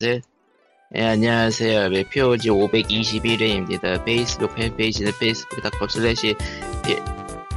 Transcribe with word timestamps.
네. 0.00 0.20
네, 0.92 1.04
안녕하세요. 1.04 1.88
네, 1.88 2.08
POG 2.08 2.50
521회입니다. 2.50 4.04
페이스북 4.04 4.54
팬페이지는 4.54 5.10
facebook.com 5.10 5.88
slash 5.88 6.36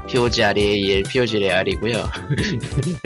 POGREAL, 0.10 1.04
POGREAL이고요. 1.04 2.04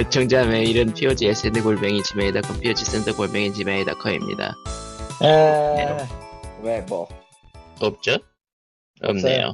청자 0.10 0.46
메일은 0.48 0.94
POGSN골뱅이 0.94 2.02
gmail.com, 2.04 2.62
POG센터골뱅이 2.62 3.52
gmail.com입니다. 3.52 4.56
에... 5.22 6.08
왜 6.64 6.80
뭐? 6.88 7.10
없죠? 7.82 8.18
없네요. 9.02 9.54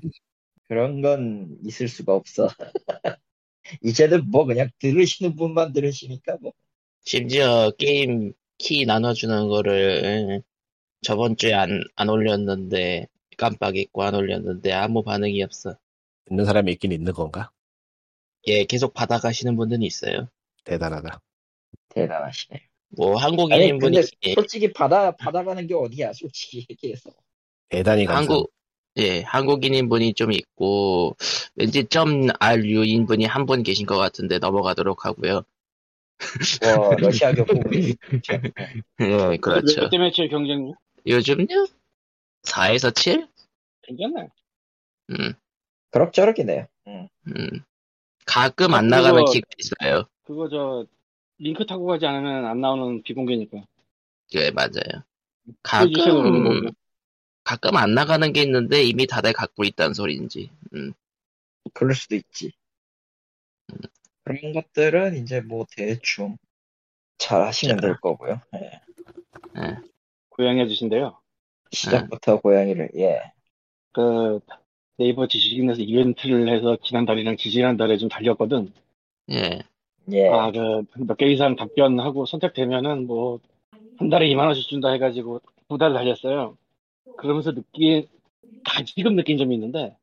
그런 0.67 1.01
건 1.01 1.57
있을 1.65 1.87
수가 1.87 2.13
없어. 2.13 2.49
이제는 3.81 4.29
뭐 4.29 4.45
그냥 4.45 4.69
들으시는 4.77 5.35
분만 5.35 5.73
들으시니까 5.73 6.37
뭐. 6.39 6.53
심지어 7.03 7.71
게임 7.79 8.33
키 8.61 8.85
나눠주는 8.85 9.47
거를 9.47 10.43
저번 11.03 11.35
주에 11.35 11.53
안, 11.53 11.83
안 11.95 12.09
올렸는데 12.09 13.07
깜빡 13.37 13.75
잊고 13.77 14.03
안 14.03 14.13
올렸는데 14.15 14.71
아무 14.71 15.03
반응이 15.03 15.41
없어. 15.43 15.75
있는 16.29 16.45
사람이 16.45 16.71
있긴 16.73 16.91
있는 16.91 17.11
건가? 17.13 17.51
예, 18.47 18.65
계속 18.65 18.93
받아가시는 18.93 19.55
분들이 19.55 19.85
있어요. 19.85 20.27
대단하다. 20.63 21.21
대단하시네. 21.89 22.61
뭐 22.97 23.15
한국인인 23.17 23.79
분이 23.79 23.97
근데 23.97 24.07
솔직히 24.35 24.71
받아 24.73 25.11
받아가는 25.15 25.65
게 25.65 25.73
어디야? 25.73 26.13
솔직히 26.13 26.65
얘기해서. 26.69 27.09
대단히 27.69 28.05
감사. 28.05 28.33
한국 28.33 28.51
예 28.97 29.21
한국인인 29.21 29.89
분이 29.89 30.13
좀 30.13 30.31
있고 30.33 31.15
왠지 31.55 31.85
점 31.85 32.27
RU인 32.39 33.05
분이 33.05 33.25
한 33.25 33.45
분 33.45 33.63
계신 33.63 33.85
것 33.85 33.97
같은데 33.97 34.39
넘어가도록 34.39 35.05
하고요. 35.05 35.43
뭐 36.75 36.95
러시아교 36.95 37.45
부분이 37.45 37.95
예, 39.01 39.37
그렇죠. 39.37 39.81
몇대 39.81 39.97
매치의 39.97 40.29
경쟁률? 40.29 40.75
요즘요? 41.07 41.67
4에서 42.43 42.93
7? 42.93 43.27
괜찮네. 43.83 44.29
음, 45.11 45.33
그럭저럭이네요. 45.91 46.67
음. 46.87 47.07
음. 47.27 47.63
가끔 48.25 48.73
안 48.73 48.85
아, 48.93 48.97
나가는 48.97 49.25
기가 49.25 49.47
있어요. 49.57 50.03
그거 50.23 50.47
저 50.49 50.85
링크 51.39 51.65
타고 51.65 51.85
가지 51.85 52.05
않으면 52.05 52.45
안 52.45 52.61
나오는 52.61 53.01
비공개니까. 53.03 53.63
예, 54.35 54.51
맞아요. 54.51 55.03
가끔. 55.63 56.71
가끔 57.43 57.75
안 57.75 57.95
나가는 57.95 58.31
게 58.31 58.43
있는데 58.43 58.83
이미 58.83 59.07
다들 59.07 59.33
갖고 59.33 59.63
있다는 59.63 59.93
소리인지. 59.93 60.51
음, 60.73 60.93
그럴 61.73 61.95
수도 61.95 62.15
있지. 62.15 62.53
그런 64.37 64.53
것들은 64.53 65.15
이제 65.15 65.41
뭐 65.41 65.65
대충 65.75 66.37
잘 67.17 67.41
하시면 67.41 67.77
자. 67.77 67.81
될 67.81 67.97
거고요. 67.99 68.39
예. 68.55 68.71
예. 69.57 69.77
고양이 70.29 70.61
해주신데요. 70.61 71.17
시작부터 71.71 72.39
고양이를 72.41 72.89
예. 72.95 73.21
그 73.93 74.39
네이버 74.97 75.27
지식인에서 75.27 75.81
이벤트를 75.81 76.49
해서 76.53 76.77
지난달이랑 76.83 77.37
지지난달에 77.37 77.97
좀 77.97 78.09
달렸거든. 78.09 78.71
예. 79.31 79.59
예. 80.11 80.27
아, 80.29 80.51
그 80.51 80.83
몇 80.97 81.15
개 81.17 81.27
이상 81.27 81.55
답변하고 81.55 82.25
선택되면은 82.25 83.07
뭐 83.07 83.39
한 83.97 84.09
달에 84.09 84.27
2만 84.29 84.47
원씩 84.47 84.67
준다 84.67 84.89
해가지고 84.91 85.41
두 85.69 85.77
달 85.77 85.93
달렸어요. 85.93 86.57
그러면서 87.17 87.53
느낀 87.53 88.07
다 88.65 88.83
지금 88.83 89.15
느낀 89.15 89.37
점이 89.37 89.53
있는데 89.55 89.95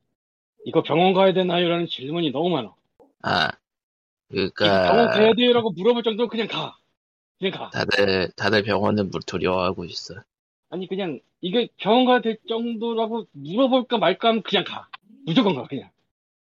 이거 0.64 0.82
병원 0.82 1.14
가야 1.14 1.32
되나요?라는 1.32 1.86
질문이 1.88 2.30
너무 2.30 2.48
많아. 2.50 2.74
아, 3.22 3.50
병원 4.28 4.50
그니까, 4.50 5.08
가야 5.08 5.32
돼요라고 5.34 5.70
물어볼 5.70 6.02
정도로 6.02 6.28
그냥 6.28 6.46
가. 6.48 6.76
그냥 7.38 7.52
가. 7.52 7.70
다들, 7.70 8.30
다들 8.36 8.62
병원은 8.62 9.10
물 9.10 9.22
두려워하고 9.22 9.84
있어. 9.86 10.14
아니 10.70 10.86
그냥 10.86 11.20
이게 11.40 11.68
병원 11.76 12.04
가야 12.04 12.20
될 12.20 12.38
정도라고 12.48 13.26
물어볼까 13.32 13.98
말까 13.98 14.28
하면 14.28 14.42
그냥 14.42 14.64
가. 14.64 14.88
무조건 15.24 15.54
가 15.54 15.64
그냥. 15.64 15.90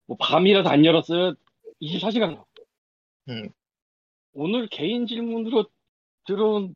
뭐 0.06 0.17
밤이라도 0.19 0.69
안 0.69 0.84
열었어요. 0.84 1.35
24시간 1.80 2.36
가. 2.36 2.45
음. 3.30 3.48
오늘 4.35 4.68
개인 4.68 5.06
질문으로 5.06 5.67
들어온 6.27 6.74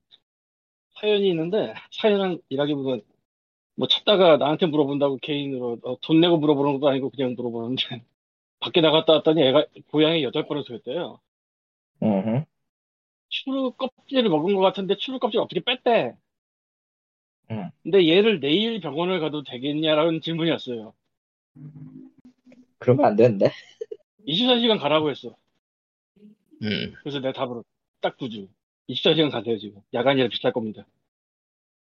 사연이 1.00 1.28
있는데 1.30 1.74
사연이라기보다 1.92 3.02
뭐 3.76 3.86
찾다가 3.86 4.38
나한테 4.38 4.66
물어본다고 4.66 5.18
개인으로 5.22 5.78
어, 5.84 5.96
돈 6.00 6.20
내고 6.20 6.38
물어보는 6.38 6.74
것도 6.74 6.88
아니고 6.88 7.10
그냥 7.10 7.34
물어보는데 7.36 8.02
밖에 8.60 8.80
나갔다 8.80 9.12
왔더니 9.14 9.42
애가 9.42 9.66
고양이 9.90 10.22
여덟 10.22 10.46
번을 10.46 10.64
소했대요. 10.64 11.20
음. 12.02 12.44
추루 13.28 13.72
껍질을 13.72 14.28
먹은 14.30 14.54
것 14.54 14.60
같은데 14.60 14.96
추루 14.96 15.18
껍질 15.18 15.40
어떻게 15.40 15.60
뺐대? 15.60 16.16
음. 17.50 17.70
근데 17.82 18.08
얘를 18.08 18.40
내일 18.40 18.80
병원을 18.80 19.20
가도 19.20 19.42
되겠냐라는 19.42 20.20
질문이었어요. 20.20 20.92
그러면 22.78 23.06
안 23.06 23.16
되는데. 23.16 23.50
24시간 24.26 24.78
가라고 24.78 25.10
했어. 25.10 25.36
음, 26.62 26.94
그래서 27.00 27.20
내 27.20 27.32
답으로 27.32 27.64
딱 28.00 28.16
두주. 28.16 28.48
24시간 28.88 29.30
가세요 29.30 29.58
지금. 29.58 29.80
야간이라 29.94 30.28
비쌀 30.28 30.52
겁니다. 30.52 30.86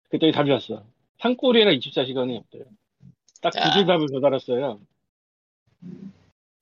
그랬더니 0.09 0.31
답이 0.31 0.51
왔어. 0.51 0.85
산골이라 1.19 1.71
24시간이 1.71 2.37
없대요. 2.37 2.65
딱 3.41 3.51
두줄 3.51 3.81
야. 3.81 3.85
답을 3.85 4.07
전달했어요. 4.07 4.79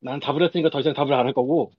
난 0.01 0.19
답을 0.19 0.43
했으니까 0.43 0.69
더 0.69 0.79
이상 0.79 0.93
답을 0.93 1.13
안 1.13 1.25
할 1.25 1.33
거고 1.33 1.71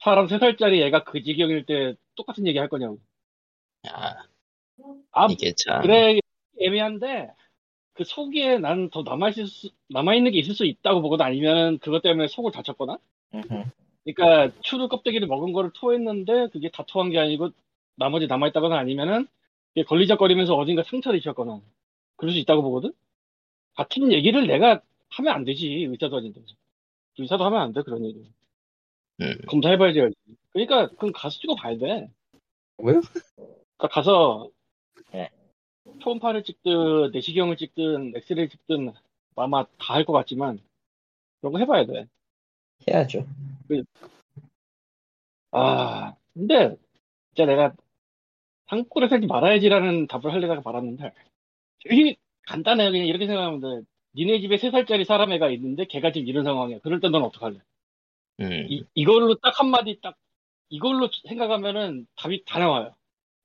사람 0.00 0.26
3살짜리 0.26 0.80
애가 0.82 1.04
그 1.04 1.22
지경일 1.22 1.64
때 1.66 1.94
똑같은 2.16 2.46
얘기 2.46 2.58
할 2.58 2.68
거냐고. 2.68 2.98
아, 3.90 4.14
아 5.12 5.26
이게 5.30 5.52
참. 5.56 5.82
그래 5.82 6.18
애매한데 6.60 7.30
그 7.94 8.04
속에 8.04 8.58
난 8.58 8.90
더 8.90 9.02
남아있을 9.02 9.46
수, 9.46 9.70
남아있는 9.90 10.32
게 10.32 10.38
있을 10.38 10.54
수 10.54 10.64
있다고 10.64 11.02
보거나 11.02 11.24
아니면 11.26 11.78
그것 11.78 12.02
때문에 12.02 12.28
속을 12.28 12.52
다쳤거나. 12.52 12.98
그러니까 14.04 14.54
추루 14.62 14.88
껍데기를 14.88 15.28
먹은 15.28 15.52
거를 15.52 15.70
토했는데 15.74 16.48
그게 16.48 16.70
다 16.70 16.84
토한 16.86 17.10
게 17.10 17.18
아니고 17.18 17.50
나머지 17.96 18.26
남아있다거나 18.26 18.76
아니면은 18.76 19.26
걸리적거리면서 19.86 20.54
어딘가 20.56 20.82
상처를 20.82 21.18
입혔거나 21.20 21.60
그럴 22.16 22.32
수 22.32 22.38
있다고 22.38 22.62
보거든 22.62 22.92
같은 23.74 24.12
얘기를 24.12 24.46
내가 24.46 24.82
하면 25.10 25.34
안 25.34 25.44
되지 25.44 25.68
의사도 25.90 26.16
아닌데 26.16 26.42
의사도 27.18 27.44
하면 27.44 27.60
안 27.60 27.72
돼 27.72 27.82
그런 27.82 28.04
얘기 28.04 28.30
음, 29.20 29.34
검사해봐야지. 29.48 30.00
그러니까 30.52 30.88
그건 30.88 31.12
가서 31.12 31.38
찍어봐야 31.38 31.76
돼 31.78 32.10
왜요? 32.78 33.00
그러니까 33.76 33.88
가서 33.90 34.50
네. 35.12 35.30
초음파를 36.00 36.42
찍든 36.44 37.10
내시경을 37.12 37.56
찍든 37.56 38.12
엑스레이 38.16 38.48
찍든 38.48 38.92
아마 39.36 39.64
다 39.78 39.94
할 39.94 40.04
것 40.04 40.12
같지만 40.12 40.58
그런 41.40 41.52
거 41.52 41.58
해봐야 41.58 41.86
돼. 41.86 42.06
해야죠. 42.88 43.26
아 45.50 46.14
근데 46.34 46.76
진짜 47.34 47.46
내가 47.46 47.74
산골에 48.68 49.08
살지 49.08 49.26
말아야지라는 49.26 50.06
답을 50.06 50.32
하려다가 50.32 50.62
말았는데 50.64 51.12
되게 51.84 52.16
간단해요. 52.46 52.90
그냥 52.90 53.06
이렇게 53.06 53.26
생각하면 53.26 53.60
돼. 53.60 53.86
니네 54.14 54.40
집에 54.40 54.58
세 54.58 54.70
살짜리 54.70 55.04
사람 55.04 55.32
애가 55.32 55.50
있는데 55.50 55.86
걔가 55.86 56.12
지금 56.12 56.28
이런 56.28 56.44
상황이야. 56.44 56.80
그럴 56.80 57.00
때넌 57.00 57.22
어떡할래? 57.22 57.58
음, 58.40 58.66
이, 58.70 58.84
이걸로 58.94 59.34
딱 59.36 59.58
한마디 59.60 60.00
딱 60.02 60.16
이걸로 60.68 61.08
생각하면은 61.28 62.06
답이 62.16 62.44
다 62.46 62.58
나와요. 62.58 62.94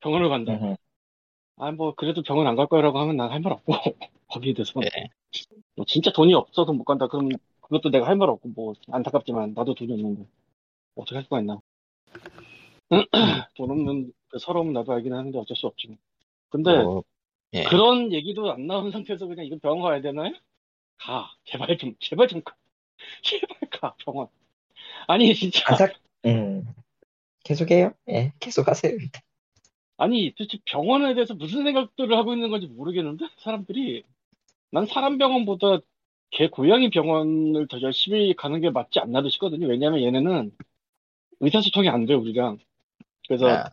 병원을 0.02 0.30
간다. 0.30 0.54
음흠. 0.56 0.76
아, 1.58 1.72
뭐, 1.72 1.96
그래도 1.96 2.22
병원 2.24 2.48
안 2.48 2.56
갈 2.56 2.68
거라고 2.68 3.00
하면 3.00 3.18
난 3.18 3.32
할 3.32 3.42
말 3.42 3.54
없고, 3.54 3.74
거기에 4.28 4.54
대해서. 4.54 4.80
네. 4.80 5.10
뭐, 5.76 5.86
진짜 5.88 6.12
돈이 6.12 6.34
없어서 6.34 6.74
못 6.74 6.84
간다. 6.86 7.08
그럼 7.08 7.30
그것도 7.62 7.90
내가 7.92 8.08
할 8.08 8.16
말 8.18 8.30
없고, 8.30 8.50
뭐, 8.50 8.74
안타깝지만, 8.92 9.54
나도 9.56 9.74
돈이 9.76 9.94
없는데. 9.94 10.26
어떻게 10.96 11.16
할 11.16 11.24
수가 11.26 11.42
있나. 11.42 11.60
돈 13.56 13.72
없는 13.72 14.14
그 14.30 14.40
서러움 14.40 14.74
나도 14.74 14.94
알긴 14.94 15.14
하는데 15.14 15.38
어쩔 15.38 15.56
수 15.58 15.68
없지. 15.68 15.88
뭐. 15.90 15.98
근데, 16.50 16.84
뭐, 16.84 17.04
예. 17.54 17.64
그런 17.66 18.12
얘기도 18.14 18.52
안 18.52 18.68
나온 18.68 18.92
상태에서 18.92 19.28
그냥 19.28 19.46
이거 19.46 19.58
병원 19.62 19.82
가야 19.82 20.02
되나요? 20.02 20.34
가. 21.00 21.32
제발 21.46 21.78
좀, 21.78 21.96
제발 22.00 22.28
좀 22.28 22.42
가. 22.42 22.56
제발 23.24 23.58
가, 23.70 23.96
병원. 24.06 24.28
아니, 25.08 25.34
진짜. 25.36 25.64
안타. 25.68 25.88
음. 26.26 26.66
계속해요. 27.44 27.94
예. 28.10 28.34
계속하세요. 28.40 28.94
일단. 28.94 29.22
아니, 29.98 30.34
도대체 30.38 30.60
병원에 30.66 31.14
대해서 31.14 31.34
무슨 31.34 31.64
생각들을 31.64 32.16
하고 32.18 32.34
있는 32.34 32.50
건지 32.50 32.68
모르겠는데? 32.68 33.26
사람들이. 33.38 34.04
난 34.72 34.86
사람 34.86 35.18
병원보다 35.18 35.80
개 36.30 36.50
고양이 36.50 36.90
병원을 36.90 37.68
더 37.68 37.82
열심히 37.82 38.36
가는 38.36 38.60
게 38.60 38.70
맞지 38.70 39.00
않나도 39.00 39.30
싶거든요. 39.30 39.68
왜냐면 39.68 40.02
얘네는 40.04 40.52
의사소통이 41.40 41.90
안 41.90 42.06
돼, 42.06 42.14
우리가. 42.14 42.58
그래서 43.28 43.48
아, 43.48 43.72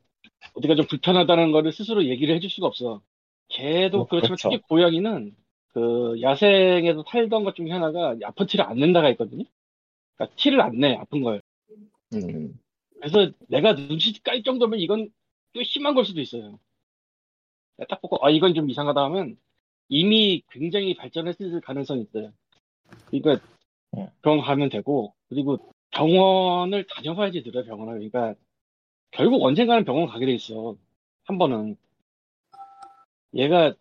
어디가 0.55 0.77
좀 0.77 0.87
불편하다는 0.87 1.53
거를 1.53 1.73
스스로 1.73 2.05
얘기를 2.05 2.35
해줄 2.35 2.49
수가 2.51 2.67
없어. 2.69 3.03
개도 3.49 3.99
뭐, 3.99 4.07
그렇지만 4.07 4.37
그렇죠. 4.37 4.51
특히 4.51 4.63
고양이는 4.69 5.35
그 5.75 6.21
야생에서 6.23 7.05
살던 7.09 7.43
것 7.43 7.57
중에 7.57 7.71
하나가 7.71 8.17
아픈 8.23 8.47
티를 8.47 8.65
안 8.65 8.79
낸다가 8.79 9.11
있거든요. 9.11 9.45
그러니까 10.17 10.37
티를 10.37 10.61
안 10.61 10.79
내, 10.79 10.95
아픈 10.95 11.23
걸. 11.23 11.43
음, 12.15 12.57
그래서 12.95 13.33
내가 13.49 13.75
눈치 13.75 14.23
깔 14.23 14.45
정도면 14.45 14.79
이건 14.79 15.11
꽤 15.53 15.65
심한 15.65 15.95
걸 15.95 16.05
수도 16.05 16.21
있어요. 16.21 16.61
딱 17.89 18.01
보고 18.01 18.25
아 18.25 18.31
이건 18.31 18.55
좀 18.55 18.71
이상하다 18.71 19.03
하면 19.03 19.37
이미 19.89 20.43
굉장히 20.51 20.95
발전했을 20.95 21.61
가능성이 21.61 22.03
있어요. 22.03 22.33
그러니까 23.07 23.45
음. 23.97 24.07
병원 24.23 24.43
가면 24.43 24.69
되고 24.69 25.13
그리고 25.29 25.59
병원을 25.91 26.87
다녀봐야지 26.87 27.43
들어요 27.43 27.65
병원을. 27.65 27.95
그러니까 27.95 28.41
결국 29.11 29.43
언젠가는 29.45 29.85
병원 29.85 30.07
가게 30.07 30.27
돼 30.27 30.35
있어. 30.35 30.77
한 31.25 31.37
번은 31.37 31.77
얘가 33.35 33.75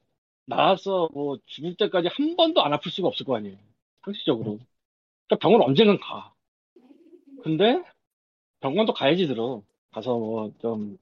나와서 0.46 1.10
뭐 1.14 1.38
죽을 1.46 1.76
때까지 1.76 2.10
한 2.12 2.36
번도 2.36 2.62
안 2.64 2.74
아플 2.74 2.92
수가 2.92 3.08
없을 3.08 3.26
거 3.26 3.36
아니에요. 3.38 3.58
상식적으로. 4.04 4.60
그러니까 5.28 5.42
병원 5.42 5.62
언젠간 5.62 6.00
가. 6.00 6.34
근데 7.44 7.84
병원도 8.62 8.94
가야지 8.94 9.28
들어. 9.28 9.64
가서 9.92 10.18
뭐 10.18 10.52
좀 10.60 10.98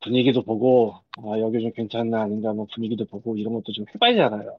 분위기도 0.00 0.42
보고 0.42 0.96
아 1.18 1.38
여기 1.40 1.60
좀 1.62 1.72
괜찮나 1.72 2.22
아닌가 2.22 2.52
뭐 2.52 2.66
분위기도 2.74 3.04
보고 3.06 3.36
이런 3.36 3.54
것도 3.54 3.72
좀 3.72 3.86
해봐야 3.94 4.14
잖아요. 4.16 4.58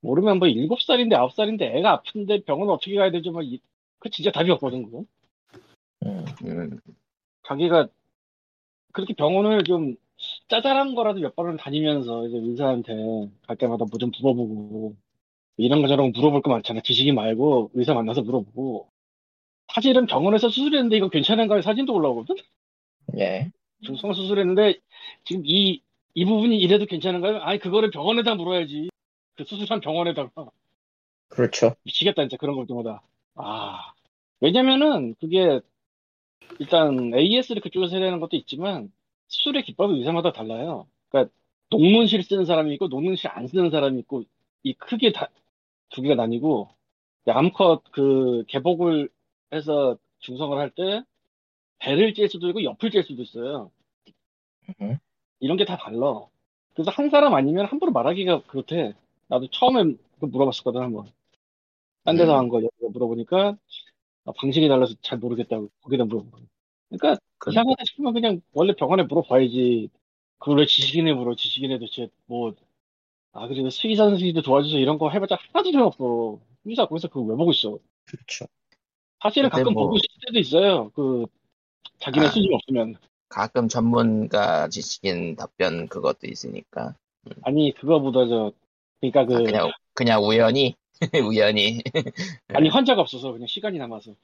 모르면 0.00 0.38
뭐 0.38 0.48
일곱 0.48 0.82
살인데 0.82 1.14
아홉 1.16 1.32
살인데 1.32 1.76
애가 1.78 1.92
아픈데 1.92 2.44
병원 2.44 2.68
어떻게 2.70 2.96
가야 2.96 3.10
되지 3.10 3.30
뭐 3.30 3.42
이- 3.42 3.60
그 4.00 4.10
진짜 4.10 4.30
답이 4.32 4.50
없거든 4.50 4.84
그거. 4.84 5.04
음, 6.04 6.24
음, 6.44 6.80
자기가 7.46 7.88
그렇게 8.92 9.14
병원을 9.14 9.64
좀 9.64 9.96
짜잘한 10.48 10.94
거라도 10.94 11.20
몇 11.20 11.34
번은 11.36 11.56
다니면서 11.56 12.26
이제 12.28 12.36
의사한테 12.38 12.94
갈 13.46 13.56
때마다 13.56 13.84
뭐 13.90 13.98
좀 13.98 14.10
물어보고 14.20 14.96
이런 15.56 15.82
거 15.82 15.88
저런 15.88 16.12
거 16.12 16.18
물어볼 16.20 16.42
거 16.42 16.50
많잖아. 16.50 16.80
지식이 16.82 17.12
말고 17.12 17.70
의사 17.74 17.94
만나서 17.94 18.22
물어보고 18.22 18.88
사실은 19.74 20.06
병원에서 20.06 20.48
수술했는데 20.48 20.96
이거 20.96 21.08
괜찮은가요? 21.08 21.62
사진도 21.62 21.94
올라오거든? 21.94 22.36
예. 23.18 23.50
중성 23.82 24.12
수술했는데 24.14 24.80
지금 25.24 25.42
이, 25.46 25.82
이 26.14 26.24
부분이 26.24 26.58
이래도 26.58 26.86
괜찮은가요? 26.86 27.38
아니 27.42 27.58
그거를 27.58 27.90
병원에다 27.90 28.34
물어야지. 28.36 28.90
그 29.36 29.44
수술한 29.44 29.80
병원에다가 29.80 30.50
그렇죠. 31.28 31.74
미치겠다 31.84 32.22
진짜 32.22 32.36
그런 32.36 32.56
걸 32.56 32.66
때마다. 32.66 33.02
아 33.34 33.92
왜냐면은 34.40 35.14
그게 35.20 35.60
일단 36.58 37.12
AS를 37.14 37.62
그쪽에서 37.62 37.96
해야 37.96 38.06
되는 38.06 38.20
것도 38.20 38.36
있지만 38.36 38.92
수술의 39.28 39.64
기법이 39.64 39.94
의사마다 39.98 40.32
달라요. 40.32 40.86
그러니까 41.08 41.32
녹문실 41.70 42.22
쓰는 42.22 42.44
사람이 42.44 42.72
있고 42.74 42.88
녹문실 42.88 43.30
안 43.30 43.46
쓰는 43.48 43.70
사람이 43.70 43.98
있고 44.00 44.24
이 44.62 44.74
크게 44.74 45.12
다, 45.12 45.28
두 45.90 46.02
개가 46.02 46.14
나뉘고 46.16 46.68
암컷 47.26 47.84
그 47.92 48.44
개복을 48.48 49.08
해서 49.52 49.96
중성을 50.20 50.58
할 50.58 50.70
때 50.70 51.02
배를 51.78 52.14
찔 52.14 52.28
수도 52.28 52.48
있고 52.48 52.62
옆을 52.64 52.90
찔 52.90 53.02
수도 53.04 53.22
있어요. 53.22 53.70
음. 54.80 54.98
이런 55.40 55.56
게 55.56 55.64
다 55.64 55.76
달라. 55.76 56.26
그래서 56.74 56.90
한 56.90 57.10
사람 57.10 57.34
아니면 57.34 57.66
함부로 57.66 57.92
말하기가 57.92 58.42
그렇대. 58.44 58.94
나도 59.28 59.48
처음에 59.50 59.94
그거 60.14 60.26
물어봤었거든 60.28 60.80
한번. 60.80 61.12
딴 62.04 62.16
데서 62.16 62.34
음. 62.34 62.38
한거 62.38 62.60
물어보니까 62.92 63.56
아, 64.26 64.32
방식이 64.38 64.68
달라서 64.68 64.94
잘 65.02 65.18
모르겠다고 65.18 65.70
거기다 65.82 66.04
물어보고. 66.04 66.38
그러니까 66.98 67.20
그- 67.38 67.50
이상하다 67.50 67.84
싶으면 67.86 68.12
그냥 68.14 68.40
원래 68.52 68.74
병원에 68.74 69.02
물어봐야지. 69.04 69.88
그걸 70.38 70.58
왜 70.58 70.66
지식인에 70.66 71.12
물어? 71.14 71.34
지식인에 71.36 71.78
도대체 71.78 72.08
뭐, 72.26 72.54
아, 73.32 73.48
그리고 73.48 73.70
수의사 73.70 74.04
선생님도 74.04 74.42
도와줘서 74.42 74.78
이런 74.78 74.98
거 74.98 75.10
해봤자 75.10 75.36
하나도 75.52 75.72
소용없어. 75.72 76.40
수의사 76.62 76.86
거기서 76.86 77.08
그거 77.08 77.22
왜 77.22 77.36
보고 77.36 77.50
있어? 77.52 77.78
그렇죠. 78.06 78.46
사실은 79.22 79.48
근데 79.50 79.62
가끔 79.62 79.74
뭐- 79.74 79.84
보고 79.84 79.96
있을 79.96 80.06
때도 80.26 80.38
있어요. 80.38 80.90
그, 80.90 81.26
자기네 81.98 82.26
아. 82.26 82.30
수준이 82.30 82.54
없으면. 82.54 82.96
가끔 83.28 83.68
전문가 83.68 84.68
지식인 84.68 85.36
답변 85.36 85.88
그것도 85.88 86.26
있으니까. 86.28 86.94
아니, 87.42 87.72
그거보다 87.74 88.26
저, 88.28 88.52
그러니까 89.00 89.20
아, 89.22 89.24
그, 89.24 89.42
그냥, 89.44 89.70
그냥 89.94 90.22
우연히, 90.22 90.74
우연히. 91.32 91.82
아니, 92.48 92.68
환자가 92.68 93.00
없어서 93.00 93.32
그냥 93.32 93.46
시간이 93.46 93.78
남아서. 93.78 94.14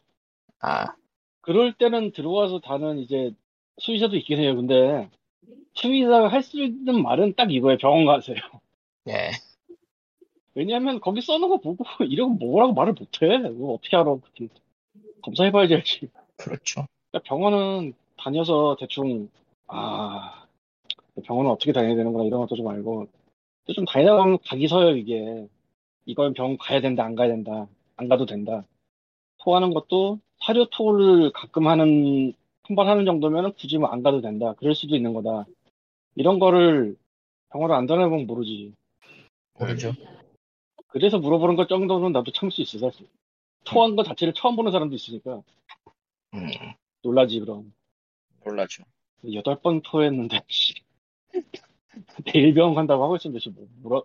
아, 0.61 0.87
그럴 1.41 1.73
때는 1.73 2.13
들어와서 2.13 2.61
다는 2.61 2.99
이제 2.99 3.33
수의사도 3.79 4.17
있긴 4.17 4.39
해요. 4.39 4.57
근데 4.57 5.11
수의사가 5.75 6.29
할 6.29 6.43
수 6.43 6.63
있는 6.63 7.03
말은 7.03 7.35
딱 7.37 7.53
이거예요. 7.53 7.79
병원 7.79 8.07
가세요. 8.07 8.37
예. 9.09 9.31
왜냐하면 10.55 11.01
거기 11.01 11.21
써놓은 11.21 11.49
거 11.49 11.59
보고 11.59 11.85
거 12.05 12.27
뭐라고 12.29 12.73
말을 12.75 12.95
못해. 12.95 13.27
어떻게 13.63 13.97
알아? 13.97 14.17
그렇게 14.17 14.49
검사해봐야지 15.23 15.75
알지. 15.77 16.09
그렇죠. 16.37 16.87
그러니까 17.11 17.29
병원은 17.29 17.95
다녀서 18.17 18.77
대충 18.79 19.29
아 19.67 20.47
병원은 21.25 21.51
어떻게 21.51 21.73
다녀야 21.73 21.95
되는구나 21.97 22.25
이런 22.25 22.41
것도 22.41 22.57
좀 22.57 22.69
알고 22.69 23.09
또 23.67 23.73
좀 23.75 23.85
다니다 23.85 24.17
보면 24.17 24.39
각이 24.47 24.67
서요 24.69 24.97
이게 24.97 25.47
이건 26.07 26.35
병원 26.35 26.57
가야 26.59 26.81
된다 26.81 27.05
안 27.05 27.15
가야 27.15 27.29
된다 27.29 27.69
안 27.97 28.09
가도 28.09 28.27
된다 28.27 28.65
토하는 29.39 29.73
것도 29.73 30.19
사료 30.51 30.65
토를 30.69 31.31
가끔 31.33 31.69
하는 31.69 32.33
한 32.65 32.75
번 32.77 32.89
하는 32.89 33.05
정도면 33.05 33.53
굳이 33.55 33.79
뭐 33.79 33.89
안 33.91 34.03
가도 34.03 34.21
된다 34.21 34.55
그럴 34.59 34.75
수도 34.75 34.97
있는 34.97 35.13
거다 35.15 35.45
이런 36.17 36.41
거를 36.41 36.97
병원을 37.53 37.75
안 37.77 37.87
다녀보면 37.87 38.27
모르지 38.27 38.75
모르죠. 39.59 39.93
그래서 40.89 41.19
물어보는 41.21 41.55
것 41.55 41.69
정도는 41.69 42.11
나도 42.11 42.33
참을 42.33 42.51
수 42.51 42.63
있어 42.63 42.79
사실 42.79 43.07
토한 43.65 43.95
거 43.95 44.03
자체를 44.03 44.35
처음 44.35 44.57
보는 44.57 44.73
사람도 44.73 44.97
있으니까 44.97 45.41
음, 46.35 46.49
놀라지 47.03 47.39
그럼 47.39 47.73
몰라죠. 48.45 48.83
여덟 49.33 49.61
번 49.61 49.83
토했는데 49.83 50.41
씨. 50.49 50.75
내일 52.27 52.55
병원 52.55 52.75
간다고 52.75 53.05
하고 53.05 53.15
있으면 53.17 53.35
도대체 53.35 53.51
뭐, 53.51 53.69
뭐라 53.83 54.03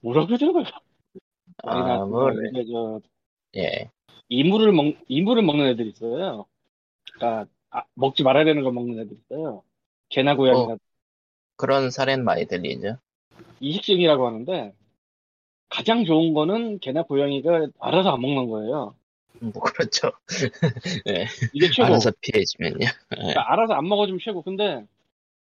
뭐라 0.00 0.26
그러는 0.26 0.52
거야? 0.52 0.80
아. 1.62 2.04
뭐, 2.06 2.30
저 2.66 3.00
예. 3.56 3.90
이물을 4.28 4.72
먹 4.72 4.94
이물을 5.08 5.42
먹는 5.42 5.66
애들 5.68 5.86
있어요. 5.86 6.46
그러니까 7.12 7.50
아, 7.70 7.84
먹지 7.94 8.22
말아야 8.22 8.44
되는 8.44 8.62
걸 8.62 8.72
먹는 8.72 8.98
애들 9.00 9.16
있어요. 9.16 9.62
개나 10.08 10.36
고양이나 10.36 10.74
어. 10.74 10.78
그런 11.56 11.90
사례는 11.90 12.24
많이 12.24 12.46
들리죠. 12.46 12.98
이식증이라고 13.60 14.26
하는데 14.26 14.74
가장 15.68 16.04
좋은 16.04 16.34
거는 16.34 16.78
개나 16.80 17.02
고양이가 17.04 17.68
알아서 17.80 18.14
안 18.14 18.20
먹는 18.20 18.48
거예요. 18.48 18.96
뭐, 19.40 19.52
그렇죠. 19.62 20.12
이게 21.52 21.68
최고. 21.70 21.86
알아서 21.86 22.10
피해주면요. 22.20 22.86
그러니까 23.08 23.52
알아서 23.52 23.74
안 23.74 23.86
먹어주면 23.88 24.20
최고. 24.22 24.42
근데 24.42 24.86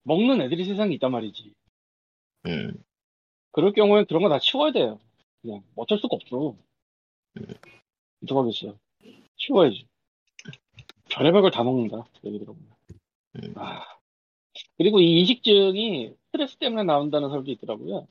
먹는 0.04 0.42
애들이 0.42 0.66
세상에 0.66 0.96
있단 0.96 1.12
말이지. 1.12 1.54
음, 2.48 2.74
그럴 3.52 3.74
경우엔 3.74 4.06
그런 4.08 4.24
거 4.24 4.30
다 4.30 4.40
치워야 4.40 4.72
돼요. 4.72 5.00
그냥 5.42 5.64
어쩔 5.76 6.00
수가 6.00 6.16
없어. 6.16 6.38
어 6.38 6.58
떡하겠어. 8.26 8.78
치워야지. 9.38 9.88
별의별 11.10 11.42
걸 11.42 11.52
다 11.52 11.64
먹는다. 11.64 12.06
얘기 12.26 12.40
들어보면. 12.40 12.70
음. 13.38 13.54
아. 13.58 13.84
그리고 14.78 15.00
이 15.00 15.22
이식증이 15.22 16.14
스트레스 16.28 16.58
때문에 16.58 16.84
나온다는 16.84 17.30
설도 17.30 17.52
있더라고요. 17.52 18.08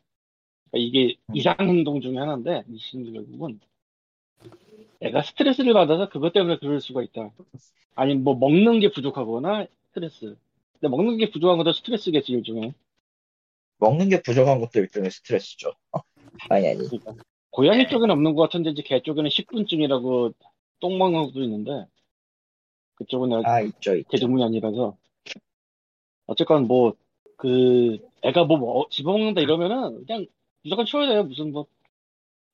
그러니까 0.70 0.72
이게 0.72 1.16
음. 1.30 1.36
이상 1.36 1.56
행동 1.60 2.00
중에 2.00 2.16
하나인데 2.16 2.64
이식증 2.68 3.12
결국은 3.12 3.60
애가 5.00 5.22
스트레스를 5.22 5.72
받아서 5.75 6.08
그것 6.08 6.32
때문에 6.32 6.58
그럴 6.58 6.80
수가 6.80 7.02
있다. 7.02 7.30
아니면 7.94 8.25
뭐 8.25 8.34
먹는 8.36 8.80
게 8.80 8.90
부족하거나 8.90 9.66
스트레스. 9.88 10.36
근데 10.75 10.88
먹는 10.88 11.16
게 11.18 11.30
부족한 11.30 11.58
것도 11.58 11.72
스트레스겠지 11.72 12.32
일종의. 12.32 12.75
먹는 13.78 14.08
게 14.08 14.22
부족한 14.22 14.60
것도 14.60 14.80
일종의 14.80 15.10
스트레스죠. 15.10 15.72
어? 15.92 16.00
아니, 16.48 16.68
아니. 16.68 16.78
그러니까 16.78 17.14
고양이 17.56 17.88
쪽에는 17.88 18.10
없는 18.10 18.34
것 18.34 18.42
같은데 18.42 18.68
이제 18.70 18.82
개 18.82 19.00
쪽에는 19.00 19.30
식분증이라고 19.30 20.34
똥 20.80 20.98
먹는 20.98 21.25
것도 21.25 21.42
있는데 21.42 21.86
그쪽은 22.96 23.30
내가 23.30 23.42
아, 23.50 23.60
있죠, 23.62 23.92
개 23.92 23.98
있죠. 24.00 24.18
전문이 24.18 24.44
아니라서. 24.44 24.96
어쨌건 26.26 26.66
뭐 26.68 26.92
그 27.38 27.98
애가 28.22 28.44
뭐 28.44 28.56
먹- 28.56 28.90
집어먹는다 28.90 29.42
이러면은 29.42 30.06
그냥 30.06 30.26
무조건 30.62 30.86
치워야 30.86 31.06
돼요. 31.08 31.25
무슨 31.25 31.52
뭐 31.52 31.66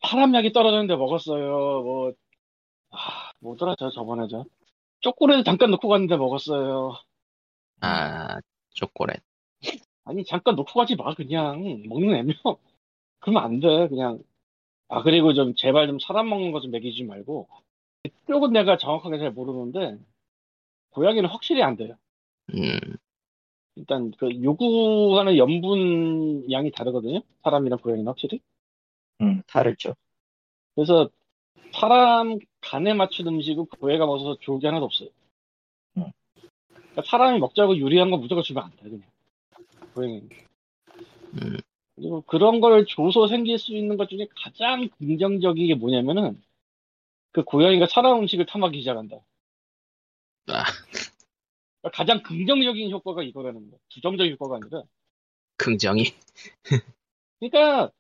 파람약이 0.02 0.52
떨어졌는데 0.52 0.97
먹었어요. 0.97 1.82
뭐 1.82 2.12
아, 2.90 3.30
뭐더라 3.40 3.76
저 3.78 3.90
저번에 3.90 4.26
저 4.28 4.44
초콜릿 5.00 5.44
잠깐 5.44 5.71
넣고 5.73 5.87
갔는데 5.88 6.16
먹었어요. 6.16 6.94
아, 7.80 8.38
초콜릿. 8.71 9.18
아니 10.04 10.25
잠깐 10.25 10.56
놓고 10.56 10.73
가지 10.80 10.97
마 10.97 11.14
그냥. 11.14 11.62
먹는 11.88 12.14
애면. 12.16 12.35
그러면 13.21 13.44
안 13.44 13.61
돼 13.61 13.87
그냥 13.88 14.18
아 14.92 15.02
그리고 15.02 15.32
좀 15.32 15.54
제발 15.54 15.87
좀 15.87 15.99
사람 15.99 16.28
먹는 16.28 16.52
거 16.52 16.61
좀 16.61 16.70
먹이지 16.70 17.04
말고 17.04 17.49
쪽은 18.28 18.52
내가 18.52 18.76
정확하게 18.76 19.18
잘 19.18 19.30
모르는데 19.30 19.96
고양이는 20.90 21.30
확실히 21.30 21.62
안 21.62 21.76
돼요. 21.76 21.96
음, 22.54 22.78
일단 23.76 24.11
그 24.18 24.28
요구하는 24.42 25.38
염분 25.38 26.50
양이 26.50 26.70
다르거든요. 26.70 27.22
사람이랑 27.42 27.78
고양이는 27.78 28.06
확실히. 28.06 28.40
음, 29.22 29.42
다르죠. 29.46 29.94
그래서 30.75 31.08
사람 31.72 32.38
간에 32.61 32.92
맞춘 32.92 33.26
음식은 33.28 33.64
고양이가 33.80 34.04
먹어서 34.04 34.37
좋은 34.40 34.58
게 34.58 34.66
하나도 34.66 34.84
없어요. 34.84 35.08
음. 35.96 36.04
그러니까 36.75 37.02
사람이 37.06 37.38
먹자고 37.38 37.78
유리한 37.78 38.11
거 38.11 38.18
무조건 38.18 38.44
주면 38.44 38.64
안 38.64 38.70
돼 38.76 38.90
그냥. 38.90 39.02
고양이 39.94 40.20
음. 41.40 41.56
그리고 42.02 42.23
그런 42.23 42.61
걸 42.61 42.85
줘서 42.87 43.28
생길 43.28 43.59
수 43.59 43.73
있는 43.76 43.97
것 43.97 44.09
중에 44.09 44.26
가장 44.35 44.88
긍정적인 44.99 45.68
게 45.68 45.75
뭐냐면은 45.76 46.42
그 47.30 47.44
고양이가 47.44 47.87
사람 47.87 48.18
음식을 48.18 48.47
탐하기 48.47 48.80
시작한다. 48.80 49.16
아, 50.49 50.64
그러니까 51.80 51.90
가장 51.92 52.23
긍정적인 52.25 52.90
효과가 52.90 53.23
이거라는 53.23 53.71
거야. 53.71 53.78
부정적인 53.94 54.32
효과가 54.32 54.56
아니라. 54.56 54.82
긍정이. 55.59 56.06
그러니까 57.38 57.92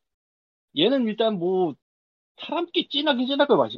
얘는 0.76 1.06
일단 1.06 1.38
뭐 1.38 1.74
사람께 2.38 2.88
진하긴 2.88 3.26
진할 3.28 3.46
거야 3.46 3.56
맛이. 3.58 3.76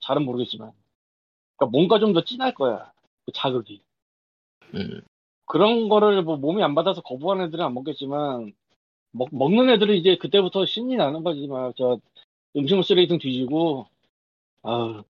잘은 0.00 0.24
모르겠지만. 0.24 0.70
그러니까 1.56 1.72
뭔가 1.76 1.98
좀 1.98 2.12
더 2.12 2.22
진할 2.24 2.54
거야. 2.54 2.92
그 3.26 3.32
자극이. 3.32 3.82
음, 4.74 5.00
그런 5.46 5.88
거를 5.88 6.22
뭐 6.22 6.36
몸이 6.36 6.62
안 6.62 6.76
받아서 6.76 7.00
거부하는 7.00 7.46
애들은 7.46 7.64
안 7.64 7.74
먹겠지만 7.74 8.54
먹, 9.14 9.28
먹는 9.32 9.70
애들은 9.70 9.96
이제 9.96 10.16
그때부터 10.16 10.66
신이 10.66 10.96
나는 10.96 11.24
거지 11.24 11.46
막저 11.48 12.00
음식물 12.56 12.84
쓰레기통 12.84 13.18
뒤지고 13.18 13.86
아 14.62 15.04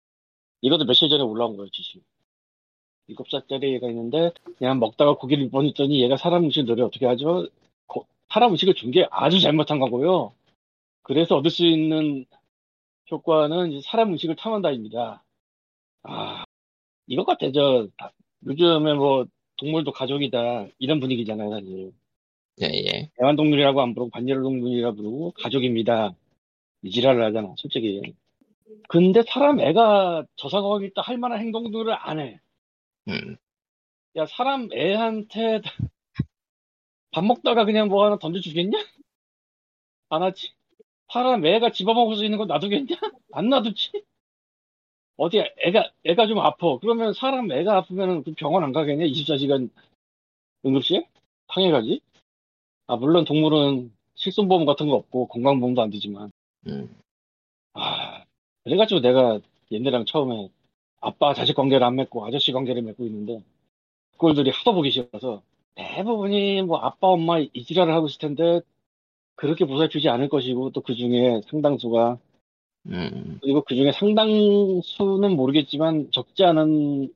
이것도 0.62 0.87
며칠 0.87 1.08
전에 1.11 1.23
올라온 1.23 1.56
거예요 1.56 1.70
지금 1.73 2.02
일곱 3.06 3.28
살짜리 3.30 3.75
애가 3.76 3.88
있는데 3.90 4.30
그냥 4.58 4.78
먹다가 4.80 5.14
고기를 5.16 5.44
입었더니 5.44 6.02
얘가 6.02 6.16
사람 6.16 6.44
음식 6.44 6.64
노래 6.64 6.82
어떻게 6.82 7.06
하죠? 7.06 7.49
거- 7.87 8.06
사람 8.28 8.50
음식을 8.52 8.75
준 8.75 8.90
게 8.90 9.06
아주 9.11 9.40
잘못한 9.40 9.78
거고요. 9.78 10.34
그래서 11.02 11.37
얻을 11.37 11.50
수 11.50 11.66
있는 11.66 12.26
효과는 13.11 13.80
사람 13.82 14.11
음식을 14.12 14.37
탐한다입니다. 14.37 15.25
아 16.04 16.44
이것 17.08 17.25
같아 17.26 17.50
저 17.52 17.88
요즘에 18.46 18.94
뭐 18.94 19.26
동물도 19.58 19.92
가족이다 19.92 20.68
이런 20.78 21.00
분위기잖아요 21.00 21.50
사실 21.50 21.92
예, 22.62 22.66
예. 22.66 23.11
애완동물이라고 23.20 23.80
안 23.82 23.94
부르고 23.94 24.11
반려동물이라 24.11 24.92
부르고 24.92 25.32
가족입니다 25.32 26.14
이 26.82 26.90
지랄을 26.90 27.23
하잖아 27.25 27.54
솔직히 27.58 28.14
근데 28.88 29.23
사람 29.26 29.61
애가 29.61 30.26
저 30.37 30.49
상황이 30.49 30.87
있다 30.87 31.02
할 31.02 31.18
만한 31.18 31.40
행동들을 31.40 31.92
안 31.92 32.20
해 32.20 32.40
음, 33.08 33.37
야 34.16 34.26
사람 34.26 34.68
애한테 34.73 35.61
밥 37.11 37.25
먹다가 37.25 37.64
그냥 37.64 37.88
뭐 37.88 38.04
하나 38.04 38.18
던져주겠냐? 38.18 38.78
안 40.11 40.23
하지 40.23 40.52
사람 41.12 41.44
애가 41.46 41.70
집어먹을 41.73 42.16
수 42.16 42.25
있는 42.25 42.38
거 42.38 42.46
놔두겠냐? 42.46 42.96
안 43.32 43.49
놔두지 43.50 44.04
어디 45.16 45.38
애가 45.58 45.90
애가 46.04 46.26
좀 46.26 46.38
아파 46.40 46.78
그러면 46.80 47.12
사람 47.14 47.50
애가 47.52 47.76
아프면은 47.76 48.23
그 48.25 48.32
병원 48.34 48.64
안 48.64 48.73
가겠냐? 48.73 49.06
24시간 49.06 49.70
응급실? 50.66 51.06
당연하지 51.49 52.00
아 52.87 52.97
물론 52.97 53.25
동물은 53.25 53.93
실손보험 54.14 54.67
같은 54.67 54.88
거 54.88 54.95
없고 54.95 55.29
건강보험도 55.29 55.83
안 55.83 55.91
되지만. 55.91 56.31
음. 56.67 56.95
아 57.75 58.25
그래가지고 58.64 59.00
내가 59.00 59.41
얘네랑 59.73 60.05
처음에 60.07 60.49
아빠 61.00 61.35
자식 61.35 61.55
관계를 61.55 61.85
안 61.85 61.97
맺고 61.97 62.25
아저씨 62.26 62.53
관계를 62.53 62.83
맺고 62.83 63.05
있는데 63.05 63.43
그꼴들이 64.12 64.50
하도 64.50 64.75
보기 64.75 64.91
싫어서 64.91 65.43
대부분이 65.75 66.62
뭐 66.62 66.79
아빠 66.79 67.09
엄마 67.09 67.38
이지랄을 67.38 67.93
하고 67.93 68.07
있을 68.07 68.19
텐데 68.19 68.61
그렇게 69.37 69.64
보살피지 69.64 70.09
않을 70.09 70.29
것이고 70.29 70.71
또 70.71 70.81
그 70.81 70.95
중에 70.95 71.41
상당수가 71.49 72.19
음, 72.87 73.38
그리고 73.41 73.62
그 73.62 73.75
중에 73.75 73.93
상당수는 73.93 75.35
모르겠지만 75.37 76.11
적지 76.12 76.45
않은 76.45 77.12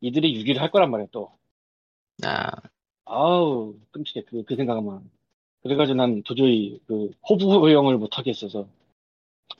이들이 0.00 0.34
유기를 0.36 0.62
할 0.62 0.70
거란 0.70 0.90
말이야 0.90 1.08
또. 1.10 1.32
아, 2.24 2.50
아우 3.10 3.74
끔찍해. 3.90 4.24
그, 4.24 4.44
그 4.44 4.54
생각만. 4.54 5.10
그래가지고 5.62 5.96
난 5.96 6.22
도저히 6.22 6.80
그 6.86 7.10
호부 7.28 7.52
호영을 7.52 7.98
못 7.98 8.16
하겠어서. 8.16 8.66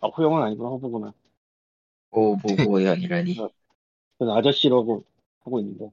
아 0.00 0.06
호영은 0.06 0.40
아니구나 0.42 0.68
호부구나. 0.70 1.12
오 2.12 2.36
보고 2.36 2.84
양이라니. 2.84 3.34
그래서 4.16 4.36
아저씨라고 4.36 5.02
하고 5.40 5.60
있는데 5.60 5.90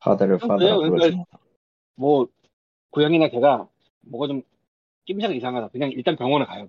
파더를 0.00 0.38
그래요? 0.38 0.48
파더라고 0.48 0.80
그러니까- 0.82 0.98
그러지 1.06 1.24
뭐 1.94 2.28
고양이나 2.90 3.28
개가 3.28 3.68
뭐가 4.02 4.26
좀 4.26 4.42
낌새가 5.06 5.32
이상하다. 5.32 5.68
그냥 5.68 5.90
일단 5.92 6.16
병원에 6.16 6.44
가요 6.44 6.68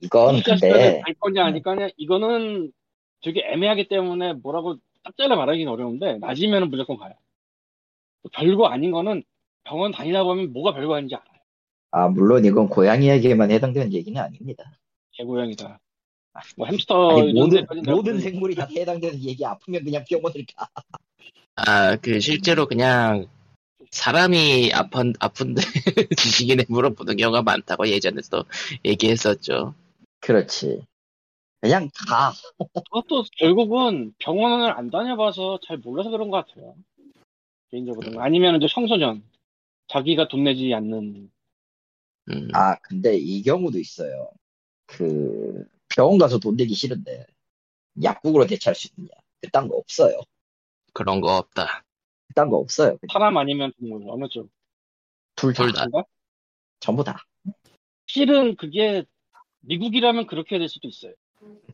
이건 0.00 0.36
이 0.36 0.42
자식들을 0.42 0.72
근데 0.72 1.00
갈 1.00 1.14
거냐 1.14 1.44
아닐 1.44 1.62
거냐 1.62 1.88
이거는 1.96 2.72
되게 3.22 3.42
애매하기 3.46 3.88
때문에 3.88 4.34
뭐라고 4.34 4.76
딱 5.02 5.16
잘라 5.16 5.36
말하기는 5.36 5.70
어려운데 5.70 6.18
낮이면은 6.18 6.70
무조건 6.70 6.96
가요 6.96 7.14
별거 8.32 8.66
아닌 8.66 8.90
거는 8.90 9.22
병원 9.64 9.92
다니다 9.92 10.24
보면 10.24 10.52
뭐가 10.52 10.74
별거 10.74 10.94
아닌지 10.96 11.14
알아요 11.14 11.40
아 11.92 12.08
물론 12.08 12.44
이건 12.44 12.68
고양이에게만 12.68 13.50
해당되는 13.50 13.92
얘기는 13.92 14.20
아닙니다 14.20 14.78
개고양이다 15.12 15.80
뭐 16.56 16.66
햄스터 16.66 17.20
아니 17.20 17.32
모든 17.32 17.66
모든. 17.84 18.20
생물이 18.20 18.54
다 18.54 18.66
해당되는 18.70 19.20
얘기 19.22 19.44
아프면 19.44 19.84
그냥 19.84 20.04
병원을 20.08 20.44
가 20.56 20.68
아, 21.56 21.96
그, 21.96 22.20
실제로 22.20 22.66
그냥, 22.66 23.26
사람이 23.90 24.72
아픈, 24.72 25.12
아픈데, 25.20 25.60
지식인에 26.16 26.64
물어보는 26.68 27.16
경우가 27.16 27.42
많다고 27.42 27.88
예전에도 27.88 28.44
얘기했었죠. 28.84 29.74
그렇지 30.20 30.82
그냥 31.60 31.90
가 32.08 32.32
그것도 32.58 33.24
결국은 33.36 34.14
병원을 34.18 34.70
안 34.70 34.90
다녀봐서 34.90 35.58
잘 35.66 35.76
몰라서 35.78 36.08
그런 36.08 36.30
것 36.30 36.46
같아요. 36.46 36.74
개인적으로는. 37.70 38.20
아니면 38.20 38.56
이제 38.56 38.66
청소년. 38.72 39.22
자기가 39.88 40.28
돈 40.28 40.44
내지 40.44 40.72
않는. 40.72 41.30
음, 42.30 42.48
아, 42.54 42.78
근데 42.80 43.16
이 43.16 43.42
경우도 43.42 43.78
있어요. 43.78 44.30
그, 44.86 45.64
병원 45.88 46.18
가서 46.18 46.38
돈 46.38 46.56
내기 46.56 46.74
싫은데, 46.74 47.26
약국으로 48.02 48.46
대체할 48.46 48.74
수 48.74 48.88
있느냐. 48.88 49.10
그딴 49.40 49.68
거 49.68 49.76
없어요. 49.76 50.20
그런 50.92 51.20
거 51.20 51.36
없다. 51.36 51.84
그딴 52.28 52.50
거 52.50 52.58
없어요. 52.58 52.98
사람 53.12 53.36
아니면 53.36 53.72
동물. 53.78 54.04
어느 54.08 54.28
쪽. 54.28 54.48
둘 55.34 55.52
다, 55.52 55.64
둘 55.64 55.72
다. 55.72 55.86
그런가? 55.86 56.04
전부 56.78 57.02
다. 57.02 57.24
실은 58.06 58.56
그게 58.56 59.04
미국이라면 59.60 60.26
그렇게 60.26 60.58
될 60.58 60.68
수도 60.68 60.88
있어요. 60.88 61.14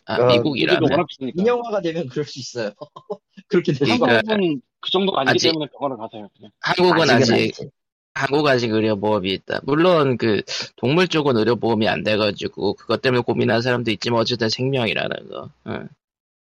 아, 0.04 0.22
어, 0.22 0.26
미국이 0.26 0.64
미국이라면. 0.64 1.06
인형화가 1.34 1.80
되면 1.80 2.08
그럴 2.08 2.24
수 2.24 2.38
있어요. 2.38 2.72
그렇게. 3.48 3.72
그러니까 3.72 4.18
한국은 4.18 4.62
그 4.86 4.90
정도가 4.92 5.22
아니기 5.22 5.32
아직- 5.34 5.48
때문에 5.48 5.66
병원을 5.72 5.96
가세요. 5.96 6.28
그냥. 6.36 6.52
한국은 6.60 7.10
아직, 7.10 7.32
아니지. 7.32 7.70
한국 8.14 8.46
아직 8.46 8.70
의료보험이 8.70 9.32
있다. 9.32 9.58
물론 9.64 10.16
그, 10.16 10.42
동물 10.76 11.08
쪽은 11.08 11.36
의료보험이 11.36 11.88
안 11.88 12.04
돼가지고, 12.04 12.74
그것 12.74 13.02
때문에 13.02 13.22
고민하는 13.22 13.62
사람도 13.62 13.90
있지만, 13.90 14.20
어쨌든 14.20 14.48
생명이라는 14.48 15.28
거. 15.28 15.50
응. 15.66 15.88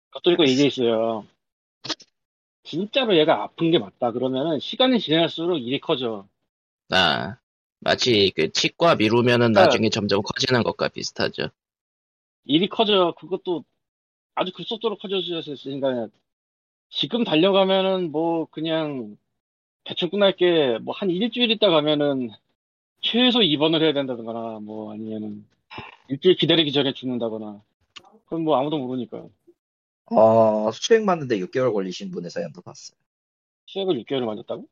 그것도 0.10 0.32
있고 0.34 0.44
이게 0.44 0.68
있어요. 0.68 1.26
진짜로 2.64 3.18
얘가 3.18 3.44
아픈 3.44 3.72
게 3.72 3.80
맞다. 3.80 4.12
그러면은 4.12 4.60
시간이 4.60 5.00
지날수록 5.00 5.58
일이 5.58 5.80
커져. 5.80 6.28
아, 6.90 7.38
마치 7.80 8.34
그 8.36 8.52
치과 8.52 8.96
미루면은 8.96 9.54
그러니까- 9.54 9.62
나중에 9.68 9.90
점점 9.90 10.22
커지는 10.22 10.64
것과 10.64 10.90
비슷하죠. 10.90 11.48
일이 12.44 12.68
커져. 12.68 13.16
그것도 13.18 13.64
아주 14.36 14.52
급속도로 14.52 14.98
커져있으니까 14.98 16.10
지금 16.90 17.24
달려가면은 17.24 18.12
뭐 18.12 18.46
그냥 18.52 19.18
대충 19.86 20.10
끝날 20.12 20.36
게 20.36 20.80
뭐 20.82 20.94
한 20.94 21.10
일주일 21.12 21.52
있다 21.52 21.70
가면은 21.70 22.30
최소 23.02 23.42
입원을 23.44 23.84
해야 23.84 23.94
된다거나 23.94 24.60
뭐 24.62 24.94
아니면은 24.94 25.48
일주일 26.10 26.38
기다리기 26.38 26.72
전에 26.74 26.94
죽는다거나 26.94 27.64
그건 28.26 28.44
뭐 28.44 28.58
아무도 28.58 28.78
모르니까 28.80 29.28
어, 30.12 30.72
수액 30.72 31.04
맞는데 31.04 31.40
6개월 31.40 31.72
걸리신 31.74 32.12
분의 32.12 32.30
사연도 32.32 32.62
봤어요. 32.62 32.98
수액을 33.68 34.00
6개월을 34.00 34.26
맞았다고? 34.26 34.68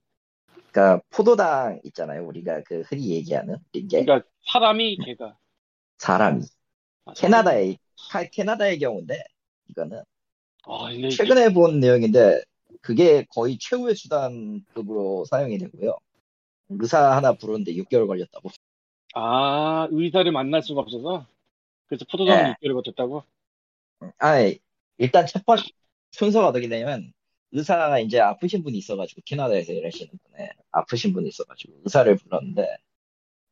그러니까 0.72 1.02
포도당 1.10 1.80
있잖아요. 1.86 2.26
우리가 2.28 2.62
그 2.64 2.82
흔히 2.82 3.10
얘기하는 3.12 3.58
이게 3.74 4.04
그러니까 4.04 4.28
사람이 4.52 4.98
걔가 5.00 5.38
사람이 5.98 6.44
아, 7.06 7.14
캐나다의 7.14 7.78
카- 8.12 8.26
캐나다의 8.26 8.80
경우인데 8.80 9.24
이거는 9.70 10.04
아 10.68 10.92
근데 10.92 11.10
최근에 11.10 11.54
본 11.54 11.80
내용인데 11.80 12.42
그게 12.82 13.26
거의 13.30 13.58
최후의 13.60 13.96
수단급으로 13.96 15.26
사용이 15.26 15.58
되고요. 15.58 15.98
의사 16.70 17.16
하나 17.16 17.34
부르는데 17.34 17.74
6개월 17.74 18.08
걸렸다고. 18.08 18.50
아 19.14 19.88
의사를 19.92 20.32
만날 20.32 20.62
수가 20.62 20.82
없어서 20.82 21.26
그래서 21.88 22.06
포도당을 22.12 22.44
네. 22.44 22.68
6개월을 22.68 22.74
버텼다고? 22.74 23.24
아, 24.20 24.36
일단 24.98 25.26
첫 25.26 25.46
번째 25.46 25.64
순서가 26.12 26.48
어떻게 26.48 26.68
되냐면 26.68 27.14
의사가 27.52 28.00
이제 28.00 28.20
아프신 28.20 28.64
분이 28.64 28.78
있어가지고 28.78 29.22
캐나다에서 29.26 29.74
일하시는 29.74 30.12
분에 30.12 30.50
아프신 30.72 31.14
분이 31.14 31.30
있어가지고 31.30 31.82
의사를 31.86 32.16
불렀는데 32.18 32.78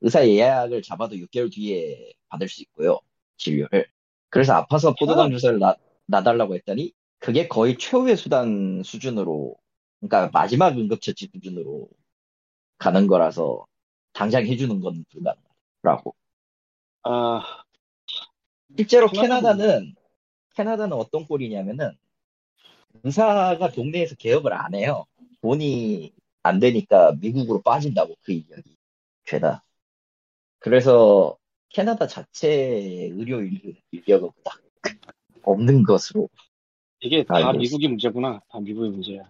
의사 0.02 0.28
예약을 0.28 0.82
잡아도 0.82 1.16
6개월 1.16 1.52
뒤에 1.52 2.14
받을 2.28 2.50
수 2.50 2.62
있고요 2.64 3.00
진료를. 3.38 3.88
그래서 4.30 4.54
아파서 4.54 4.94
포도당 5.00 5.32
주사를 5.32 5.60
놔, 5.60 5.76
놔달라고 6.08 6.56
했더니 6.56 6.92
그게 7.24 7.48
거의 7.48 7.78
최후의 7.78 8.18
수단 8.18 8.84
수준으로 8.84 9.56
그러니까 10.02 10.30
마지막 10.38 10.78
응급처치 10.78 11.30
수준으로 11.34 11.88
가는 12.78 13.08
거라서 13.08 13.66
당장 14.12 14.46
해주는 14.46 14.82
건 14.82 15.06
불가능하라고. 15.10 16.14
아, 17.04 17.64
실제로 18.76 19.08
캐나다는 19.08 19.96
캐나다는 20.54 20.98
어떤 20.98 21.26
꼴이냐면은 21.26 21.98
의사가 23.04 23.72
동네에서 23.72 24.16
개업을 24.16 24.52
안 24.52 24.76
해요. 24.76 25.06
돈이 25.42 26.12
안 26.44 26.60
되니까 26.60 27.14
미국으로 27.22 27.62
빠진다고 27.62 28.16
그 28.22 28.34
인력이 28.34 28.76
죄다. 29.24 29.64
그래서 30.60 31.38
캐나다 31.70 32.06
자체 32.06 32.50
의료 33.14 33.42
인력- 33.42 33.82
인력은 33.92 34.30
딱 34.44 34.62
없는 35.44 35.84
것으로. 35.84 36.28
이게 37.04 37.24
다 37.24 37.36
알고 37.36 37.60
미국이 37.60 37.88
문제구나. 37.88 38.42
다 38.50 38.60
미국의 38.60 38.92
문제야. 38.92 39.30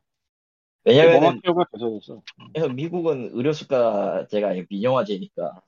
왜냐면은 0.85 1.21
멍학교가 1.21 1.65
계속했어. 1.73 2.21
그래서 2.53 2.69
미국은 2.69 3.31
의료 3.33 3.51
수가제가 3.51 4.49
아니고 4.49 4.67
민영화제니까 4.69 5.61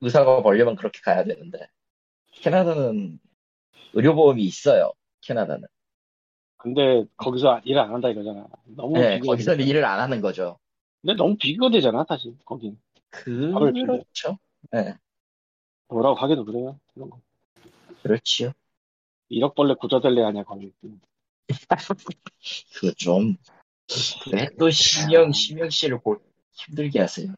의사가 0.00 0.42
벌려면 0.42 0.76
그렇게 0.76 1.00
가야 1.00 1.24
되는데 1.24 1.68
캐나다는 2.32 3.18
의료보험이 3.92 4.42
있어요. 4.44 4.92
캐나다는. 5.20 5.68
근데 6.56 7.04
거기서 7.16 7.60
일안 7.64 7.92
한다 7.92 8.08
이거잖아. 8.08 8.48
너무 8.64 8.94
네, 8.98 9.20
되잖아. 9.20 9.62
일을 9.62 9.84
안 9.84 10.00
하는 10.00 10.20
거죠. 10.20 10.58
근데 11.02 11.14
너무 11.14 11.36
비교가 11.36 11.70
되잖아, 11.70 12.04
사실. 12.08 12.36
거긴. 12.44 12.78
이렇게 13.26 13.82
그렇죠. 13.82 14.38
네, 14.72 14.94
뭐라고 15.88 16.16
하기도 16.16 16.44
그래요. 16.44 16.78
그런 16.94 17.10
거. 17.10 17.20
그렇지요. 18.02 18.52
1억 19.30 19.54
벌레 19.54 19.74
구조될래 19.74 20.22
아니야, 20.22 20.44
거기. 20.44 20.72
그 22.80 22.94
좀, 22.94 23.36
왜또 24.32 24.70
심영, 24.70 25.32
심영 25.32 25.70
씨를 25.70 26.00
볼 26.00 26.18
힘들게 26.52 27.00
하세요. 27.00 27.34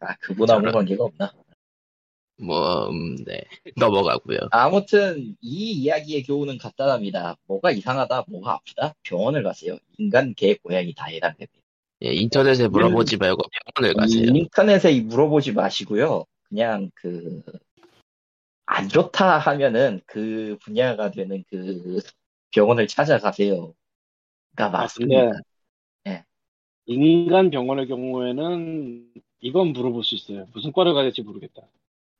아, 0.00 0.16
그분하고. 0.16 0.70
관계가 0.72 1.04
없나? 1.04 1.32
뭐, 2.38 2.88
음, 2.88 3.16
네. 3.24 3.44
넘어가고요. 3.76 4.38
아무튼, 4.50 5.36
이 5.42 5.72
이야기의 5.72 6.22
교훈은 6.22 6.56
간단합니다. 6.58 7.36
뭐가 7.46 7.70
이상하다, 7.70 8.24
뭐가 8.28 8.54
아프다, 8.54 8.94
병원을 9.02 9.42
가세요. 9.42 9.78
인간, 9.98 10.32
개, 10.34 10.54
고양이 10.54 10.94
다 10.94 11.06
해당됩니다. 11.06 11.60
예, 12.02 12.14
인터넷에 12.14 12.66
물어보지 12.68 13.18
말고 13.18 13.42
병원을 13.76 13.94
가세요. 13.94 14.24
인터넷에 14.34 15.00
물어보지 15.02 15.52
마시고요. 15.52 16.24
그냥 16.48 16.90
그, 16.94 17.42
안 18.72 18.88
좋다 18.88 19.38
하면은 19.38 20.00
그 20.06 20.56
분야가 20.62 21.10
되는 21.10 21.42
그 21.50 21.98
병원을 22.52 22.86
찾아가세요. 22.86 23.74
가 24.54 24.66
아, 24.66 24.68
맞습니다. 24.70 25.32
네. 26.04 26.24
인간 26.86 27.50
병원의 27.50 27.88
경우에는 27.88 29.12
이건 29.40 29.72
물어볼 29.72 30.04
수 30.04 30.14
있어요. 30.14 30.46
무슨 30.54 30.70
과를 30.72 30.94
가야 30.94 31.02
될지 31.02 31.22
모르겠다. 31.22 31.62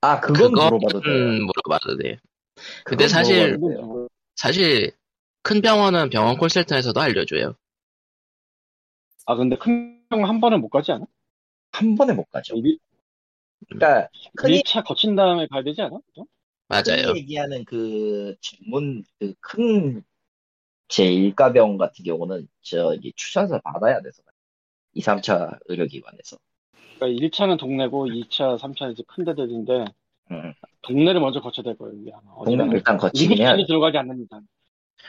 아, 0.00 0.18
그건 0.18 0.50
그건 0.52 0.70
물어봐도 0.70 1.00
돼요. 1.02 1.44
물어봐도 1.44 1.96
돼요. 1.98 2.16
근데 2.84 3.06
사실- 3.06 3.56
돼요. 3.60 4.08
사실 4.34 4.90
큰 5.42 5.60
병원은 5.62 6.10
병원 6.10 6.36
콜센터에서도 6.36 7.00
알려줘요. 7.00 7.54
아, 9.26 9.36
근데 9.36 9.56
큰 9.56 10.04
병원 10.08 10.28
한 10.28 10.40
번에 10.40 10.56
못 10.56 10.68
가지 10.68 10.90
않아? 10.90 11.06
한 11.72 11.94
번에 11.94 12.12
못 12.12 12.24
가죠. 12.30 12.56
일, 12.56 12.78
그러니까 13.68 14.08
흔히, 14.36 14.62
1차 14.62 14.82
거친 14.84 15.14
다음에 15.14 15.46
가야 15.46 15.62
되지 15.62 15.80
않아? 15.82 15.96
또? 16.14 16.26
맞아요. 16.70 17.14
얘기하는 17.16 17.64
그 17.64 18.36
전문 18.40 19.04
그큰 19.18 20.04
제1가병 20.88 21.78
같은 21.78 22.04
경우는 22.04 22.48
저기 22.62 23.12
추천서 23.16 23.60
받아야 23.60 24.00
돼서 24.00 24.22
2, 24.94 25.02
3차 25.02 25.58
의료기관에서. 25.66 26.36
그러니까 26.98 27.26
1차는 27.26 27.58
동네고 27.58 28.06
2차, 28.06 28.56
3차는 28.58 28.92
이제 28.92 29.02
큰 29.08 29.24
데들인데 29.24 29.84
음. 30.30 30.54
동네를 30.82 31.20
먼저 31.20 31.40
거쳐야 31.40 31.64
될 31.64 31.76
거예요. 31.76 31.94
이게 32.00 32.12
아마. 32.12 32.44
동네를 32.44 32.74
일단 32.74 32.96
돼. 33.56 33.66
들어가지 33.66 33.98
않는 33.98 34.22
이상. 34.22 34.46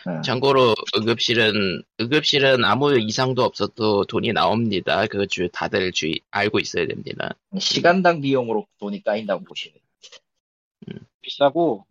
음. 0.08 0.22
참고로 0.24 0.74
응급실은 0.98 1.84
응급실은 2.00 2.66
아무 2.66 2.98
이상도 2.98 3.44
없어도 3.44 4.06
돈이 4.06 4.34
나옵니다. 4.34 5.06
그주 5.08 5.50
다들 5.52 5.92
주 5.92 6.12
알고 6.32 6.60
있어야 6.60 6.88
됩니다. 6.88 7.36
시간당 7.60 8.22
비용으로 8.22 8.66
돈이 8.80 9.04
까인다고 9.04 9.44
보시면. 9.44 9.81
비싸고 11.22 11.86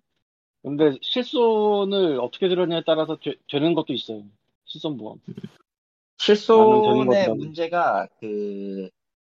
근데 0.63 0.99
실손을 1.01 2.21
어떻게 2.21 2.49
들었냐에 2.49 2.83
따라서 2.87 3.17
되, 3.17 3.59
는 3.59 3.75
것도 3.75 3.93
있어요. 3.93 4.25
실손 4.67 4.99
보험. 4.99 5.21
나는 6.19 6.83
되는 6.83 7.11
실손의. 7.17 7.35
문제가 7.35 8.09
그 8.21 8.91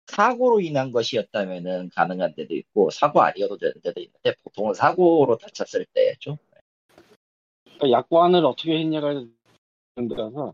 사고로 0.08 0.62
인한 0.62 0.92
것이었다면은 0.92 1.90
가능한 1.96 2.36
데도 2.36 2.54
있고 2.56 2.92
사고 2.92 3.22
아니어도 3.22 3.58
되는 3.58 3.74
데도 3.82 4.00
있는데 4.02 4.36
보통은 4.44 4.76
사고로 4.76 5.38
다쳤을 5.38 5.86
때죠. 5.94 6.38
그러니까 7.64 8.00
약관을 8.00 8.46
어떻게 8.46 8.78
했냐가 8.78 9.26
데라서 9.96 10.54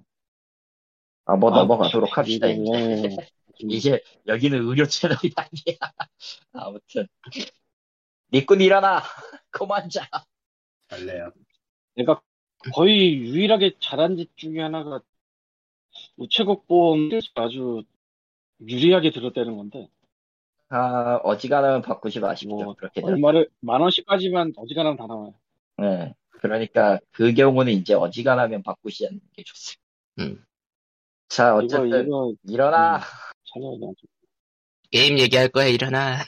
아, 1.26 1.36
뭐 1.36 1.52
아, 1.52 1.58
넘어가도록 1.58 2.18
합시다. 2.18 2.48
이게, 2.48 2.64
이제. 2.64 3.18
이제 3.64 4.04
여기는 4.28 4.60
의료 4.68 4.86
채널이 4.86 5.34
아니야. 5.36 5.78
아무튼 6.54 7.08
니꾼 8.32 8.62
일어나. 8.62 9.02
그만 9.50 9.90
자. 9.90 10.08
할래요. 10.90 11.32
내가 11.96 12.22
거의 12.74 13.18
유일하게 13.18 13.78
잘한 13.80 14.18
짓 14.18 14.36
중에 14.38 14.62
하나가 14.62 15.02
우체국 16.18 16.68
보험 16.68 17.10
아주 17.36 17.84
유리하게 18.62 19.12
들었다는 19.12 19.58
건데 19.58 19.90
아 20.70 21.20
어지간하면 21.24 21.82
바꾸지 21.82 22.20
마십시오. 22.20 22.64
뭐, 22.64 22.76
그렇게 22.76 23.02
되 23.02 23.08
얼마를 23.08 23.50
만 23.60 23.82
원씩까지만 23.82 24.54
어지간하면 24.56 24.98
다 24.98 25.08
나와요. 25.08 25.34
네. 25.78 26.14
그러니까 26.30 27.00
그 27.12 27.34
경우는 27.34 27.74
이제 27.74 27.94
어지간하면 27.94 28.64
바꾸시는 28.64 29.20
게 29.34 29.44
좋습니다. 29.44 29.82
음. 30.20 30.46
자 31.28 31.50
이거 31.50 31.58
어쨌든 31.58 32.08
이거 32.08 32.34
일어나. 32.44 33.02
잘해야 33.54 33.72
돼. 33.80 33.94
게임 34.92 35.20
얘기할 35.20 35.50
거야 35.50 35.66
일어나. 35.66 36.20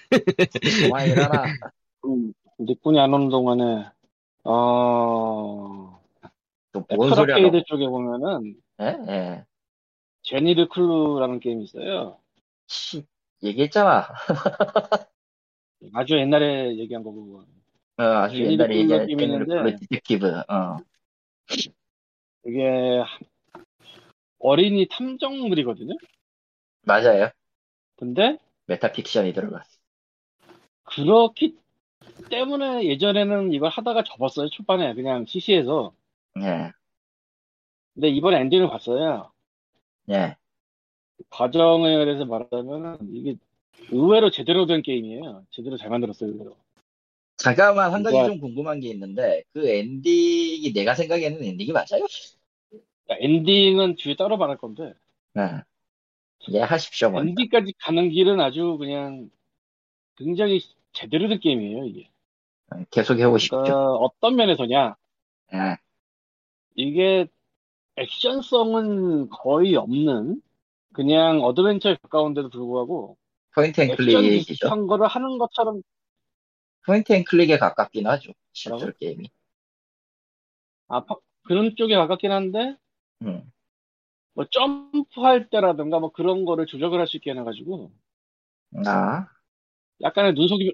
그만 0.81 1.07
일어나. 1.07 1.43
음, 2.05 2.33
니꾼이 2.59 2.99
안 2.99 3.13
오는 3.13 3.29
동안에 3.29 3.85
어 4.43 6.01
또뭔 6.71 7.09
소리야? 7.09 7.35
너. 7.35 7.41
애플아케이드 7.41 7.63
쪽에 7.65 7.87
보면은 7.87 8.55
예? 8.81 8.85
예. 9.07 9.45
제니르 10.23 10.67
클루라는 10.67 11.39
게임이 11.39 11.63
있어요. 11.63 12.19
씨, 12.67 13.05
얘기했잖아. 13.41 14.07
아주 15.93 16.17
옛날에 16.17 16.77
얘기한 16.77 17.03
거고 17.03 17.43
어, 17.97 18.03
아주 18.03 18.37
제니르 18.37 18.53
옛날에 18.53 18.67
클루 18.67 18.79
얘기한 18.79 19.07
게임이 19.07 19.23
있는데 19.23 19.75
디텍티브. 19.77 20.27
어. 20.27 20.77
이게 22.45 23.03
어린이 24.39 24.87
탐정물이거든요. 24.89 25.95
맞아요. 26.81 27.29
근데 27.95 28.37
메타픽션이 28.65 29.33
들어갔어. 29.33 29.79
그렇기 30.83 31.57
때문에 32.29 32.85
예전에는 32.85 33.53
이걸 33.53 33.69
하다가 33.69 34.03
접었어요. 34.03 34.49
초반에 34.49 34.93
그냥 34.93 35.25
CC에서. 35.25 35.93
예. 36.39 36.71
근데 37.93 38.09
이번에 38.09 38.39
엔딩을 38.41 38.69
봤어요. 38.69 39.31
예. 40.09 40.35
과정에 41.29 42.03
대해서 42.05 42.25
말하자면 42.25 42.97
이게 43.13 43.35
의외로 43.91 44.31
제대로 44.31 44.65
된 44.65 44.81
게임이에요. 44.81 45.45
제대로 45.51 45.77
잘 45.77 45.89
만들었어요. 45.89 46.29
의외로. 46.31 46.55
잠깐만 47.37 47.91
한 47.93 48.03
가지 48.03 48.13
그러니까- 48.15 48.33
좀 48.33 48.39
궁금한 48.41 48.79
게 48.79 48.89
있는데 48.89 49.43
그 49.53 49.67
엔딩이 49.67 50.71
내가 50.73 50.95
생각에는 50.95 51.43
엔딩이 51.43 51.71
맞아요? 51.71 52.05
그러니까 52.69 53.25
엔딩은 53.25 53.95
뒤에 53.95 54.15
따로 54.15 54.37
말할 54.37 54.57
건데 54.57 54.93
예. 55.37 55.61
예, 56.53 56.59
하십시오. 56.59 57.09
뭐. 57.09 57.21
엔딩까지 57.21 57.73
가는 57.79 58.09
길은 58.09 58.39
아주 58.39 58.77
그냥 58.77 59.29
굉장히 60.17 60.61
제대로 60.93 61.27
된 61.27 61.39
게임이에요. 61.39 61.85
이게. 61.85 62.09
계속 62.89 63.19
해보십시오. 63.19 63.61
그러니까 63.61 63.93
어떤 63.95 64.35
면에서냐 64.35 64.95
예. 65.53 65.77
이게 66.75 67.27
액션성은 67.97 69.29
거의 69.29 69.75
없는 69.75 70.41
그냥 70.93 71.41
어드벤처에 71.43 71.97
가까운데도 72.01 72.49
불구하고 72.49 73.17
point 73.53 73.81
and 73.81 73.95
click이죠. 73.95 74.47
비슷한 74.47 74.87
거를 74.87 75.05
하는 75.07 75.37
것처럼 75.37 75.81
point 76.85 77.13
and 77.13 77.23
click에 77.23 77.57
가깝긴 77.59 78.07
하죠. 78.07 78.31
실제? 78.53 78.91
게임이. 78.99 79.29
아, 80.87 81.05
파- 81.05 81.15
그런 81.43 81.75
쪽에 81.75 81.95
가깝긴 81.95 82.31
한데 82.31 82.75
음. 83.21 83.51
뭐 84.33 84.45
점프할 84.45 85.49
때라든가 85.49 85.99
뭐 85.99 86.11
그런 86.11 86.45
거를 86.45 86.65
조작을 86.65 86.99
할 86.99 87.05
수 87.07 87.17
있게 87.17 87.31
해놔가지고 87.31 87.91
아, 88.87 89.27
약간의 90.01 90.33
눈속임 90.33 90.71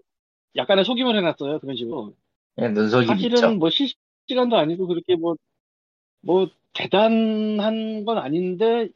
약간의 0.56 0.86
속임을 0.86 1.16
해놨어요 1.18 1.60
그런 1.60 1.76
식으로 1.76 2.14
예, 2.62 2.68
눈속임 2.70 3.08
사실은 3.08 3.38
있죠. 3.38 3.56
뭐 3.56 3.70
실시간도 3.70 4.58
아니고 4.58 4.88
그렇게 4.88 5.16
뭐뭐 5.16 6.50
대단한 6.74 8.06
건 8.06 8.18
아닌데 8.18 8.90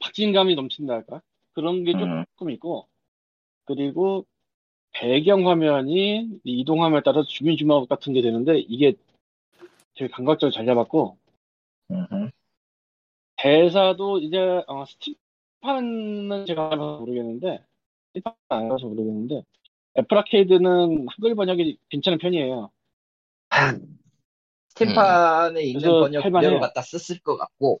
박진감이 0.00 0.54
넘친다 0.54 0.94
할까 0.94 1.22
그런 1.52 1.84
게 1.84 1.92
음. 1.92 2.24
조금 2.36 2.50
있고 2.50 2.86
그리고 3.64 4.26
배경 4.92 5.46
화면이 5.48 6.40
이동 6.44 6.82
화면에 6.82 7.02
따라 7.02 7.22
zoom 7.22 7.45
in 7.45 7.56
zoom 7.56 7.74
out 7.74 7.88
같은 7.88 8.12
게 8.12 8.22
되는데 8.22 8.58
이게 8.58 8.94
되게 9.94 10.10
감각적으로 10.10 10.52
잘 10.52 10.66
잡았고 10.66 11.18
음흠. 11.90 12.30
대사도 13.36 14.18
이제 14.18 14.62
어, 14.66 14.84
스팀판은 14.86 16.46
제가 16.46 16.74
모르겠는데 16.76 17.64
스팀판 18.08 18.34
안 18.48 18.68
가서 18.68 18.86
모르겠는데 18.86 19.42
애플 19.98 20.18
아케이드는 20.18 21.06
한글 21.08 21.34
번역이 21.34 21.78
괜찮은 21.88 22.18
편이에요. 22.18 22.70
스팀판에 24.68 25.62
있는 25.62 25.80
그래서 25.80 26.00
번역. 26.00 26.22
그대로 26.22 26.60
갖다 26.60 26.82
썼을 26.82 27.20
것 27.20 27.36
같고 27.38 27.80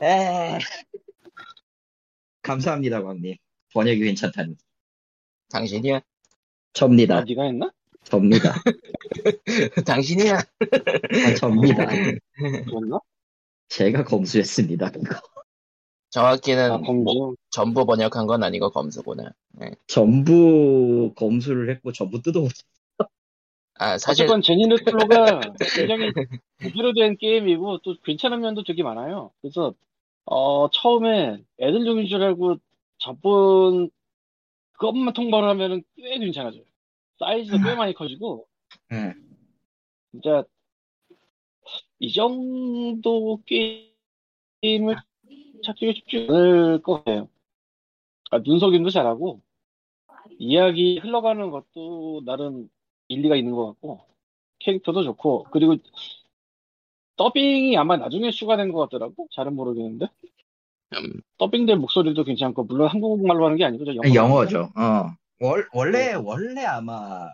에 0.00 0.58
감사합니다 2.42 3.02
광님 3.02 3.34
번역이 3.72 4.00
괜찮다니 4.00 4.54
당신이야? 5.50 6.00
접니다 6.72 7.18
아, 7.18 7.24
네가 7.24 7.44
했나? 7.44 7.72
접니다 8.04 8.54
당신이야? 9.86 10.34
아, 10.36 11.34
접니다 11.36 11.86
그랬나? 11.86 13.00
제가 13.68 14.04
검수했습니다 14.04 14.90
그거 14.90 15.20
정확히는 16.14 16.70
아. 16.70 16.78
뭐 16.78 17.34
전부 17.50 17.84
번역한 17.84 18.28
건 18.28 18.44
아니고 18.44 18.70
검수구나. 18.70 19.32
전부 19.88 21.12
검수를 21.16 21.70
했고 21.70 21.90
전부 21.90 22.22
뜯어보죠 22.22 22.62
아 23.74 23.98
사실 23.98 24.22
어쨌건 24.22 24.40
제니르 24.40 24.76
클로가 24.76 25.40
굉장히 25.74 26.12
제대로 26.62 26.92
된 26.94 27.16
게임이고 27.16 27.78
또 27.78 27.96
괜찮은 28.04 28.40
면도 28.40 28.62
되게 28.62 28.84
많아요. 28.84 29.32
그래서 29.42 29.74
어 30.24 30.70
처음에 30.70 31.42
애들 31.60 31.84
용인 31.84 32.06
줄 32.06 32.22
알고 32.22 32.58
접은 32.98 33.90
그것만 34.74 35.14
통보를 35.14 35.48
하면은 35.48 35.82
꽤 35.96 36.16
괜찮아져요. 36.18 36.62
사이즈도 37.18 37.58
꽤 37.58 37.74
많이 37.74 37.92
커지고 37.92 38.46
응. 38.92 39.14
진짜 40.12 40.44
이 41.98 42.12
정도 42.12 43.40
게임을 44.62 44.94
찾기가 45.64 45.92
쉽지 45.94 46.26
않을 46.28 46.82
것 46.82 47.04
같아요. 47.04 47.28
아, 48.30 48.38
눈속임도 48.38 48.90
잘하고 48.90 49.40
이야기 50.38 50.98
흘러가는 50.98 51.50
것도 51.50 52.22
나름 52.24 52.68
일리가 53.08 53.36
있는 53.36 53.52
것 53.52 53.66
같고 53.66 54.00
캐릭터도 54.60 55.04
좋고 55.04 55.46
그리고 55.50 55.76
더빙이 57.16 57.76
아마 57.76 57.96
나중에 57.96 58.30
추가된 58.30 58.72
것 58.72 58.80
같더라고. 58.80 59.28
잘은 59.32 59.54
모르겠는데. 59.54 60.06
음, 60.94 61.20
더빙된 61.38 61.80
목소리도 61.80 62.24
괜찮고 62.24 62.64
물론 62.64 62.88
한국말로 62.88 63.44
하는 63.46 63.56
게 63.56 63.64
아니고 63.64 63.84
저 63.84 63.90
영어로. 63.94 64.08
아니, 64.08 64.14
영어 64.14 64.46
죠. 64.46 64.72
어. 64.76 65.14
월, 65.40 65.68
원래 65.72 66.14
원래 66.14 66.64
아마 66.64 67.28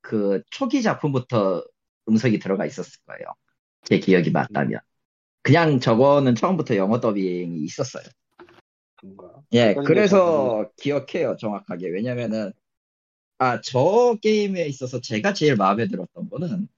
그 0.00 0.42
초기 0.50 0.82
작품부터 0.82 1.62
음성이 2.08 2.38
들어가 2.38 2.64
있었을 2.66 3.00
거예요. 3.06 3.26
제 3.84 3.98
기억이 3.98 4.30
맞다면 4.30 4.80
그냥 5.42 5.80
저거는 5.80 6.34
처음부터 6.34 6.76
영어 6.76 7.00
더빙이 7.00 7.62
있었어요 7.64 8.04
거야. 9.16 9.30
예, 9.54 9.74
그래서 9.74 10.70
기억해요, 10.76 11.36
정확하게. 11.36 11.88
왜냐면은, 11.88 12.52
아, 13.38 13.60
저 13.62 14.16
게임에 14.20 14.66
있어서 14.66 15.00
제가 15.00 15.32
제일 15.32 15.56
마음에 15.56 15.88
들었던 15.88 16.28
거는, 16.28 16.68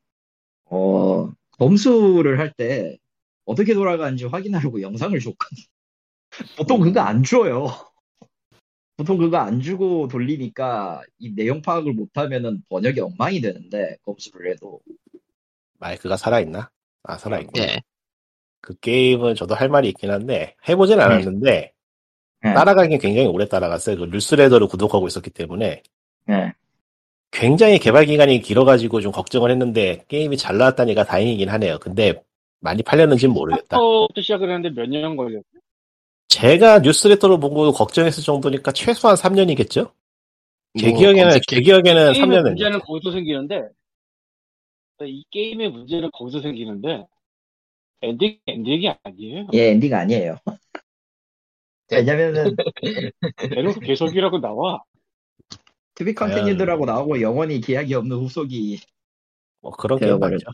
어, 0.66 1.32
검수를 1.58 2.38
할 2.38 2.52
때 2.52 2.96
어떻게 3.44 3.74
돌아가는지 3.74 4.24
확인하려고 4.24 4.80
영상을 4.82 5.18
줬거든요. 5.18 5.66
보통 6.56 6.80
그거 6.80 7.00
안 7.00 7.24
줘요. 7.24 7.66
보통 8.96 9.18
그거 9.18 9.38
안 9.38 9.60
주고 9.60 10.06
돌리니까 10.06 11.02
이 11.18 11.34
내용 11.34 11.60
파악을 11.60 11.92
못하면은 11.92 12.62
번역이 12.68 13.00
엉망이 13.00 13.40
되는데, 13.40 13.96
검수를 14.02 14.52
해도. 14.52 14.80
마이크가 15.80 16.16
살아있나? 16.16 16.70
아, 17.02 17.18
살아있구나. 17.18 17.66
네. 17.66 17.82
그 18.62 18.74
게임은 18.78 19.34
저도 19.34 19.54
할 19.54 19.68
말이 19.68 19.88
있긴 19.88 20.10
한데, 20.10 20.54
해보진 20.68 21.00
않았는데, 21.00 21.72
네. 22.44 22.54
따라가긴 22.54 22.98
굉장히 22.98 23.26
오래 23.26 23.46
따라갔어요. 23.46 23.96
그 23.98 24.04
뉴스레더를 24.06 24.68
구독하고 24.68 25.06
있었기 25.08 25.30
때문에, 25.30 25.82
예. 26.30 26.52
굉장히 27.32 27.78
개발 27.78 28.06
기간이 28.06 28.40
길어가지고 28.40 29.00
좀 29.00 29.10
걱정을 29.12 29.50
했는데, 29.50 30.04
게임이 30.08 30.36
잘 30.36 30.58
나왔다니까 30.58 31.04
다행이긴 31.04 31.48
하네요. 31.50 31.78
근데, 31.80 32.22
많이 32.60 32.82
팔렸는지는 32.84 33.34
모르겠다. 33.34 33.76
부터 33.78 34.20
시작을 34.22 34.48
했는데 34.48 34.70
몇 34.80 34.88
년 34.88 35.16
걸렸어? 35.16 35.42
제가 36.28 36.78
뉴스레터로 36.78 37.40
보고 37.40 37.72
걱정했을 37.72 38.22
정도니까 38.22 38.70
최소한 38.70 39.16
3년이겠죠? 39.16 39.90
제 40.78 40.90
뭐, 40.90 40.98
기억에는, 40.98 41.40
제 41.48 41.60
기억에는 41.60 42.12
게임의 42.12 42.38
3년은. 42.38 42.42
문제는 42.50 42.78
거기서 42.80 43.10
생기는데 43.10 43.68
이 45.04 45.24
게임의 45.32 45.70
문제는 45.70 46.10
거기서 46.12 46.40
생기는데 46.40 47.04
엔딩 48.02 48.38
엔딩이 48.46 48.92
아니에요. 49.02 49.46
예, 49.54 49.70
엔딩 49.70 49.94
아니에요. 49.94 50.38
왜냐면은, 51.90 52.56
대놓고 53.36 53.80
계속이라고 53.80 54.40
나와. 54.40 54.82
to 55.94 56.04
be 56.04 56.14
continued라고 56.14 56.86
나오고 56.86 57.20
영원히 57.20 57.60
기약이 57.60 57.94
없는 57.94 58.16
후속이 58.16 58.80
뭐 59.60 59.72
그런 59.72 59.98
게임 59.98 60.08
되어버렸죠. 60.10 60.46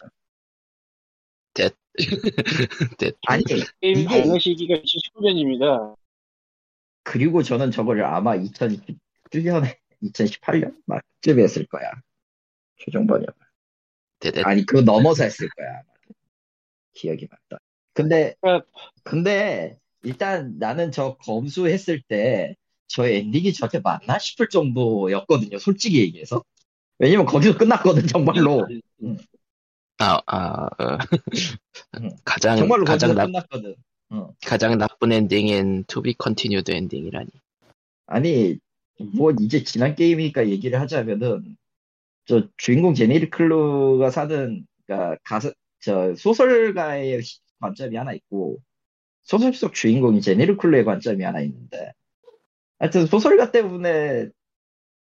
맞죠. 1.55 1.75
아니, 3.27 3.45
게임 3.45 3.99
이게- 3.99 4.05
발매 4.23 4.39
시기가 4.39 4.75
2019년입니다. 4.77 5.97
그리고 7.05 7.43
저는 7.43 7.71
저거를 7.71 8.05
아마 8.05 8.37
2017년에 8.37 9.79
2018년 10.03 10.77
막쯤에 10.87 11.43
했을 11.43 11.67
거야. 11.67 11.91
최종 12.77 13.07
번역. 13.07 13.35
아니 14.45 14.67
그거 14.67 14.83
넘어서 14.83 15.25
했을 15.25 15.49
거야. 15.57 15.83
기억이 16.99 17.29
맞다. 17.31 17.63
근데 17.95 18.35
그러니까 18.41 18.67
근데 19.05 19.79
일단 20.03 20.59
나는 20.59 20.91
저 20.93 21.17
검수했을 21.17 22.03
때 22.03 22.57
저 22.89 23.07
엔딩이 23.07 23.53
저한테 23.53 23.81
맞나 23.81 24.19
싶을 24.19 24.49
정도였거든요. 24.49 25.59
솔직히 25.59 26.01
얘기해서. 26.01 26.43
왜냐면 26.99 27.27
거기서 27.27 27.57
끝났거든 27.57 28.07
정말로. 28.09 28.67
아, 29.99 30.21
아, 30.27 30.69
어. 30.79 30.99
음. 32.01 32.11
가장 32.25 32.57
정말로 32.57 32.85
가장 32.85 33.15
나 33.15 33.27
끝났거든. 33.27 33.75
어. 34.11 34.31
가장 34.45 34.79
나쁜 34.79 35.13
엔딩인 35.13 35.85
To 35.85 36.03
Be 36.03 36.15
Continued 36.21 36.73
엔딩이라니. 36.73 37.29
아니 38.07 38.59
뭐 39.15 39.33
이제 39.39 39.63
지난 39.63 39.95
게임이니까 39.95 40.49
얘기를 40.49 40.81
하자면은 40.81 41.57
저 42.25 42.49
주인공 42.57 42.95
제니리 42.95 43.29
클루가 43.31 44.11
사는 44.11 44.67
그러니까 44.87 45.19
가서 45.25 45.53
저 45.81 46.14
소설가의 46.14 47.23
시- 47.23 47.41
관점이 47.61 47.97
하나 47.97 48.12
있고 48.12 48.59
소설 49.23 49.53
속 49.55 49.75
주인공이 49.75 50.21
제니리 50.21 50.57
클루의 50.57 50.85
관점이 50.85 51.25
하나 51.25 51.41
있는데 51.41 51.93
하여튼 52.79 53.07
소설가 53.07 53.51
때문에 53.53 54.29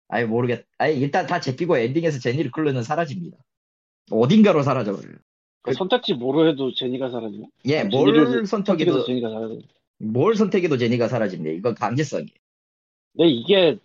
아예 0.09 0.25
모르겠 0.25 0.65
아예 0.77 0.93
일단 0.93 1.27
다 1.27 1.39
제끼고 1.39 1.77
엔딩에서 1.77 2.19
제니리 2.19 2.51
클루는 2.51 2.83
사라집니다 2.83 3.37
어딘가로 4.11 4.63
사라져버려요 4.63 5.17
그 5.63 5.73
선택지 5.73 6.13
뭐로 6.13 6.47
해도 6.47 6.71
제니가 6.75 7.09
사라지네. 7.09 7.47
예, 7.65 7.83
뭘 7.85 8.45
선택해도 8.45 9.03
제니가 9.05 9.29
사라져. 9.31 9.59
뭘 9.97 10.35
선택해도 10.35 10.77
제니가 10.77 11.07
사라집니다 11.07 11.51
이건 11.57 11.75
강제성이에요 11.75 12.29
근데 13.13 13.29
이게 13.29 13.79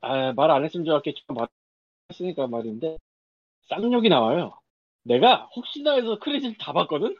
아, 0.00 0.32
말 0.34 0.50
안 0.50 0.64
했으면 0.64 0.84
좋았겠지 0.84 1.22
말했으니까 2.10 2.46
말인데 2.46 2.98
쌍욕이 3.68 4.08
나와요. 4.10 4.58
내가 5.04 5.48
혹시나 5.54 5.94
해서 5.94 6.18
크레딧 6.18 6.56
다 6.58 6.72
봤거든? 6.72 7.16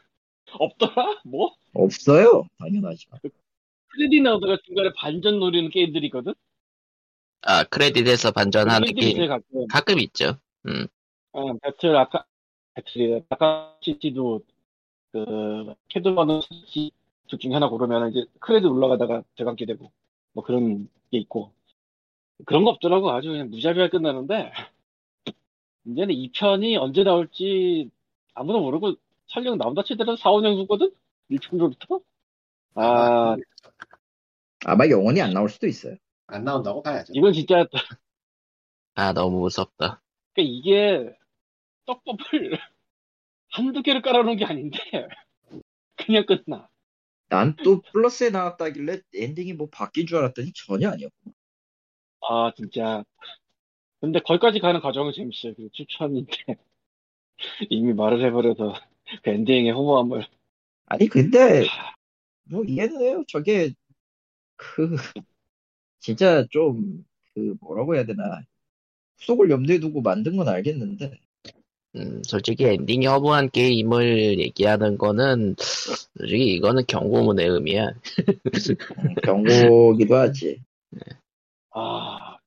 없더라? 0.51 1.21
뭐? 1.25 1.55
없어요 1.73 2.47
당연하죠 2.59 3.09
크레딧 3.87 4.21
나오다가 4.21 4.57
중간에 4.65 4.89
반전 4.95 5.39
노리는 5.39 5.69
게임들이 5.69 6.07
있거든? 6.07 6.33
아 7.41 7.63
크레딧에서 7.63 8.31
반전하는 8.31 8.85
게임들이 8.85 9.11
있어요 9.11 9.21
게 9.21 9.27
가끔. 9.27 9.67
가끔 9.67 9.99
있죠. 9.99 10.37
음, 10.65 10.87
어, 11.31 11.53
배틀 11.59 11.95
아까 11.95 12.25
배틀이 12.73 13.23
아까 13.29 13.77
시티도 13.81 14.41
그 15.11 15.73
캐드버는 15.89 16.41
둘 17.27 17.39
중에 17.39 17.53
하나 17.53 17.69
고르면 17.69 18.11
이제 18.11 18.25
크레딧 18.39 18.67
올라가다가 18.67 19.23
대감게 19.35 19.65
되고 19.65 19.91
뭐 20.33 20.43
그런 20.43 20.89
게 21.11 21.19
있고 21.19 21.53
그런 22.45 22.63
거 22.65 22.71
없더라고 22.71 23.11
아주 23.11 23.29
그냥 23.29 23.49
무자비하게 23.49 23.91
끝나는데 23.91 24.51
이제는 25.85 26.15
2편이 26.15 26.77
언제 26.77 27.03
나올지 27.03 27.89
아무도 28.33 28.59
모르고 28.61 28.95
설령 29.27 29.57
나온다 29.57 29.83
치더라도 29.83 30.15
4, 30.17 30.31
5년 30.31 30.57
후거든? 30.57 30.91
1편부터? 31.29 32.01
아, 32.75 33.35
아마 34.65 34.87
영원히 34.89 35.21
안 35.21 35.31
나올 35.31 35.49
수도 35.49 35.67
있어요 35.67 35.95
안 36.27 36.43
나온다고 36.43 36.81
봐야죠. 36.81 37.13
이건 37.15 37.33
진짜, 37.33 37.65
아 38.95 39.13
너무 39.13 39.39
무섭다. 39.41 40.01
그러니까 40.33 40.53
이게 40.57 41.15
떡밥을 41.85 42.59
한두 43.51 43.81
개를 43.83 44.01
깔아놓은 44.01 44.37
게 44.37 44.45
아닌데, 44.45 44.77
그냥 45.97 46.25
끝나. 46.25 46.69
난 47.29 47.55
또 47.63 47.81
플러스에 47.81 48.29
나왔다길래 48.31 49.01
엔딩이 49.15 49.53
뭐 49.53 49.67
바뀐 49.71 50.05
줄 50.07 50.17
알았더니 50.17 50.51
전혀 50.53 50.89
아니었고. 50.89 51.33
아, 52.21 52.51
진짜. 52.55 53.03
근데 54.01 54.19
거기까지 54.19 54.59
가는 54.59 54.79
과정은 54.79 55.13
재밌어요. 55.13 55.53
그 55.55 55.69
추천인데. 55.71 56.31
이미 57.69 57.93
말을 57.93 58.23
해버려서 58.25 58.73
그 59.23 59.29
엔딩의 59.29 59.71
허무함을. 59.71 60.25
아니 60.85 61.07
근데 61.07 61.65
뭐 62.43 62.63
이해는 62.63 63.01
해요. 63.01 63.23
저게 63.27 63.73
그 64.57 64.95
진짜 65.99 66.45
좀 66.51 67.05
그 67.35 67.55
뭐라고 67.59 67.95
해야 67.95 68.05
되나 68.05 68.23
속을 69.17 69.49
염두에 69.51 69.79
두고 69.79 70.01
만든 70.01 70.37
건 70.37 70.47
알겠는데 70.47 71.19
음, 71.97 72.21
솔직히 72.23 72.65
엔딩이 72.65 73.05
허무한 73.05 73.49
게임을 73.49 74.39
얘기하는 74.39 74.97
거는 74.97 75.55
솔직히 75.57 76.53
이거는 76.55 76.83
경고문의 76.87 77.47
의미야. 77.47 77.87
음, 77.87 79.15
경고기도 79.23 80.15
하지. 80.15 80.59
아, 81.71 82.37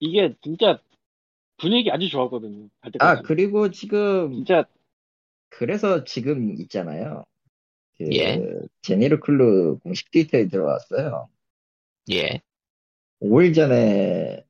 이게 0.00 0.34
진짜 0.42 0.78
분위기 1.56 1.90
아주 1.90 2.08
좋았거든요. 2.08 2.68
아 3.00 3.22
그리고 3.22 3.70
지금 3.70 4.32
진짜 4.32 4.64
그래서 5.50 6.04
지금 6.04 6.54
있잖아요. 6.60 7.24
그 7.96 8.08
예. 8.12 8.40
제니 8.82 9.20
르클루 9.20 9.78
공식 9.82 10.10
트위터에 10.10 10.48
들어왔어요. 10.48 11.28
예, 12.10 12.42
5일 13.20 13.54
전에 13.54 14.44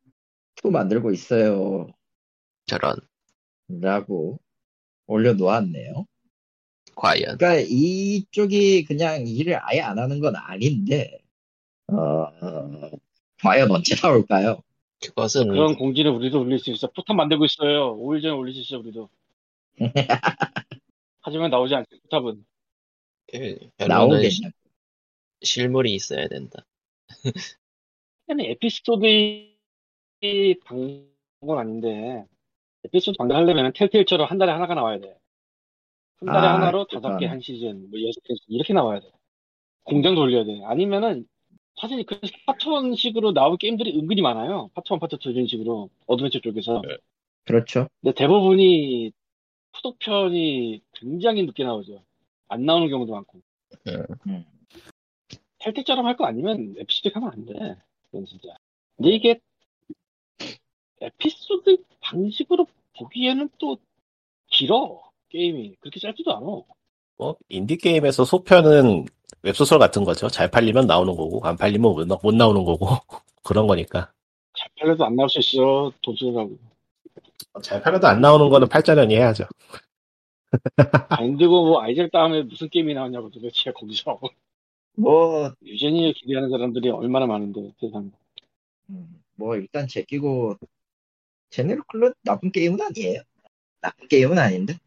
two 0.57 0.71
만들고 0.71 1.13
있어요. 1.13 1.89
저런, 2.67 2.97
라고 3.69 4.41
올려놓았네요. 5.07 6.07
과연. 6.97 7.39
그러니까 7.39 7.67
이쪽이 7.69 8.85
그냥 8.85 9.27
일을 9.27 9.59
아예 9.63 9.81
안 9.81 9.99
하는 9.99 10.21
건 10.21 10.37
아닌데, 10.37 11.19
어, 11.89 11.97
어, 11.97 12.91
과연 13.43 13.71
언제 13.71 13.95
나올까요? 13.95 14.63
그것은, 15.03 15.49
그런 15.49 15.77
공지를 15.77 16.11
우리도 16.11 16.41
올릴 16.41 16.59
수 16.59 16.71
있어. 16.71 16.89
포탑 16.91 17.17
만들고 17.17 17.45
있어요. 17.45 17.97
5일 17.99 18.23
전에 18.23 18.33
올릴 18.35 18.55
수 18.55 18.61
있어, 18.61 18.79
우리도. 18.79 19.09
하지만 21.21 21.51
나오지 21.51 21.75
않지, 21.75 22.01
포탑은. 22.03 22.45
그, 23.33 23.59
결론은 23.79 23.89
나오겠냐? 23.89 24.51
실물이 25.43 25.95
있어야 25.95 26.29
된다. 26.29 26.65
그냥 28.27 28.47
에피소드 28.47 29.01
방송은 30.65 31.59
아닌데, 31.59 32.25
에피소드 32.85 33.17
방송 33.19 33.37
하려면 33.37 33.73
텔테일처럼 33.75 34.27
한 34.29 34.39
달에 34.39 34.53
하나가 34.53 34.75
나와야 34.75 34.99
돼. 35.01 35.17
한 36.19 36.27
달에 36.27 36.47
아, 36.47 36.55
하나로. 36.55 36.87
다섯 36.87 37.19
개 37.19 37.27
한 37.27 37.41
시즌, 37.41 37.91
뭐 37.91 38.01
여섯 38.03 38.21
개 38.23 38.35
이렇게 38.49 38.73
나와야 38.73 39.01
돼. 39.01 39.11
공장 39.85 40.15
돌려야 40.15 40.45
돼. 40.45 40.63
아니면은, 40.65 41.27
사실 41.85 42.03
그 42.07 42.19
part 42.47 42.72
one식으로 42.72 43.35
나온 43.35 43.59
게임들이 43.59 43.99
은근히 43.99 44.23
많아요. 44.23 44.71
part 44.75 44.88
one, 44.88 45.01
part 45.01 45.22
2 45.22 45.27
이런 45.35 45.47
식으로. 45.47 45.91
어드벤처 46.07 46.39
쪽에서. 46.41 46.81
그렇죠. 47.45 47.89
근데 48.01 48.15
대부분이 48.15 49.13
후속편이 49.75 50.81
굉장히 50.95 51.43
늦게 51.43 51.63
나오죠. 51.63 52.03
안 52.49 52.65
나오는 52.65 52.89
경우도 52.89 53.13
많고. 53.13 53.39
음. 54.27 54.45
텔테처럼 55.59 56.07
할 56.07 56.17
거 56.17 56.25
아니면 56.25 56.75
에피소드 56.79 57.11
하면 57.15 57.31
안 57.31 57.45
돼. 57.45 57.53
그건 58.11 58.25
진짜. 58.25 58.49
근데 58.97 59.11
이게 59.11 59.41
에피소드 61.03 61.77
방식으로 62.01 62.67
보기에는 62.97 63.51
또 63.59 63.77
길어. 64.49 65.03
게임이. 65.29 65.77
그렇게 65.81 66.01
짧지도 66.01 66.35
않아. 66.35 66.47
뭐 67.19 67.37
인디 67.51 67.77
게임에서 67.77 68.25
소편은 68.25 69.05
웹소설 69.43 69.79
같은 69.79 70.05
거죠. 70.05 70.29
잘 70.29 70.51
팔리면 70.51 70.87
나오는 70.87 71.15
거고 71.15 71.41
안 71.47 71.57
팔리면 71.57 71.93
못, 71.93 72.07
나- 72.07 72.19
못 72.23 72.35
나오는 72.35 72.65
거고 72.65 72.87
그런 73.43 73.67
거니까. 73.67 74.13
잘 74.57 74.69
팔려도 74.81 75.05
안 75.05 75.17
나올 75.17 75.29
수 75.29 75.39
있어. 75.41 75.93
돈 76.03 76.17
쓰느라고. 76.17 76.57
잘 77.63 77.83
팔려도 77.83 78.07
안 78.07 78.21
나오는 78.21 78.49
거는 78.49 78.69
팔자련이 78.69 79.15
해야죠. 79.17 79.45
바인드고 81.09 81.67
뭐 81.67 81.83
아이젤 81.83 82.11
다음에 82.11 82.43
무슨 82.43 82.69
게임이 82.69 82.95
나왔냐고 82.95 83.31
도대체 83.31 83.73
거기서. 83.73 84.21
뭐, 84.97 85.53
유제니를 85.65 86.13
기대하는 86.13 86.51
사람들이 86.51 86.89
얼마나 86.91 87.27
많은데 87.27 87.73
세상에. 87.81 88.11
음, 88.91 89.21
뭐, 89.35 89.57
일단 89.57 89.89
제끼고, 89.89 90.57
제네르 91.51 91.83
클루 91.89 92.13
나쁜 92.23 92.53
게임은 92.53 92.81
아니에요. 92.81 93.23
나쁜 93.81 94.07
게임은 94.07 94.39
아닌데. 94.39 94.79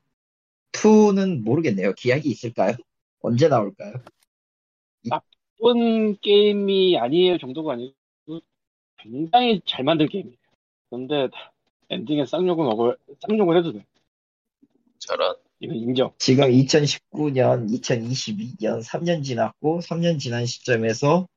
2는 0.71 1.43
모르겠네요. 1.43 1.91
기약이 1.93 2.29
있을까요? 2.29 2.75
언제 3.21 3.49
나올까요? 3.49 3.95
나쁜 5.59 6.17
게임이 6.19 6.97
아니에요 6.97 7.37
정도가 7.37 7.73
아니고 7.73 7.93
굉장히 8.97 9.61
잘 9.65 9.83
만든 9.83 10.07
게임이에요. 10.07 10.37
그런데 10.89 11.29
엔딩에 11.89 12.25
쌍욕을 12.25 12.65
먹을 12.65 12.97
쌍욕을 13.27 13.57
해도 13.57 13.73
돼. 13.73 13.85
저런. 14.99 15.35
이건 15.59 15.75
인정. 15.77 16.13
지금 16.19 16.45
2019년, 16.45 17.67
2022년 17.69 18.83
3년 18.83 19.23
지났고 19.23 19.79
3년 19.79 20.19
지난 20.19 20.45
시점에서 20.45 21.27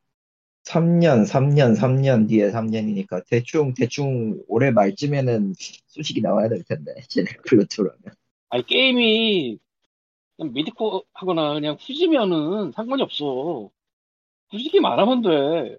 3년, 0.64 1.26
3년, 1.26 1.74
3년 1.74 2.28
뒤에 2.28 2.50
3년이니까 2.50 3.24
대충 3.26 3.72
대충 3.72 4.42
올해 4.46 4.70
말쯤에는 4.70 5.54
소식이 5.86 6.20
나와야 6.20 6.50
될 6.50 6.62
텐데 6.64 6.92
제네클로 7.08 7.64
2라면 7.64 8.14
아니 8.50 8.66
게임이 8.66 9.58
그냥 10.36 10.52
미디코 10.52 11.04
하거나 11.14 11.54
그냥 11.54 11.76
후지면은 11.80 12.72
상관이 12.72 13.02
없어. 13.02 13.70
후지기 14.50 14.80
말하면 14.80 15.22
돼. 15.22 15.78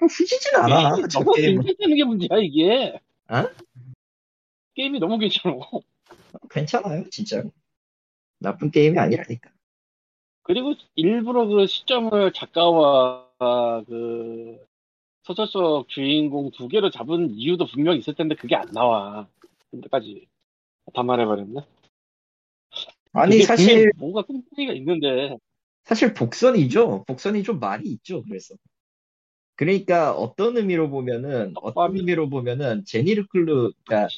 후지진 0.00 0.56
않아 0.56 0.94
게임이 0.94 1.08
저 1.08 1.18
너무 1.20 1.34
괜찮다는 1.34 1.96
게 1.96 2.04
문제야 2.04 2.38
이게. 2.38 3.00
어? 3.28 3.48
게임이 4.74 4.98
너무 4.98 5.18
괜찮아. 5.18 5.56
괜찮아요 6.50 7.04
진짜 7.10 7.42
나쁜 8.38 8.70
게임이 8.70 8.98
아니라니까 8.98 9.50
그리고 10.42 10.74
일부러 10.94 11.46
그 11.46 11.66
시점을 11.66 12.32
작가와 12.32 13.84
그 13.86 14.64
소설 15.22 15.46
속 15.48 15.88
주인공 15.88 16.50
두 16.50 16.68
개로 16.68 16.90
잡은 16.90 17.30
이유도 17.30 17.66
분명히 17.66 17.98
있을 17.98 18.14
텐데 18.14 18.34
그게 18.34 18.56
안 18.56 18.70
나와. 18.72 19.28
근데까지 19.70 20.26
다 20.94 21.02
말해버렸네. 21.02 21.60
아니 23.12 23.42
사실 23.42 23.92
뭔가 23.96 24.22
끈기가 24.22 24.72
있는데 24.72 25.36
사실 25.90 26.14
복선이죠 26.14 27.04
복선이 27.06 27.42
좀 27.42 27.60
많이 27.60 27.90
있죠 27.90 28.24
그래서 28.24 28.54
그러니까 29.56 30.12
어떤 30.12 30.56
의미로 30.56 30.90
보면은 30.90 31.52
어떤 31.60 31.74
떡밥이. 31.74 31.98
의미로 31.98 32.30
보면은 32.30 32.84
제니 32.86 33.26
르클루 33.28 33.72
그러니까 33.84 34.08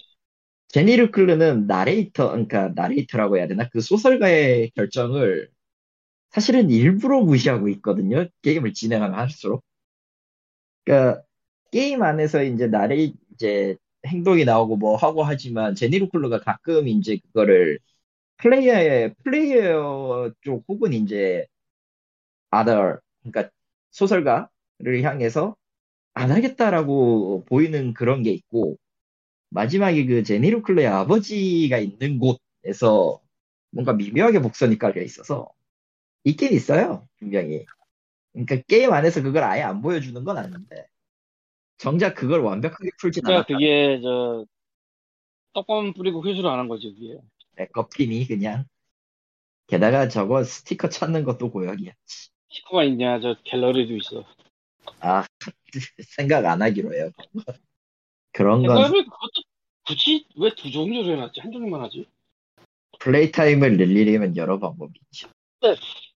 제니 0.69 1.11
르클루는 1.13 1.67
나레이터, 1.69 2.31
그러니까 2.31 2.71
나레이터라고 2.77 3.39
해야 3.39 3.49
되나? 3.49 3.69
그 3.71 3.81
소설가의 3.81 4.71
결정을 4.77 5.51
사실은 6.31 6.71
일부러 6.71 7.21
무시하고 7.23 7.69
있거든요. 7.71 8.27
게임을 8.43 8.75
진행하면 8.75 9.19
할수록. 9.19 9.65
그러니까 10.85 11.23
게임 11.71 12.03
안에서 12.03 12.43
이제 12.45 12.67
나레이 12.69 13.15
이제 13.35 13.77
행동이 14.07 14.45
나오고 14.45 14.77
뭐 14.77 14.97
하고 14.97 15.23
하지만 15.23 15.75
제니르 15.75 16.09
클루가 16.09 16.41
가끔 16.41 16.89
이제 16.89 17.19
그거를 17.19 17.79
플레이어의 18.39 19.15
플레이어 19.25 20.33
쪽 20.43 20.65
혹은 20.69 20.93
이제 20.95 21.47
other 22.55 22.99
그러니까 23.23 23.51
소설가를 23.91 25.03
향해서 25.03 25.57
안 26.15 26.31
하겠다라고 26.33 27.45
보이는 27.47 27.95
그런 27.95 28.23
게 28.23 28.33
있고 28.33 28.79
마지막에 29.51 30.07
그 30.07 30.23
제니르 30.25 30.63
클레의 30.63 30.89
아버지가 30.89 31.79
있는 31.79 32.19
곳에서 32.21 33.21
뭔가 33.71 33.93
미묘하게 33.95 34.41
복선이 34.41 34.79
깔려 34.79 35.03
있어서 35.03 35.51
있긴 36.25 36.53
있어요 36.55 37.09
분명히. 37.19 37.67
그러니까 38.33 38.57
게임 38.69 38.93
안에서 38.93 39.23
그걸 39.23 39.45
아예 39.45 39.63
안 39.63 39.83
보여주는 39.83 40.23
건 40.25 40.39
아닌데 40.39 40.87
정작 41.79 42.15
그걸 42.15 42.41
완벽하게 42.43 42.91
풀진 43.01 43.23
그러니까 43.25 43.55
않았다. 43.55 43.55
그게 43.55 44.01
저 44.03 44.47
떡밥 45.55 45.95
뿌리고 45.95 46.25
회수를 46.27 46.49
안 46.51 46.59
한 46.59 46.69
거지 46.69 46.93
그게. 46.95 47.19
네, 47.57 47.67
껍힘이 47.69 48.27
그냥. 48.27 48.65
게다가 49.67 50.09
저거 50.09 50.45
스티커 50.45 50.89
찾는 50.89 51.25
것도 51.25 51.51
고역이야 51.51 51.93
시커가 52.53 52.85
있냐 52.85 53.21
저 53.21 53.35
갤러리도 53.45 53.97
있어. 53.97 54.25
아 55.01 55.25
생각 56.17 56.45
안 56.45 56.61
하기로 56.63 56.95
해요 56.95 57.11
그런 58.33 58.65
건 58.67 58.77
그것도 58.93 59.43
굳이 59.87 60.27
왜 60.37 60.51
두 60.51 60.71
종류로 60.71 61.13
해놨지 61.13 61.41
한 61.41 61.51
종류만 61.53 61.81
하지? 61.81 62.07
play 63.01 63.31
time을 63.33 63.77
늘리려면 63.77 64.37
여러 64.37 64.59
방법이 64.59 64.93
있죠 65.13 65.29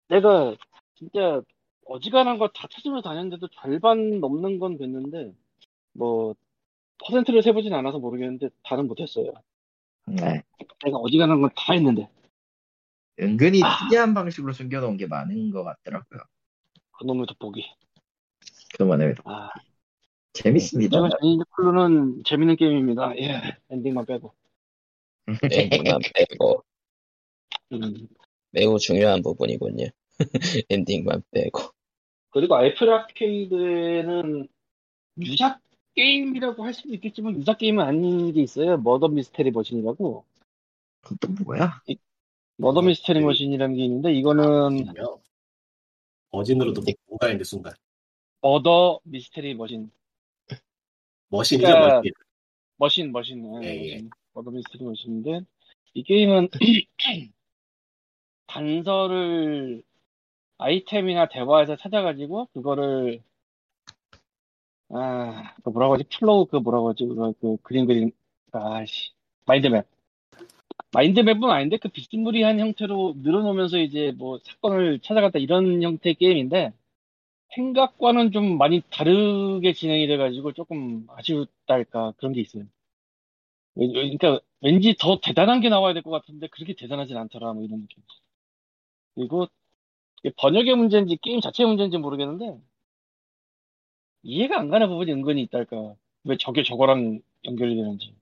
내가 0.09 0.55
진짜 0.97 1.40
어지간한 1.87 2.38
거 2.38 2.49
다 2.49 2.66
찾으면서 2.70 3.09
다녔는데도 3.09 3.49
절반 3.49 4.20
넘는 4.20 4.59
건 4.59 4.77
됐는데 4.79 5.33
뭐 5.92 6.35
퍼센트를 6.99 7.42
세보진 7.42 7.73
않아서 7.75 7.99
모르겠는데 7.99 8.49
다는 8.62 8.87
못했어요. 8.87 9.33
네. 10.07 10.42
내가 10.85 10.97
어지간한 10.99 11.40
건 11.42 11.51
다 11.55 11.73
했는데 11.75 12.09
은근히 13.20 13.62
아. 13.62 13.79
특이한 13.79 14.14
방식으로 14.14 14.53
숨겨놓은 14.53 14.96
게 14.96 15.07
많은 15.07 15.50
것 15.50 15.64
같더라고요 15.64 16.20
그놈의 16.98 17.27
돋보기. 17.27 17.64
그만해도 18.77 19.22
아 19.27 19.50
재밌습니다. 20.33 20.98
클루는 21.57 22.24
재밌는 22.24 22.57
게임입니다. 22.57 23.16
예, 23.18 23.57
엔딩만 23.70 24.07
빼고. 24.07 24.33
엔딩만 25.50 26.00
빼고 26.14 26.64
음. 27.72 28.09
매우 28.50 28.79
중요한 28.79 29.22
부분이군요. 29.22 29.87
엔딩만 30.70 31.22
빼고. 31.31 31.61
그리고 32.31 32.64
애플 32.64 32.92
아케이드에는 32.92 34.48
유작 35.18 35.61
게임이라고 35.94 36.64
할 36.64 36.74
수도 36.74 36.92
있겠지만 36.94 37.37
유작 37.37 37.59
게임은 37.59 37.85
아닌 37.85 38.33
게 38.33 38.42
있어요. 38.42 38.77
Murder 38.79 39.09
Mystery 39.09 39.53
Machine이라고. 39.53 40.24
그것도 41.03 41.44
뭐야? 41.44 41.81
Murder 42.57 42.83
Mystery 42.83 43.20
Machine이라는 43.20 43.74
게 43.77 43.85
있는데 43.85 44.12
이거는 44.12 44.87
어진으로도 46.31 46.83
뭔가 47.07 47.31
있는 47.31 47.45
순간 47.45 47.75
Murder 48.40 49.00
Mystery 49.05 49.55
Machine. 49.55 49.90
machine이죠 51.29 51.66
그러니까 51.67 51.97
machine. 51.96 52.12
machine, 52.77 53.12
machine. 53.12 53.61
네, 53.61 53.67
예, 53.67 53.87
예. 53.87 53.95
machine. 53.94 54.11
Murder 54.35 54.50
Mystery 54.50 54.85
Machine인데 54.85 55.40
이 55.95 56.03
게임은 56.03 56.49
단서를 58.47 59.83
아이템이나 60.59 61.29
대화에서 61.29 61.77
찾아가지고 61.77 62.47
그거를 62.53 63.23
아, 64.90 65.55
그 65.64 65.71
뭐라고 65.71 65.95
하지? 65.95 66.05
flow 66.05 66.46
그 66.47 66.57
뭐라고 66.57 66.90
하지? 66.90 67.05
그거 67.07 67.33
그 67.40 67.57
그림 67.62 67.87
그림 67.87 68.11
아씨 68.53 69.12
마인드맵. 69.47 69.93
마인드맵은 70.94 71.44
아닌데 71.50 71.78
그 71.78 71.88
비스무리한 71.90 72.61
형태로 72.61 73.16
늘어놓으면서 73.18 73.78
이제 73.78 74.12
뭐 74.16 74.38
사건을 74.44 75.00
찾아갔다 75.00 75.38
이런 75.40 75.83
형태의 75.83 76.14
게임인데 76.16 76.72
생각과는 77.57 78.33
좀 78.33 78.59
많이 78.59 78.83
다르게 78.90 79.72
진행이 79.74 80.07
돼가지고 80.09 80.52
조금 80.52 81.07
아쉬웠달까 81.11 82.14
그런 82.18 82.33
게 82.33 82.40
있어요. 82.42 82.64
그러니까 83.74 84.40
왠지 84.61 84.96
더 84.98 85.20
대단한 85.22 85.61
게 85.61 85.68
나와야 85.68 85.92
될 85.94 86.02
것 86.02 86.11
같은데 86.11 86.48
그렇게 86.48 86.74
대단하진 86.74 87.16
않더라 87.16 87.52
뭐 87.54 87.64
이런 87.64 87.80
느낌. 87.83 88.02
그리고 89.14 89.48
번역의 90.38 90.76
문제인지 90.76 91.18
게임 91.22 91.40
자체의 91.40 91.68
문제인지 91.68 91.98
모르겠는데 91.98 92.59
이해가 94.22 94.59
안 94.59 94.70
가는 94.70 94.88
부분이 94.88 95.12
은근히 95.12 95.42
있달까. 95.42 95.94
왜 96.24 96.37
저게 96.38 96.62
저거랑 96.62 97.20
연결이 97.44 97.76
되는지. 97.76 98.14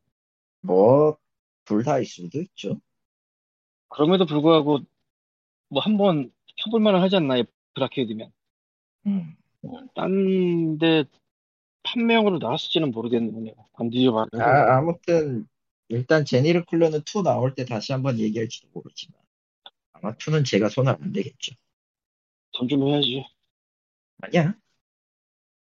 뭐, 0.62 1.16
둘 1.64 1.82
다일 1.84 2.06
수도 2.06 2.40
있죠. 2.42 2.80
그럼에도 3.88 4.26
불구하고 4.26 4.80
뭐 5.70 5.80
한 5.82 5.96
번 5.96 6.32
해볼 6.66 6.80
만은 6.80 7.00
하지 7.00 7.16
않나 7.16 7.42
브라케이드면. 7.74 8.32
음. 9.06 9.36
딴데 9.94 11.04
판매용으로 11.84 12.38
나왔을지는 12.38 12.90
모르겠네요. 12.92 13.54
안 13.74 13.90
뒤져봐서. 13.90 14.30
아, 14.40 14.76
아무튼, 14.78 15.46
일단 15.88 16.24
제니르 16.24 16.64
쿨러는 16.64 17.00
2 17.04 17.22
나올 17.22 17.54
때 17.54 17.64
다시 17.64 17.92
한번 17.92 18.18
얘기할지도 18.18 18.68
모르지만. 18.72 19.18
아마 19.94 20.12
2는 20.16 20.44
제가 20.44 20.68
손을 20.68 20.92
안 21.00 21.12
대겠죠. 21.12 21.54
돈 22.52 22.68
좀 22.68 22.86
해야지. 22.88 23.24
아니야. 24.20 24.54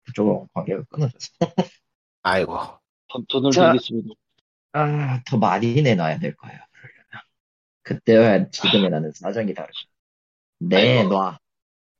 그쪽은 0.05 0.47
관계가 0.53 0.83
끊어졌어. 0.89 1.29
아이고 2.23 2.57
돈, 3.09 3.25
돈을 3.27 3.51
자. 3.51 3.71
드리겠습니다. 3.71 4.15
아, 4.73 5.21
더 5.25 5.37
많이 5.37 5.81
내놔야 5.81 6.19
될 6.19 6.35
거예요, 6.35 6.59
그러려면. 6.71 7.21
그때와 7.83 8.49
지금의 8.51 8.89
나는 8.89 9.11
사정이 9.11 9.53
다르죠. 9.53 9.87
내놔. 10.59 11.37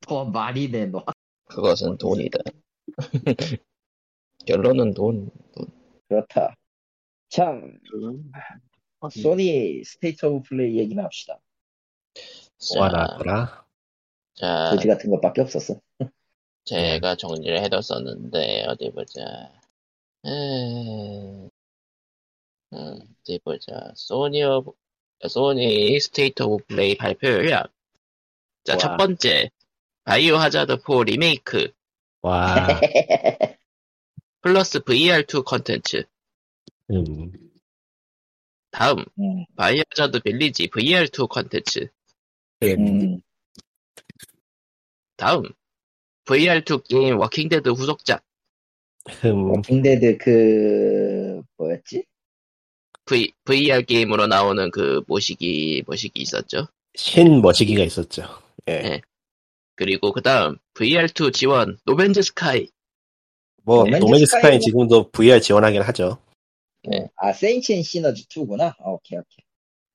더 0.02 0.26
많이 0.26 0.70
내놔. 0.70 1.04
그것은 1.46 1.98
돈이다. 1.98 2.40
결론은 4.46 4.94
돈. 4.94 5.30
그렇다. 6.08 6.56
자, 7.30 7.52
음. 7.52 8.32
소니 9.10 9.84
State 9.84 10.26
of 10.26 10.50
Play 10.50 10.78
얘기나 10.78 11.04
합시다. 11.04 11.40
자, 12.58 12.88
나왔더라 12.88 13.66
자, 14.36 14.70
거지 14.72 14.88
같은 14.88 15.10
것밖에 15.12 15.42
없었어. 15.42 15.80
제가 16.66 17.16
정리를 17.16 17.60
해뒀었는데 17.64 18.66
어디 18.68 18.92
보자. 18.92 19.22
에... 20.26 21.50
음, 22.74 23.00
어디 23.22 23.40
보자. 23.44 23.92
소니 23.96 24.44
of 24.44 24.72
소니 25.28 26.00
State 26.00 26.44
of 26.44 26.66
Play 26.68 26.96
발표 26.96 27.28
요약. 27.28 27.72
자, 28.64 28.74
와. 28.74 28.78
첫 28.78 28.98
번째 28.98 29.50
Biohazard 30.04 30.78
4 30.86 31.04
리메이크 31.06 31.72
와 32.22 32.68
플러스 34.42 34.80
VR2 34.80 35.44
컨텐츠. 35.44 36.04
음. 36.92 37.32
다음 38.72 39.04
음, 39.20 39.46
Biohazard 39.56 40.22
Village 40.22 40.68
VR2 40.68 41.28
컨텐츠. 41.28 41.90
음, 42.64 43.22
다음 45.18 45.44
VR2 46.26 46.88
게임 46.88 47.20
Walking 47.20 47.52
Dead 47.52 47.70
후속작 47.70 48.24
흠. 49.22 49.52
Walking 49.52 49.94
Dead 49.94 50.18
그, 50.18 51.42
뭐였지? 51.58 52.06
V, 53.06 53.32
VR 53.46 53.84
게임으로 53.84 54.28
나오는 54.28 54.72
그 54.72 55.02
모시기 55.08 55.84
모시기 55.88 56.22
있었죠. 56.22 56.68
신 56.96 57.42
머시기가 57.42 57.84
있었죠 57.84 58.24
예. 58.68 58.80
네. 58.80 59.02
그리고 59.76 60.12
그 60.12 60.22
다음 60.22 60.58
VR2 60.74 61.34
지원 61.34 61.78
No 61.86 61.96
Man's 61.96 62.22
Sky 62.22 62.68
뭐 63.64 63.86
No 63.86 63.89
Man's 63.89 63.98
No 64.06 64.12
Man's 64.12 64.26
Sky 64.26 64.60
지금도 64.60 65.10
VR 65.12 65.40
지원하긴 65.40 65.82
하죠 65.84 66.18
네. 66.84 67.08
아, 67.16 67.32
Saints 67.32 67.76
and 67.76 67.84
Sinners 67.84 68.28
2구나? 68.28 68.74
오케이, 68.80 69.20
오케이. 69.20 69.46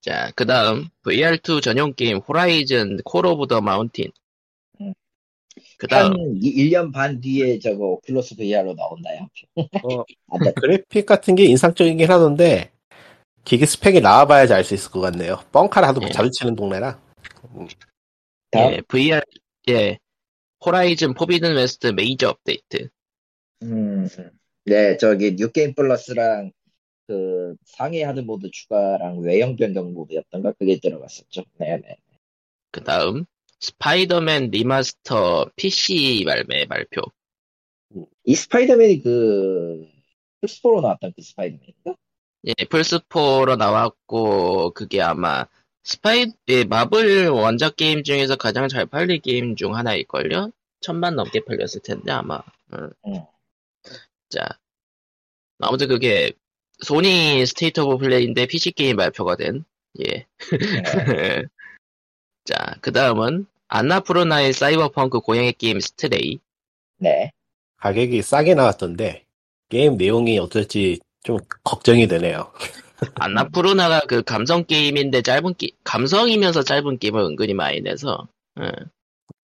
자, 0.00 0.30
그 0.36 0.46
다음 0.46 0.88
VR2 1.04 1.60
전용 1.60 1.92
게임 1.94 2.18
Horizon 2.18 2.98
Call 3.04 3.26
of 3.26 3.48
the 3.48 3.60
Mountain 3.60 4.12
음. 4.80 4.94
그 5.78 5.88
다음 5.88 6.12
한 6.12 6.40
1년 6.40 6.92
반 6.92 7.20
뒤에 7.20 7.58
저거 7.58 7.98
Oculus 8.06 8.36
VR로 8.38 8.74
나온다요. 8.74 9.28
어, 9.56 10.04
안 10.30 10.40
돼. 10.44 10.52
그래픽 10.52 11.06
같은 11.06 11.34
게 11.34 11.44
인상적이긴 11.44 12.08
하던데 12.08 12.70
기기 13.46 13.64
스펙이 13.64 14.00
나와봐야지 14.00 14.52
알 14.52 14.64
수 14.64 14.74
있을 14.74 14.90
것 14.90 15.00
같네요 15.00 15.42
뻥카를 15.52 15.88
하도 15.88 16.00
예. 16.02 16.10
자주 16.10 16.30
치는 16.30 16.56
동네라 16.56 17.00
다음, 18.50 18.72
예, 18.72 18.80
VR 18.88 19.22
예 19.70 19.98
Horizon 20.64 21.14
Forbidden 21.14 21.54
West 21.54 21.88
메이저 21.88 22.28
업데이트 22.30 22.88
음, 23.62 24.08
네, 24.64 24.96
저기 24.96 25.36
New 25.36 25.53
Game 25.53 25.74
Plus랑 25.74 26.52
그 27.06 27.54
상위 27.64 28.02
hard 28.02 28.20
mode 28.20 28.50
추가랑 28.50 29.20
외형 29.20 29.54
변경 29.56 29.94
모드였던가 29.94 30.52
그게 30.58 30.78
들어갔었죠. 30.80 31.44
네네. 31.58 31.96
그 32.72 32.82
다음 32.82 33.24
Spider-Man 33.60 34.50
Remaster 34.50 35.50
PC 35.54 36.24
발매 36.26 36.66
발표 36.66 37.02
이 38.24 38.34
Spider-Man이 38.34 39.02
그 39.02 39.88
플스포로 40.40 40.80
나왔던 40.80 41.12
그 41.14 41.22
Spider-Man인가? 41.22 41.94
예, 42.44 42.52
플스4로 42.52 43.56
나왔고, 43.56 44.70
그게 44.72 45.00
아마, 45.00 45.46
스파이, 45.84 46.26
예, 46.48 46.64
마블 46.64 47.28
원작 47.28 47.76
게임 47.76 48.02
중에서 48.04 48.36
가장 48.36 48.68
잘 48.68 48.86
팔린 48.86 49.20
게임 49.20 49.56
중 49.56 49.74
하나일걸요? 49.74 50.50
천만 50.80 51.16
넘게 51.16 51.44
팔렸을 51.44 51.82
텐데, 51.82 52.12
아마. 52.12 52.42
응. 52.74 52.90
응. 53.06 53.26
자, 54.28 54.46
아무튼 55.58 55.88
그게, 55.88 56.32
소니 56.84 57.44
State 57.46 57.80
of 57.80 57.98
Play인데 57.98 58.46
PC게임 58.46 58.96
발표가 58.96 59.36
된, 59.36 59.64
예. 60.00 60.04
네. 60.04 60.26
자, 62.44 62.76
그 62.80 62.92
다음은, 62.92 63.46
안나푸르나의 63.68 64.52
사이버펑크 64.52 65.20
고양이 65.20 65.52
게임 65.52 65.80
Stray. 65.80 66.38
네. 66.98 67.32
가격이 67.78 68.22
싸게 68.22 68.54
나왔던데 68.54 69.26
게임 69.68 69.96
내용이 69.96 70.38
어떨지 70.38 71.00
좀 71.26 71.38
걱정이 71.64 72.06
되네요 72.06 72.52
안나푸르나가 73.16 74.00
그 74.06 74.22
감성 74.22 74.64
게임인데 74.64 75.22
짧은 75.22 75.54
게, 75.58 75.70
감성이면서 75.82 76.62
짧은 76.62 76.98
게임을 76.98 77.20
은근히 77.20 77.52
많이 77.52 77.80
내서, 77.80 78.28
응. 78.58 78.70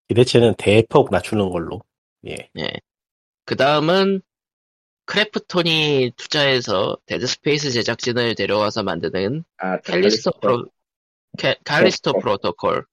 기대치는 0.08 0.54
대폭 0.56 1.10
낮추는 1.10 1.50
걸로 1.50 1.82
예. 2.26 2.48
예. 2.58 2.70
그 3.44 3.56
다음은 3.56 4.22
크래프톤이 5.06 6.12
투자해서 6.16 6.96
Dead 7.06 7.26
Space 7.26 7.72
제작진을 7.72 8.36
데려와서 8.36 8.84
만드는 8.84 9.44
아, 9.58 9.78
Callisto 9.80 10.30
Pro, 10.40 10.64
캐- 11.36 11.56
Callisto 11.64 12.12
네. 12.12 12.18
프로토콜. 12.20 12.86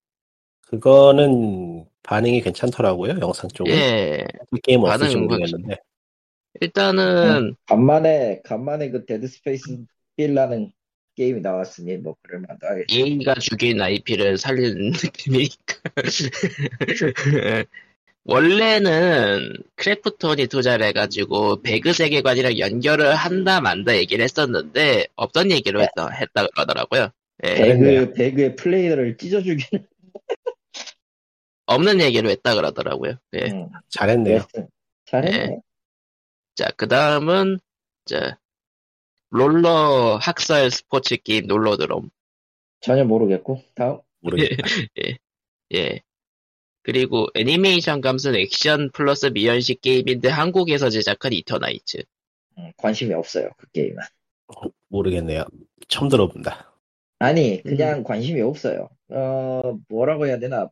그거는 0.67 1.85
반응이 2.03 2.41
괜찮더라고요 2.41 3.19
영상 3.21 3.49
쪽은 3.49 3.71
예. 3.71 4.25
게임 4.63 4.81
없을지 4.83 5.13
반응 5.15 5.27
모르겠는데 5.27 5.77
일단은, 6.61 7.55
간만에 7.65 8.41
간만에 8.43 8.89
그 8.89 9.05
Dead 9.05 9.27
Space 9.27 9.85
빌라는 10.15 10.71
게임이 11.15 11.41
나왔으니 11.41 11.97
뭐 11.97 12.15
그럴 12.21 12.41
만도 12.41 12.67
하겠지. 12.67 12.97
EA가 12.97 13.35
죽인 13.35 13.81
IP를 13.81 14.37
살리는 14.37 14.91
느낌이니까. 15.03 15.75
원래는 18.25 19.53
크래프톤이 19.75 20.47
투자를 20.47 20.85
해가지고 20.87 21.61
배그 21.61 21.93
세계관이랑 21.93 22.59
연결을 22.59 23.15
한다 23.15 23.59
만다 23.59 23.95
얘기를 23.95 24.23
했었는데 24.23 25.07
없던 25.15 25.51
얘기로 25.51 25.81
했다, 25.81 26.09
했다 26.09 26.45
그러더라고요. 26.47 27.09
예, 27.45 27.55
배그 27.55 28.13
배그의 28.13 28.55
플레이어를 28.55 29.17
찢어주기는 29.17 29.85
없는 31.65 32.01
얘기로 32.01 32.29
했다 32.29 32.55
그러더라고요. 32.55 33.15
예. 33.33 33.51
음, 33.51 33.67
잘했네요. 33.89 34.45
잘했네. 35.05 35.47
네. 35.47 35.59
자, 36.59 36.67
그 36.75 36.89
다음은, 36.89 37.59
자, 38.03 38.37
롤러 39.29 40.17
학살 40.21 40.69
스포츠 40.71 41.15
게임 41.15 41.47
Rollerdrome. 41.47 42.09
전혀 42.81 43.05
모르겠고 43.05 43.63
다음 43.75 43.99
모르겠다. 44.19 44.57
예. 45.73 46.01
그리고 46.83 47.27
애니메이션 47.33 48.01
감성 48.01 48.35
액션 48.35 48.91
플러스 48.91 49.27
미연시 49.27 49.79
게임인데 49.79 50.27
한국에서 50.27 50.89
제작한 50.89 51.31
Eternights. 51.31 52.03
음, 52.57 52.71
관심이 52.75 53.13
없어요 53.13 53.51
그 53.55 53.65
게임은. 53.71 53.95
모르겠네요. 54.89 55.45
처음 55.87 56.09
들어본다. 56.09 56.73
아니 57.19 57.63
그냥 57.63 58.03
관심이 58.03 58.41
없어요. 58.41 58.89
어 59.07 59.79
뭐라고 59.87 60.27
해야 60.27 60.39
되나 60.39 60.67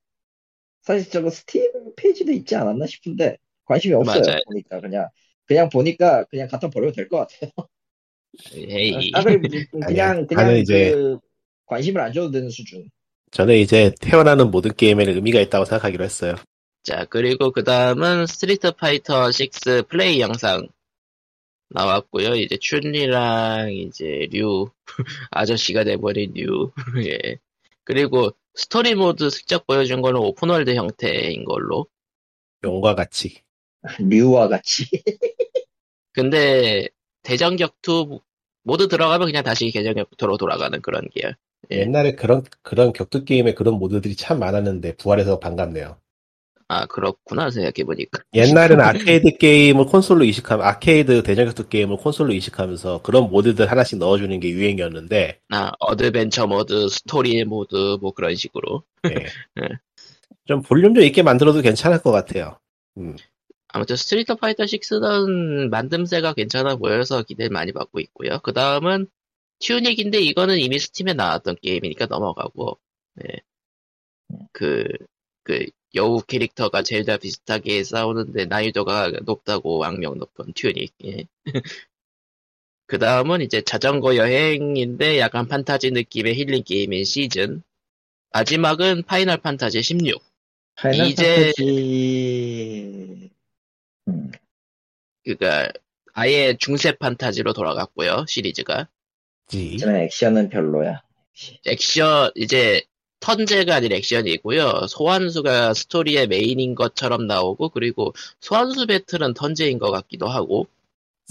사실 0.81 1.09
저거 1.09 1.29
스팀 1.29 1.95
페이지도 1.95 2.33
있지 2.33 2.57
않았나 2.57 2.85
싶은데 2.88 3.38
관심이 3.63 3.93
없어요. 3.93 4.21
맞아요. 4.21 4.41
보니까 4.47 4.81
그냥 4.81 5.07
그냥 5.47 5.69
보니까 5.69 6.23
그냥 6.25 6.47
갖다 6.47 6.69
버려도 6.69 6.93
될 6.93 7.07
것 7.09 7.17
같아요. 7.27 7.51
에이. 8.53 9.11
아, 9.13 9.23
그래, 9.23 9.37
그냥 9.39 9.65
아니야. 9.83 10.13
그냥 10.13 10.27
나는 10.31 10.57
이제- 10.59 10.91
그 10.91 11.19
관심을 11.65 12.01
안 12.01 12.13
줘도 12.13 12.31
되는 12.31 12.49
수준. 12.49 12.89
저는 13.31 13.55
이제 13.57 13.93
태어나는 13.99 14.51
모든 14.51 14.73
게임에는 14.75 15.15
의미가 15.15 15.39
있다고 15.41 15.65
생각하기로 15.65 16.03
했어요. 16.03 16.35
자, 16.83 17.05
그리고 17.09 17.51
그 17.51 17.63
다음은 17.63 18.25
Street 18.28 18.71
Fighter 18.73 19.32
6 19.31 19.83
플레이 19.89 20.21
영상 20.21 20.67
나왔고요. 21.69 22.35
이제 22.35 22.57
춘리랑 22.57 23.73
이제 23.73 24.27
류, 24.31 24.69
아저씨가 25.31 25.83
돼버린 25.83 26.31
류, 26.33 26.71
예. 27.05 27.37
그리고 27.83 28.31
스토리 28.53 28.95
모드 28.95 29.29
슬쩍 29.29 29.67
보여준 29.67 30.01
거는 30.01 30.19
open 30.21 30.45
world 30.45 30.73
형태인 30.75 31.43
걸로. 31.43 31.87
용과 32.63 32.95
같이. 32.95 33.41
류와 33.99 34.47
같이. 34.47 34.85
근데 36.18 36.88
대전격투 37.22 38.20
모드 38.63 38.88
들어가면 38.88 39.28
그냥 39.28 39.43
다시 39.43 39.72
대전격투로 39.72 40.38
돌아가는 40.38 40.82
그런 40.82 41.07
계열. 41.13 41.36
예. 41.72 41.82
옛날에 41.82 42.15
그런 42.15 42.43
그런 42.63 42.91
격투 42.91 43.24
게임에 43.24 43.53
그런 43.53 43.76
모드들이 43.76 44.15
참 44.15 44.39
많았는데 44.39 44.95
부활해서 44.95 45.39
반갑네요. 45.39 45.97
아 46.70 46.88
그렇구나 46.88 47.51
생각해보니까. 47.51 48.24
옛날에는 48.34 48.82
아케이드 49.22 49.38
게임을 49.38 49.86
콘솔로 49.86 50.24
이식하면 50.24 50.65
아케이드 50.65 51.22
대전격투 51.22 51.70
게임을 51.70 51.97
콘솔로 51.97 52.34
이식하면서 52.34 53.03
그런 53.03 53.30
모드들 53.30 53.70
하나씩 53.70 53.99
넣어주는 53.99 54.39
게 54.39 54.49
유행이었는데 54.49 55.41
아 55.49 55.72
어드벤처 55.80 56.47
모드, 56.47 56.89
스토리 56.89 57.45
모드 57.45 57.99
뭐 58.01 58.11
그런 58.11 58.34
식으로. 58.34 58.82
예. 59.05 59.13
네. 59.61 59.68
좀 60.45 60.63
볼륨 60.63 60.95
좀 60.95 61.03
있게 61.03 61.22
만들어도 61.22 61.61
괜찮을 61.61 62.01
것 62.01 62.11
같아요. 62.11 62.57
음. 62.97 63.15
아무튼 63.70 63.95
Street 63.95 64.36
Fighter 64.36 64.63
6는 64.63 65.70
만듦새가 65.70 66.36
괜찮아 66.36 66.76
보여서 66.78 67.24
기대를 67.24 67.49
많이 67.51 67.72
받고 67.74 67.99
있고요. 67.99 68.39
그 68.43 68.53
다음은 68.53 69.07
Tunic인데 69.59 70.19
이거는 70.22 70.59
이미 70.59 70.80
Steam에 70.80 71.13
나왔던 71.13 71.57
게임이니까 71.61 72.05
넘어가고 72.07 72.80
네. 73.15 73.26
그, 74.51 74.86
그 75.43 75.65
여우 75.95 76.22
캐릭터가 76.22 76.84
Zelda 76.84 77.17
비슷하게 77.18 77.84
싸우는데 77.84 78.45
난이도가 78.45 79.11
높다고 79.26 79.84
악명 79.84 80.18
높은 80.18 80.53
Tunic 80.53 80.93
예. 81.05 81.26
그 82.86 82.99
다음은 82.99 83.41
이제 83.41 83.61
자전거 83.61 84.15
여행인데 84.15 85.20
약간 85.20 85.47
판타지 85.47 85.91
느낌의 85.91 86.36
힐링 86.36 86.63
게임인 86.63 87.03
시즌 87.03 87.63
마지막은 88.32 89.03
Final 89.03 89.38
Fantasy 89.38 89.82
16 89.82 90.22
Final 90.75 91.07
이제- 91.07 91.53
판타지 91.57 93.32
음, 94.08 94.32
그니까 95.24 95.70
아예 96.14 96.55
중세 96.58 96.93
판타지로 96.93 97.53
돌아갔고요 97.53 98.26
시리즈가 98.28 98.88
지. 99.47 99.78
저는 99.78 100.01
액션은 100.01 100.49
별로야. 100.49 101.01
액션 101.66 102.32
이제 102.36 102.82
턴제가 103.20 103.76
아닌 103.76 103.91
액션이고요 103.93 104.88
소환수가 104.88 105.74
스토리의 105.74 106.28
메인인 106.28 106.76
것처럼 106.76 107.28
나오고 107.28 107.70
그리고 107.70 108.14
소환수 108.39 108.88
배틀은 108.88 109.34
턴제인 109.34 109.80
것 109.80 109.91
같기도 109.91 110.28
하고 110.28 110.68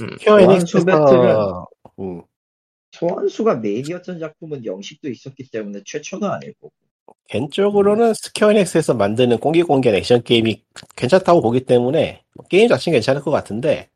음, 0.01 0.17
소환수 0.21 0.79
음, 1.99 2.23
소환수가 2.93 3.57
메인이었던 3.57 4.19
작품은 4.19 4.65
영식도 4.65 5.09
있었기 5.09 5.51
때문에 5.51 5.83
최초는 5.85 6.29
아니고. 6.29 6.73
개인적으로는 7.29 8.15
Square 8.15 8.51
Enix에서 8.53 8.95
만드는 8.95 9.39
공기공개한 9.39 9.97
액션 9.99 10.23
게임이 10.23 10.63
괜찮다고 10.97 11.41
보기 11.43 11.61
때문에 11.67 12.23
게임 12.49 12.69
자체는 12.69 12.97
괜찮을 12.97 13.23
것 13.23 13.31
같은데 13.31 13.89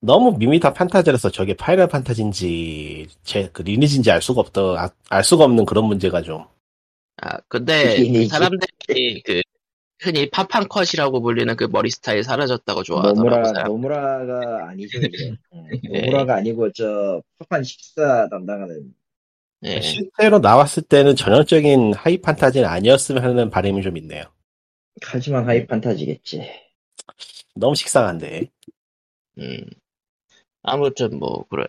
너무 0.00 0.32
밋밋한 0.38 0.74
판타지라서 0.74 1.30
저게 1.30 1.54
파이널 1.54 1.88
판타지인지 1.88 3.08
제 3.24 3.50
그 3.52 3.62
리니지인지 3.62 4.10
알 4.10 4.22
수가 4.22 4.40
없더 4.42 4.76
아- 4.78 4.90
알 5.10 5.24
수가 5.24 5.44
없는 5.44 5.64
그런 5.66 5.84
문제가 5.86 6.22
좀 6.22 6.44
아 7.20 7.38
근데 7.48 7.96
이미지. 7.96 8.28
사람들이 8.28 9.22
그 9.24 9.42
흔히 10.00 10.30
파판 10.30 10.68
컷이라고 10.68 11.20
불리는 11.20 11.56
그 11.56 11.64
머리 11.64 11.90
스타일 11.90 12.22
사라졌다고 12.22 12.84
좋아하더라고요 12.84 13.24
노무라 13.24 13.44
사람. 13.44 13.66
노무라가 13.66 14.68
아니죠. 14.68 15.00
음, 15.00 15.66
네. 15.92 16.02
노무라가 16.02 16.36
아니고 16.36 16.70
저 16.72 17.20
파판 17.40 17.64
14 17.64 18.28
담당하는 18.30 18.94
예. 19.64 19.80
실제로 19.80 20.38
나왔을 20.38 20.82
때는 20.82 21.16
전형적인 21.16 21.94
high 21.94 22.18
fantasy는 22.18 22.68
아니었으면 22.68 23.24
하는 23.24 23.50
바람이 23.50 23.82
좀 23.82 23.96
있네요. 23.96 24.24
하지만 25.02 25.48
high 25.48 25.66
fantasy겠지. 25.66 26.48
너무 27.54 27.74
식상한데. 27.74 28.50
음. 29.38 29.64
아무튼 30.62 31.18
뭐 31.18 31.44
그래 31.48 31.66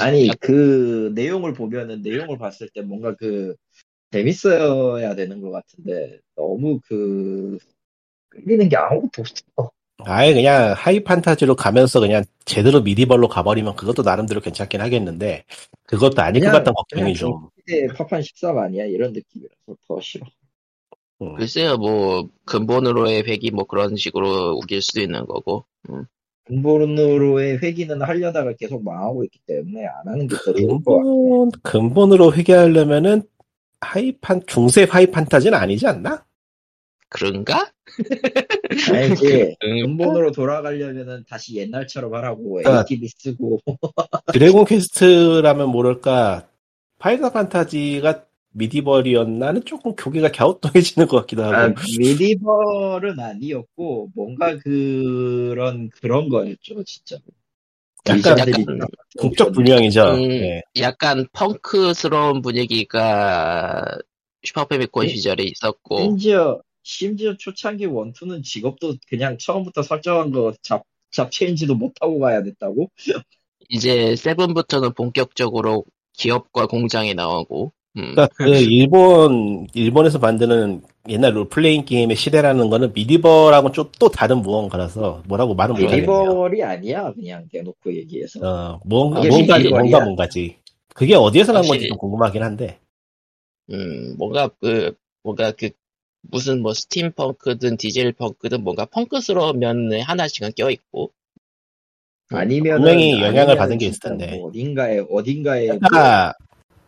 아니 0.00 0.28
그 0.40 1.12
내용을 1.14 1.54
보면은 1.54 2.02
내용을 2.02 2.38
봤을 2.38 2.68
때 2.68 2.82
뭔가 2.82 3.14
그 3.16 3.54
재밌어야 4.12 5.14
되는 5.14 5.40
것 5.40 5.50
같은데 5.50 6.20
너무 6.36 6.80
그 6.84 7.58
끌리는 8.28 8.68
게 8.68 8.76
아무것도 8.76 9.22
없어. 9.22 9.72
아예 10.06 10.34
그냥 10.34 10.74
high 10.76 11.02
fantasy로 11.04 11.56
가면서 11.56 12.00
그냥 12.00 12.24
제대로 12.44 12.80
medieval로 12.82 13.28
가버리면 13.28 13.76
그것도 13.76 14.02
나름대로 14.02 14.40
괜찮긴 14.40 14.80
하겠는데 14.80 15.44
그것도 15.86 16.22
아닐 16.22 16.42
것 16.42 16.50
같다는 16.50 16.74
걱정이 16.74 17.14
좀. 17.14 17.48
파판 17.96 18.22
13 18.22 18.58
아니야 18.58 18.84
이런 18.84 19.12
느낌이라서 19.12 19.56
더 19.88 20.00
싫어. 20.00 20.26
음. 21.22 21.34
글쎄요 21.36 21.76
뭐 21.78 22.28
근본으로의 22.44 23.22
회귀 23.22 23.50
뭐 23.52 23.64
그런 23.64 23.96
식으로 23.96 24.52
우길 24.56 24.82
수도 24.82 25.00
있는 25.00 25.24
거고 25.26 25.64
음. 25.90 26.04
근본으로의 26.46 27.58
회귀는 27.62 28.02
하려다가 28.02 28.52
계속 28.58 28.84
망하고 28.84 29.24
있기 29.24 29.38
때문에 29.46 29.86
안 29.86 30.08
하는 30.12 30.28
게 30.28 30.36
더 30.36 30.52
좋을 30.52 30.68
것 30.84 30.96
같아. 30.98 31.02
근본, 31.04 31.50
근본으로 31.62 32.34
회귀하려면은 32.34 33.22
high 33.80 34.11
fan, 34.11 34.42
중세 34.46 34.84
high 34.84 35.06
fantasy는 35.10 35.56
아니지 35.58 35.86
않나? 35.86 36.24
그런가? 37.08 37.70
알지. 38.92 39.56
음, 39.62 39.86
근본으로 39.86 40.32
돌아가려면은 40.32 41.24
다시 41.28 41.56
옛날처럼 41.56 42.14
하라고 42.14 42.60
아. 42.64 42.78
ATB 42.80 43.08
쓰고 43.16 43.60
드래곤 44.32 44.64
퀘스트라면 44.64 45.68
모를까, 45.70 46.48
파이널 46.98 47.32
판타지가 47.32 48.24
medieval이었나는 48.54 49.64
조금 49.64 49.94
고개가 49.94 50.30
갸우뚱해지는 50.30 51.08
것 51.08 51.18
같기도 51.20 51.44
하고. 51.44 51.54
아, 51.56 51.74
medieval은 51.98 53.18
아니었고 53.18 54.10
뭔가 54.14 54.56
그런 54.58 55.90
그런 55.90 56.28
거였죠 56.28 56.82
진짜. 56.84 57.18
약간 58.06 58.36
국적 59.18 59.52
불명이죠. 59.52 60.14
음, 60.14 60.30
예. 60.30 60.62
약간 60.78 61.26
펑크스러운 61.32 62.42
분위기가 62.42 63.82
슈퍼패미컴 64.42 65.06
네. 65.06 65.14
시절에 65.14 65.42
있었고 65.44 66.00
심지어 66.00 66.60
심지어 66.84 67.34
초창기 67.36 67.86
one 67.86 68.03
two는 68.03 68.42
직업도 68.42 68.96
그냥 69.08 69.36
처음부터 69.38 69.82
설정한 69.82 70.30
거 70.30 70.52
job 70.62 70.97
job 70.97 71.32
change도 71.32 71.74
못 71.74 71.94
하고 72.00 72.20
가야 72.20 72.42
됐다고? 72.42 72.90
이제 73.68 74.14
세븐부터는 74.14 74.92
본격적으로 74.92 75.84
기업과 76.12 76.66
공장이 76.66 77.14
나오고 77.14 77.72
음. 77.96 78.12
그러니까 78.14 78.28
그 78.34 78.48
일본 78.48 79.66
일본에서 79.72 80.18
만드는 80.18 80.82
옛날 81.08 81.36
롤플레잉 81.36 81.84
게임의 81.84 82.16
시대라는 82.16 82.68
거는 82.68 82.92
미디벌하고는 82.92 83.72
좀또 83.72 84.10
다른 84.10 84.42
무언가라서 84.42 85.22
뭐라고 85.26 85.54
말은 85.54 85.74
못하겠네요. 85.74 86.18
미디벌이 86.18 86.62
아니야 86.62 87.12
그냥 87.12 87.48
대놓고 87.50 87.94
얘기해서. 87.94 88.40
어, 88.40 88.80
뭔가 88.84 89.20
뭔가 89.20 89.58
미디벌이야. 89.58 89.70
뭔가 89.70 90.00
뭔가지. 90.04 90.56
그게 90.94 91.14
어디에서 91.14 91.52
난 91.52 91.62
건지. 91.62 91.88
좀 91.88 91.96
궁금하긴 91.96 92.42
한데. 92.42 92.78
음, 93.70 94.16
뭔가 94.18 94.48
그 94.60 94.94
뭔가 95.22 95.52
그 95.52 95.70
무슨 96.30 96.60
뭐 96.62 96.72
스팀펑크든 96.74 97.76
디젤펑크든 97.76 98.62
뭔가 98.62 98.84
펑크스러운 98.86 99.58
면에 99.58 100.00
하나씩은 100.00 100.52
껴있고 100.56 101.12
아니면 102.30 102.78
분명히 102.78 103.20
영향을 103.20 103.56
받은 103.56 103.78
게 103.78 103.86
있을 103.86 104.00
텐데. 104.00 104.36
뭐 104.36 104.48
어딘가에 104.48 105.04
어딘가에 105.10 105.66
그러니까 105.66 106.34
그 106.38 106.44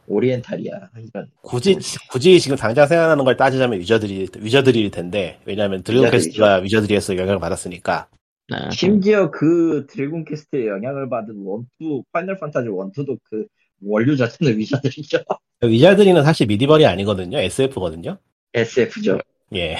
oriental이야. 0.09 0.91
이런 0.99 1.27
굳이 1.43 1.77
굳이 2.11 2.41
지금 2.41 2.57
당장 2.57 2.87
생각나는 2.87 3.25
걸 3.25 3.37
따지자면 3.37 3.81
위저드리 3.81 4.29
위저드리일 4.39 4.91
텐데 4.91 5.41
왜냐하면 5.45 5.83
드래곤 5.83 6.07
위저드리죠. 6.07 6.29
퀘스트가 6.29 6.55
위저드리에서 6.57 7.17
영향을 7.17 7.39
받았으니까 7.41 8.09
아, 8.53 8.71
심지어 8.71 9.31
그 9.31 9.87
드래곤 9.91 10.25
퀘스트에 10.25 10.69
영향을 10.69 11.09
받은 11.09 11.35
one 11.37 11.71
two 11.71 12.05
파이널 12.13 12.39
판타지 12.39 12.69
one 12.69 12.87
two도 12.88 13.19
그 13.25 13.47
원류 13.85 14.17
자체는 14.17 14.57
위저드리죠. 14.59 15.19
위저드리는 15.63 16.23
사실 16.23 16.47
medieval이 16.47 16.87
아니거든요 16.87 17.39
SF거든요. 17.39 18.19
SF죠. 18.57 19.19
예. 19.55 19.77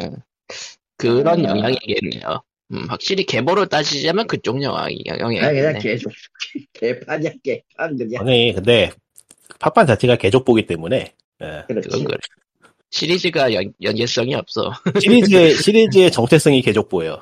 음. 0.00 0.16
그런 0.96 1.46
아. 1.46 1.50
영향이겠네요. 1.50 2.42
음, 2.72 2.86
확실히 2.88 3.24
계보를 3.24 3.68
따지자면 3.68 4.26
그쪽 4.26 4.62
영향이 4.62 5.04
아니 5.08 5.18
그냥 5.20 5.36
영향이겠네. 5.36 5.78
개조 5.80 6.08
개판이야 6.72 7.30
개판 7.42 7.96
그냥. 7.96 8.26
아니 8.26 8.52
근데 8.54 8.90
팟판 9.60 9.86
자체가 9.86 10.16
개족보기 10.16 10.66
때문에 10.66 11.12
예. 11.42 11.62
그렇지. 11.68 12.04
그래. 12.04 12.16
시리즈가 12.90 13.52
연, 13.54 13.72
연계성이 13.82 14.34
없어. 14.34 14.72
시리즈의 15.00 15.54
시리즈의 15.54 16.10
정체성이 16.10 16.62
개족보예요. 16.62 17.20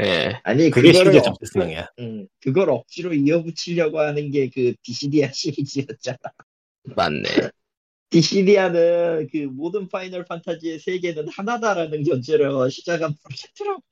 예. 0.00 0.40
아니 0.42 0.70
그게 0.70 0.90
억- 0.98 1.22
정체성이야. 1.22 1.88
음, 2.00 2.26
그걸 2.40 2.70
억지로 2.70 3.12
이어붙이려고 3.14 4.00
하는 4.00 4.30
게 4.30 4.48
그 4.52 4.74
디시디아 4.82 5.30
시리즈였잖아. 5.32 6.18
맞네. 6.96 7.22
디시디아는 8.14 9.28
그 9.32 9.38
모든 9.38 9.88
파이널 9.88 10.24
판타지의 10.24 10.78
세계는 10.78 11.26
하나다라는 11.28 12.04
전제로 12.04 12.68
시작한 12.68 13.12
프로젝트라고. 13.24 13.82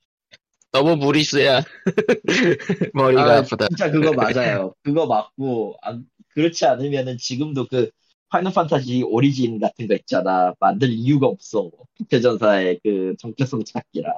너무 0.71 0.95
무리수야. 0.95 1.61
머리가 2.93 3.21
아, 3.23 3.37
아, 3.39 3.41
프다 3.43 3.67
진짜 3.67 3.91
그거 3.91 4.13
맞아요. 4.13 4.73
그거 4.81 5.05
맞고 5.05 5.75
안- 5.81 6.05
그렇지 6.29 6.65
않으면은 6.65 7.17
지금도 7.17 7.67
그 7.67 7.89
파이널 8.29 8.53
판타지 8.53 9.03
오리진 9.03 9.59
같은 9.59 9.87
거 9.87 9.95
있잖아. 9.95 10.53
만들 10.57 10.89
이유가 10.89 11.27
없어. 11.27 11.69
빛의 11.97 12.28
전사의 12.28 12.79
그 12.81 13.15
정체성 13.19 13.65
찾기라. 13.65 14.15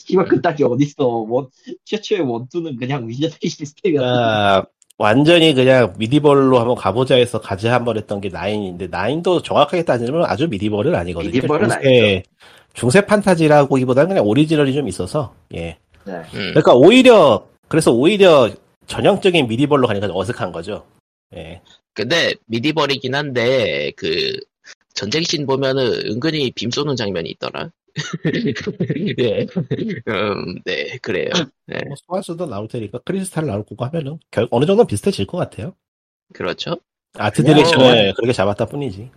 씨발 0.00 0.26
그딴 0.26 0.56
게 0.56 0.64
어딨어. 0.64 1.06
one, 1.06 1.48
최초의 1.84 2.22
one 2.22 2.38
two는 2.38 2.76
그냥 2.76 3.08
위저드리 3.08 3.48
시스템이었어. 3.48 4.06
아, 4.06 4.66
완전히 5.00 5.54
그냥 5.54 5.94
미디벌로 5.96 6.58
한번 6.58 6.76
가보자 6.76 7.14
해서 7.14 7.40
가지 7.40 7.68
한번 7.68 7.96
했던 7.96 8.20
게 8.20 8.28
나인인데 8.28 8.88
나인도 8.88 9.40
정확하게 9.40 9.86
따지면 9.86 10.26
아주 10.26 10.46
미디벌은 10.46 10.94
아니거든요. 10.94 11.32
미디벌은 11.32 11.70
중세, 11.70 12.22
중세 12.74 13.00
판타지라고기보다는 13.06 14.10
그냥 14.10 14.26
오리지널이 14.26 14.74
좀 14.74 14.88
있어서 14.88 15.34
예. 15.54 15.78
네. 16.04 16.12
음. 16.34 16.50
그러니까 16.52 16.74
오히려 16.74 17.46
그래서 17.68 17.92
오히려 17.92 18.50
전형적인 18.88 19.48
미디벌로 19.48 19.86
가니까 19.86 20.10
어색한 20.12 20.52
거죠. 20.52 20.84
예. 21.34 21.62
근데 21.94 22.34
미디벌이긴 22.44 23.14
한데 23.14 23.92
그 23.96 24.36
전쟁신 24.92 25.46
보면은 25.46 26.10
은근히 26.10 26.50
빔 26.50 26.70
쏘는 26.70 26.96
장면이 26.96 27.30
있더라. 27.30 27.70
예. 29.18 29.46
음, 30.08 30.60
네, 30.64 30.98
그래요. 30.98 31.30
네, 31.66 31.80
뭐 31.86 31.96
소환수도 32.06 32.46
나올 32.46 32.68
테니까 32.68 33.00
크리스탈 33.04 33.46
나올 33.46 33.64
거고 33.64 33.84
하면은 33.86 34.18
결, 34.30 34.48
어느 34.50 34.66
정도 34.66 34.86
비슷해질 34.86 35.26
것 35.26 35.38
같아요. 35.38 35.74
그렇죠. 36.32 36.76
art 37.14 37.42
direction을 37.42 38.14
그렇게 38.14 38.32
잡았다 38.32 38.66
뿐이지. 38.66 39.10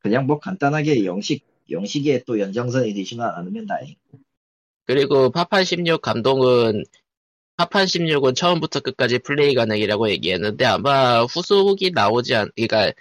그냥 0.00 0.26
뭐 0.26 0.38
간단하게 0.38 1.04
영식, 1.04 1.46
영식에 1.70 2.24
또 2.26 2.38
연장선이 2.38 2.92
되지만 2.92 3.30
않으면 3.34 3.66
다행. 3.66 3.94
그리고 4.86 5.30
파판 5.30 5.64
16 5.64 6.02
감독은 6.02 6.84
파판 7.56 7.86
16은 7.86 8.34
처음부터 8.34 8.80
끝까지 8.80 9.20
플레이 9.20 9.54
가능이라고 9.54 10.10
얘기했는데 10.10 10.64
아마 10.64 11.22
후속이 11.22 11.92
나오지 11.92 12.34
않, 12.34 12.50
그러니까 12.56 12.92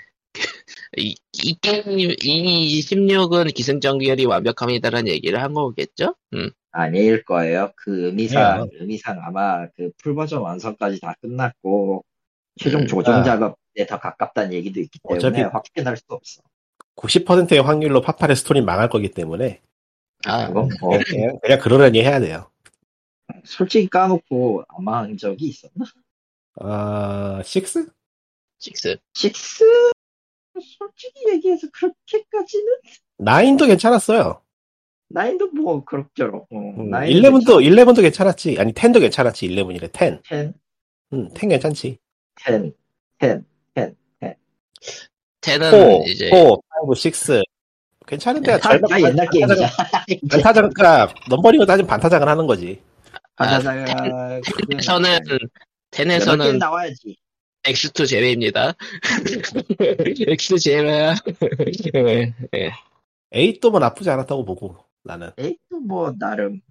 이, 0.97 1.15
이 1.43 1.55
게임, 1.59 1.83
이 2.21 2.81
16은 2.81 3.53
기승전결이 3.53 4.25
완벽합니다라는 4.25 5.07
얘기를 5.07 5.41
한 5.41 5.53
거겠죠? 5.53 6.15
음. 6.33 6.51
아닐 6.71 7.23
거예요. 7.23 7.71
그 7.75 8.07
의미상, 8.07 8.69
네. 8.71 8.77
의미상 8.79 9.19
아마 9.23 9.67
그 9.75 9.91
풀버전 9.97 10.41
완성까지 10.41 10.99
다 10.99 11.13
끝났고, 11.21 12.03
최종 12.59 12.81
음, 12.81 12.87
조정 12.87 13.15
아. 13.15 13.23
작업에 13.23 13.85
더 13.87 13.99
가깝다는 13.99 14.53
얘기도 14.53 14.79
있기 14.79 14.99
때문에 15.07 15.17
어차피 15.17 15.41
확신할 15.41 15.97
수 15.97 16.03
없어. 16.09 16.41
90%의 16.95 17.61
확률로 17.61 18.01
파파의 18.01 18.35
스토리 18.35 18.61
망할 18.61 18.89
거기 18.89 19.09
때문에. 19.09 19.61
아, 20.25 20.47
그건 20.47 20.69
뭐. 20.79 20.97
그냥, 21.05 21.39
그냥 21.41 21.59
그러려니 21.59 22.01
해야 22.01 22.19
돼요. 22.19 22.49
솔직히 23.43 23.87
까놓고 23.87 24.63
아마 24.67 24.99
한 24.99 25.17
적이 25.17 25.47
있었나? 25.47 25.85
아, 26.59 27.41
6? 27.43 27.93
6. 28.61 28.99
6? 29.23 29.93
솔직히 30.61 31.29
얘기해서 31.29 31.67
그렇게까지는? 31.71 32.65
나인도 33.17 33.65
괜찮았어요. 33.65 34.41
나인도 35.09 35.49
뭐, 35.51 35.83
그럭저럭. 35.83 36.47
어, 36.51 36.57
음, 36.57 36.89
나인은 36.89 37.21
11도, 37.21 37.63
11도 37.63 38.01
괜찮았지. 38.01 38.57
아니, 38.59 38.73
10도 38.73 38.99
괜찮았지. 38.99 39.47
11이래, 39.47 39.91
10. 39.95 40.21
10, 40.23 40.53
음, 41.13 41.29
10 41.35 41.49
괜찮지. 41.49 41.97
10, 42.39 42.75
10. 43.21 43.43
10은 45.41 45.71
4, 45.71 46.09
이제 46.09 46.29
4, 46.29 46.37
5, 46.37 46.93
6. 46.95 47.43
괜찮은데, 48.07 48.59
다, 48.59 48.77
다 48.79 49.01
옛날 49.01 49.27
게임이야. 49.29 49.69
반타작가, 50.31 51.13
넘버링을 51.29 51.65
따지면 51.65 51.87
반타작을 51.87 52.27
하는 52.27 52.47
거지. 52.47 52.81
반타자가, 53.35 53.85
10에서는 54.41 55.13
여덟 55.13 55.39
게임 55.91 56.09
10에서는 56.09 56.57
나와야지. 56.57 57.15
X2 57.63 58.07
제외입니다. 58.07 58.73
X 60.27 60.57
제외야. 60.59 61.15
예. 62.55 62.71
8도 63.31 63.71
뭐 63.71 63.79
나쁘지 63.79 64.09
않았다고 64.09 64.45
보고, 64.45 64.77
나는. 65.03 65.31
에이또 65.37 65.79
뭐, 65.85 66.13
나름. 66.19 66.61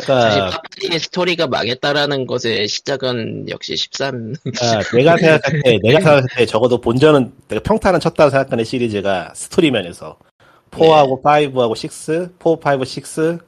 사실 0.00 0.06
그러니까, 0.06 0.50
파파의 0.50 1.00
스토리가 1.00 1.46
망했다라는 1.48 2.26
것의 2.26 2.68
시작은 2.68 3.48
역시 3.48 3.76
13. 3.76 4.34
그러니까 4.42 4.96
내가 4.96 5.16
생각할 5.16 5.62
때, 5.62 5.78
내가 5.82 5.98
생각할 6.00 6.24
때 6.36 6.46
적어도 6.46 6.80
본전은 6.80 7.32
내가 7.48 7.62
평타는 7.62 7.98
쳤다고 7.98 8.30
생각하는 8.30 8.64
시리즈가 8.64 9.32
스토리 9.34 9.70
면에서 9.70 10.18
4하고 10.70 11.22
5하고 11.22 11.70
6, 11.70 11.92
4, 11.92 12.28
5, 12.44 12.60
6, 12.80 13.40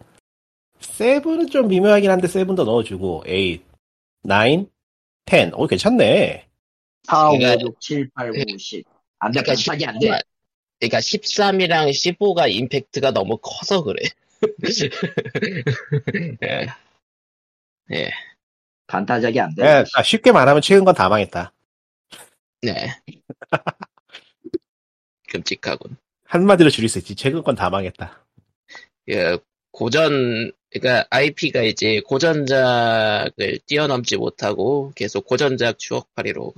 7은 0.80 1.50
좀 1.50 1.68
미묘하긴 1.68 2.10
한데 2.10 2.26
7도 2.26 2.64
넣어주고 2.64 3.24
8, 3.26 3.60
9, 4.26 4.66
10. 5.26 5.52
오 5.54 5.66
괜찮네. 5.66 6.48
4, 7.04 7.30
5, 7.30 7.38
그러니까- 7.38 7.62
6, 7.64 7.80
7, 7.80 8.10
8, 8.14 8.32
9, 8.32 8.58
10. 8.58 8.84
안 9.18 9.32
돼, 9.32 9.40
그러니까 9.42 9.52
반짝이 9.52 9.86
안 9.86 9.98
돼. 9.98 10.18
그러니까 10.80 10.98
13이랑 10.98 11.88
15가 11.90 12.48
임팩트가 12.50 13.12
너무 13.12 13.38
커서 13.38 13.82
그래. 13.82 14.02
예. 17.92 18.10
반타작이 18.86 19.40
안 19.40 19.54
돼. 19.54 19.62
예, 19.64 19.84
아, 19.94 20.02
쉽게 20.02 20.32
말하면 20.32 20.60
최근 20.62 20.84
건 20.84 20.94
다 20.94 21.08
망했다. 21.08 21.52
네. 22.62 22.94
끔찍하군. 25.28 25.96
한마디로 26.26 26.70
줄일 26.70 26.88
수 26.88 26.98
있지. 26.98 27.14
최근 27.14 27.42
건 27.42 27.54
다 27.54 27.70
망했다. 27.70 28.24
그 29.06 29.38
고전 29.74 30.52
그러니까 30.70 31.06
IP가 31.10 31.62
이제 31.62 32.00
고전작을 32.06 33.58
뛰어넘지 33.66 34.16
못하고 34.16 34.92
계속 34.94 35.26
고전작 35.26 35.78
추억팔이로 35.78 36.54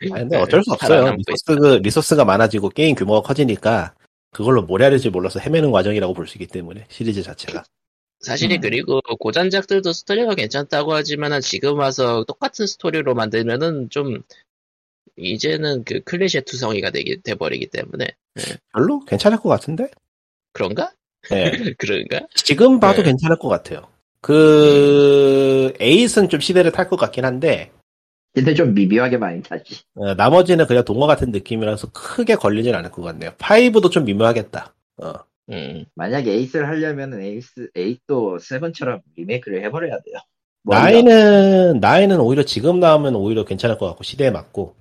아니, 0.00 0.10
근데 0.10 0.36
어쩔 0.40 0.62
수 0.64 0.72
없어요. 0.72 1.14
리소스, 1.16 1.80
리소스가 1.82 2.24
많아지고 2.24 2.70
게임 2.70 2.94
규모가 2.94 3.20
커지니까 3.26 3.94
그걸로 4.30 4.62
뭘 4.62 4.80
해야 4.80 4.90
될지 4.90 5.10
몰라서 5.10 5.38
헤매는 5.38 5.70
과정이라고 5.70 6.14
볼 6.14 6.26
수 6.26 6.38
있기 6.38 6.46
때문에 6.46 6.86
시리즈 6.88 7.22
자체가. 7.22 7.64
사실이 8.20 8.56
음. 8.56 8.60
그리고 8.60 9.00
고전작들도 9.00 9.92
스토리가 9.92 10.34
괜찮다고 10.34 10.94
하지만은 10.94 11.40
지금 11.40 11.78
와서 11.78 12.24
똑같은 12.24 12.66
스토리로 12.66 13.14
만들면은 13.14 13.90
좀 13.90 14.22
이제는 15.16 15.84
그 15.84 16.00
클리셰 16.00 16.42
투성이가 16.44 16.90
되기 16.90 17.20
돼버리기 17.22 17.66
때문에 17.68 18.08
별로 18.72 19.00
괜찮을 19.04 19.38
것 19.38 19.48
같은데? 19.48 19.90
그런가? 20.52 20.92
예. 21.32 21.50
그런가? 21.78 22.26
지금 22.34 22.80
봐도 22.80 23.02
네. 23.02 23.10
괜찮을 23.10 23.38
것 23.38 23.48
같아요. 23.48 23.88
그, 24.20 25.72
에잇은 25.80 26.28
좀 26.28 26.40
시대를 26.40 26.72
탈 26.72 26.88
것 26.88 26.96
같긴 26.96 27.24
한데, 27.24 27.70
근데 28.32 28.54
좀 28.54 28.74
미묘하게 28.74 29.16
많이 29.16 29.42
타지. 29.42 29.82
어, 29.96 30.14
나머지는 30.14 30.66
그냥 30.66 30.84
동화 30.84 31.06
같은 31.06 31.32
느낌이라서 31.32 31.90
크게 31.92 32.36
걸리진 32.36 32.74
않을 32.74 32.90
것 32.90 33.02
같네요. 33.02 33.32
five도 33.38 33.90
좀 33.90 34.04
미묘하겠다. 34.04 34.74
어. 35.02 35.12
음. 35.50 35.84
만약에 35.96 36.30
에이스를 36.30 36.68
하려면 36.68 37.20
eight, 37.20 37.70
eight도 37.74 38.38
seven처럼 38.38 39.00
리메이크를 39.16 39.64
해버려야 39.64 39.98
돼요. 40.00 40.16
nine은, 40.62 41.80
nine은 41.80 42.20
오히려 42.20 42.44
지금 42.44 42.78
나오면 42.78 43.16
오히려 43.16 43.44
괜찮을 43.44 43.78
것 43.78 43.86
같고, 43.88 44.04
시대에 44.04 44.30
맞고. 44.30 44.76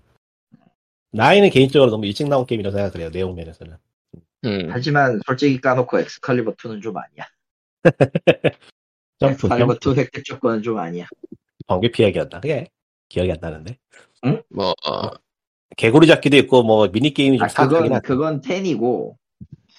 nine은 1.12 1.50
개인적으로 1.50 1.90
너무 1.90 2.06
일찍 2.06 2.28
나온 2.28 2.46
게임이라고 2.46 2.76
생각을 2.76 3.02
해요, 3.02 3.10
내용 3.12 3.34
면에서는. 3.34 3.76
음, 4.46 4.68
하지만 4.70 5.20
솔직히 5.26 5.60
까놓고 5.60 6.00
엑스칼리버 6.00 6.54
2는 6.54 6.82
좀 6.82 6.96
아니야. 6.98 7.28
점프, 9.20 9.48
엑스칼리버 9.48 9.80
점프. 9.80 10.00
2 10.00 10.02
획득 10.04 10.24
조건은 10.24 10.62
좀 10.62 10.78
아니야. 10.78 11.08
번개 11.68 11.92
피하기였나? 11.92 12.40
그게 12.40 12.68
기억이 13.10 13.32
안 13.32 13.38
나는데. 13.42 13.78
뭐, 14.50 14.74
어, 14.86 15.12
개구리 15.78 16.08
잡기도 16.08 16.38
있고 16.38 16.64
뭐 16.64 16.88
미니 16.90 17.14
게임이 17.14 17.38
좀 17.38 17.46
아, 17.46 17.50
사악하긴 17.50 17.84
그건 17.84 17.96
하다. 17.96 18.08
그건 18.08 18.42
10이고 18.42 19.16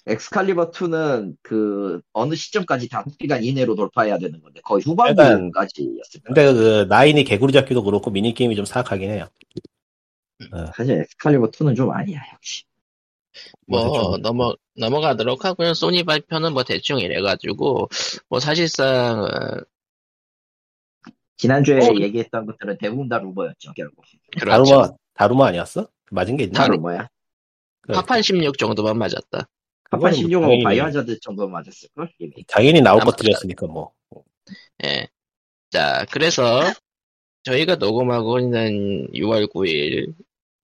엑스칼리버 0.07 0.71
2는 0.71 1.37
그 1.43 2.01
어느 2.13 2.35
시점까지 2.35 2.89
5시간 2.89 3.45
이내로 3.45 3.75
돌파해야 3.75 4.19
되는 4.19 4.41
건데 4.41 4.61
거의 4.65 4.83
후반부까지였을 4.83 6.23
거야. 6.23 6.35
근데 6.35 6.53
그 6.53 6.87
nine이 6.89 7.23
개구리 7.25 7.53
잡기도 7.53 7.83
그렇고 7.83 8.11
미니 8.11 8.33
게임이 8.35 8.57
좀 8.57 8.65
사악하긴 8.65 9.11
해요. 9.11 9.29
사실 10.75 11.01
엑스칼리버 11.01 11.51
2는 11.51 11.77
좀 11.77 11.91
아니야 11.91 12.23
역시. 12.33 12.65
뭐 13.67 13.85
뭐. 13.87 14.19
넘어, 14.19 14.55
넘어가도록 14.77 15.45
하고요. 15.45 15.75
소니 15.75 16.05
발표는 16.05 16.53
뭐 16.53 16.65
대충 16.65 16.99
이래가지고, 16.99 17.89
뭐 18.29 18.41
사실상, 18.41 19.25
어, 19.25 19.61
지난주에 21.37 21.79
어. 21.79 21.95
얘기했던 22.01 22.47
것들은 22.47 22.79
대부분 22.79 23.09
다 23.09 23.19
루머였죠 23.19 23.73
결국. 23.75 24.05
그렇죠. 24.39 24.65
다루마 24.75 24.89
다루마 25.15 25.47
아니었어? 25.49 25.89
맞은 26.11 26.37
게 26.37 26.45
있나? 26.45 26.53
다 26.59 26.63
다루- 26.65 26.77
루머야. 26.77 27.09
그, 27.83 27.93
파판 27.93 28.21
16 28.23 28.59
정도만 28.59 28.99
맞았다. 28.99 29.49
파판 29.91 30.13
그건 30.13 30.13
16은 30.13 30.41
당연히- 30.43 30.63
바이오하자드 30.65 31.21
정도 31.21 31.49
맞았을걸? 31.49 32.11
리메이크. 32.19 32.43
당연히 32.49 32.81
나올 32.81 33.01
것들이었으니까 33.01 33.67
뭐. 33.67 33.93
예. 34.85 35.09
자, 35.71 36.05
그래서 36.11 36.61
저희가 37.45 37.77
녹음하고 37.77 38.39
있는 38.39 39.09
6월 39.13 39.51
9일 39.51 40.13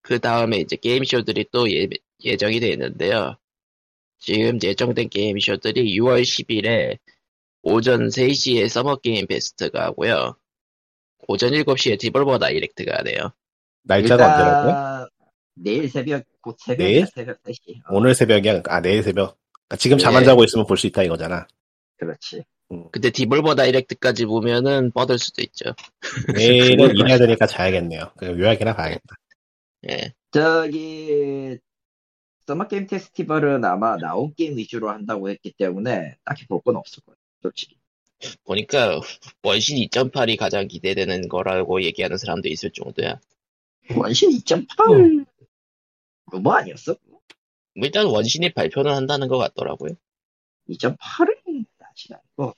그 0.03 0.19
다음에 0.21 0.59
이제 0.59 0.77
게임쇼들이 0.77 1.47
또 1.51 1.71
예, 1.73 1.89
예정이 2.25 2.61
돼 2.61 2.69
있는데요. 2.71 3.37
지금 4.19 4.59
예정된 4.63 5.09
게임쇼들이 5.09 5.97
6월 5.99 6.23
10일에 6.23 6.99
오전 7.63 8.09
3시에 8.09 8.69
서머 8.69 8.97
게임 8.97 9.27
페스트가 9.27 9.85
하고요. 9.87 10.37
오전 11.29 11.53
7시에 11.53 11.99
디볼버 11.99 12.39
다이렉트가 12.39 12.99
하네요. 12.99 13.33
날짜가 13.83 14.25
언제라고요? 14.33 15.09
내일 15.57 15.89
새벽 15.89 16.25
곧 16.41 16.57
새벽 16.61 16.79
내일? 16.85 17.07
새벽 17.07 17.43
3시. 17.43 17.77
어, 17.79 17.97
오늘 17.97 18.15
새벽이야. 18.15 18.63
아 18.67 18.81
내일 18.81 19.03
새벽. 19.03 19.39
그러니까 19.69 19.77
지금 19.77 19.99
잠안 19.99 20.23
예. 20.23 20.27
자고 20.27 20.45
있으면 20.45 20.67
볼 20.67 20.77
수 20.77 20.87
있다 20.87 21.03
이거잖아. 21.03 21.47
그렇지. 21.97 22.45
근데 22.93 23.11
디볼버 23.11 23.55
다이렉트까지 23.55 24.27
보면은 24.27 24.91
뻗을 24.91 25.19
수도 25.19 25.41
있죠. 25.43 25.73
내일은 26.35 26.95
일해야 26.97 27.19
되니까 27.19 27.47
자야겠네요. 27.47 28.13
그 28.17 28.27
요약이나 28.27 28.75
봐야겠다. 28.75 29.17
예. 29.91 30.13
저기 30.33 31.57
서머 32.47 32.69
게임 32.69 32.87
페스티벌은 32.87 33.65
아마 33.65 33.97
나온 33.97 34.33
게임 34.35 34.57
위주로 34.57 34.91
한다고 34.91 35.29
했기 35.29 35.53
때문에 35.53 36.17
딱히 36.25 36.47
볼 36.47 36.61
건 36.63 36.77
없을 36.77 37.03
거예요. 37.05 37.17
솔직히. 37.43 37.77
보니까 38.45 39.01
원신 39.43 39.77
2.8이 39.89 40.39
가장 40.39 40.69
기대되는 40.69 41.29
거라고 41.29 41.83
얘기하는 41.83 42.17
사람도 42.17 42.49
있을 42.49 42.71
정도야. 42.71 43.21
원신 43.97 44.31
2.8 44.31 45.27
루머 46.33 46.53
아니었어? 46.53 46.97
뭐 47.05 47.85
일단 47.85 48.07
원신이 48.07 48.53
발표는 48.55 48.93
한다는 48.93 49.29
것 49.29 49.39
같더라고요. 49.39 49.93
2.8은 50.71 51.67
아직 51.81 52.13
아니고. 52.13 52.55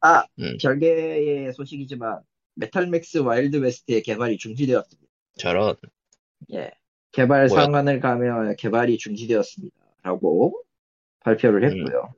아, 0.00 0.24
음. 0.38 0.56
별개의 0.60 1.52
소식이지만 1.54 2.20
메탈맥스 2.54 3.18
와일드 3.18 3.56
웨스트의 3.56 4.02
개발이 4.02 4.36
중지되었습니다. 4.38 5.08
저런 5.38 5.76
예. 6.52 6.70
개발 7.12 7.46
뭐야? 7.48 7.62
상한을 7.64 8.00
가며 8.00 8.54
개발이 8.56 8.98
중지되었습니다. 8.98 9.76
라고 10.02 10.62
발표를 11.20 11.64
음. 11.64 11.78
했고요. 11.78 12.14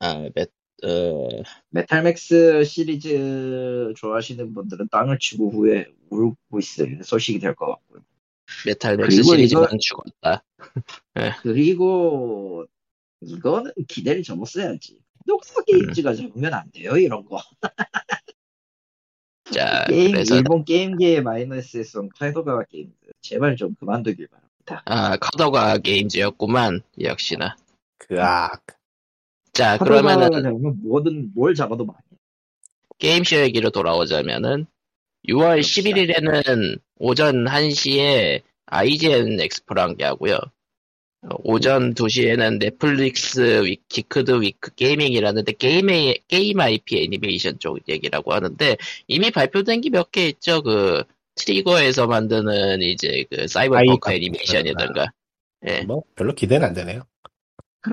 아, 0.00 0.28
몇, 0.34 0.50
어, 0.84 1.28
메탈맥스 1.70 2.64
시리즈 2.64 3.92
좋아하시는 3.96 4.52
분들은 4.52 4.88
땅을 4.90 5.18
치고 5.18 5.50
후에 5.50 5.86
울고 6.10 6.58
있을 6.58 7.00
소식이 7.04 7.38
될 7.38 7.54
것 7.54 7.66
같고요. 7.66 8.02
메탈 8.66 8.96
맥스 8.96 9.16
그리고 9.16 9.34
시리즈만 9.36 9.64
이거- 9.64 9.78
죽었다. 9.80 10.42
그리고 11.42 12.66
이거는 13.20 13.70
기대를 13.88 14.22
접었어야지. 14.24 14.94
음. 14.94 14.98
녹사 15.24 15.62
게임즈가 15.62 16.14
잡으면 16.14 16.52
안 16.52 16.68
돼요, 16.72 16.96
이런 16.96 17.24
거. 17.24 17.38
자, 19.52 19.84
게임, 19.88 20.08
아, 20.08 20.12
그래서, 20.12 20.36
일본 20.36 20.64
게임계의 20.64 21.22
마이너스에선 21.22 22.08
카이도가와 22.18 22.64
게임즈. 22.70 22.92
제발 23.20 23.56
좀 23.56 23.74
그만두길 23.74 24.28
바랍니다. 24.28 24.82
아, 24.86 25.16
카더가 25.16 25.78
게임즈였구만, 25.78 26.80
역시나. 27.00 27.56
그악. 27.98 28.62
자, 29.52 29.78
그러면은, 29.78 30.60
뭐든, 30.82 31.32
뭘 31.34 31.54
잡아도 31.54 31.84
많이 31.84 31.98
해. 32.12 32.16
게임쇼 32.98 33.36
얘기로 33.36 33.70
돌아오자면은, 33.70 34.66
6월 35.28 35.60
11일에는 35.60 36.80
오전 36.98 37.44
1시에 37.44 38.42
IGN 38.66 39.40
엑스포란 39.40 39.96
게 39.96 40.04
하고요. 40.04 40.38
어, 41.22 41.36
오전 41.44 41.94
2시에는 41.94 42.58
넷플릭스 42.58 43.62
위, 43.64 43.76
Geeked 43.88 44.40
Week 44.42 44.74
Gaming이라는데 44.74 45.52
게임, 45.52 45.86
게임 46.28 46.60
IP 46.60 47.02
애니메이션 47.04 47.58
쪽 47.60 47.78
얘기라고 47.88 48.32
하는데 48.32 48.76
이미 49.06 49.30
발표된 49.30 49.80
게 49.82 49.90
몇 49.90 50.10
개 50.10 50.26
있죠. 50.28 50.62
그 50.62 51.04
트리거에서 51.36 52.06
만드는 52.08 52.82
이제 52.82 53.24
그 53.30 53.46
사이버펑크 53.48 54.12
애니메이션이든가 54.12 55.12
예. 55.68 55.80
뭐 55.82 56.02
별로 56.16 56.34
기대는 56.34 56.66
안 56.66 56.74
되네요. 56.74 57.02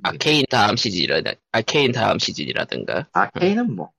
아케인 0.03 0.45
다음 0.49 0.75
시즌이라 0.75 1.21
아케인 1.51 1.91
다음 1.91 2.19
시즌이라든가 2.19 3.07
아케인은 3.13 3.75
뭐. 3.75 3.91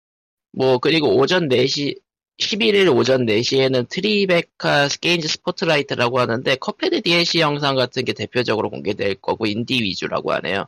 뭐 0.52 0.78
그리고 0.78 1.16
오전 1.16 1.48
4시 1.48 1.96
11일 2.40 2.94
오전 2.96 3.26
4시에는 3.26 3.88
Tribeca 3.88 4.88
Games 5.00 5.28
Spotlight라고 5.28 6.18
하는데 6.20 6.56
컵헤드 6.56 7.02
DLC 7.02 7.40
영상 7.40 7.76
같은 7.76 8.04
게 8.04 8.12
대표적으로 8.12 8.70
공개될 8.70 9.16
거고 9.16 9.46
인디 9.46 9.82
위주라고 9.82 10.32
하네요. 10.32 10.66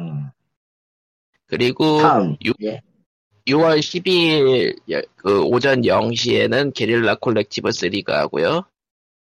음. 0.00 0.28
그리고 1.46 1.98
다음. 2.00 2.36
유- 2.44 2.52
예. 2.62 2.80
6월 3.46 3.80
12일 3.80 4.76
여- 4.92 5.02
그 5.16 5.42
오전 5.42 5.82
0시에는 5.82 6.72
Guerrilla 6.74 7.16
Collective 7.16 7.70
3가 7.70 8.10
하고요. 8.12 8.64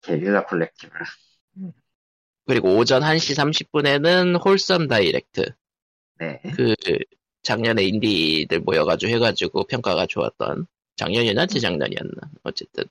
Guerrilla 0.03 0.45
Collective. 0.45 0.91
그리고 2.45 2.75
오전 2.75 3.01
1시 3.01 3.35
30분에는 3.35 4.43
Wholesome 4.43 4.87
Direct. 4.87 5.53
네. 6.19 6.41
그 6.55 6.75
작년에 7.43 7.83
인디들 7.83 8.59
모여가지고 8.59 9.11
해가지고 9.13 9.63
평가가 9.63 10.05
좋았던 10.05 10.67
작년이었나 10.97 11.45
재작년이었나 11.47 12.13
어쨌든 12.43 12.83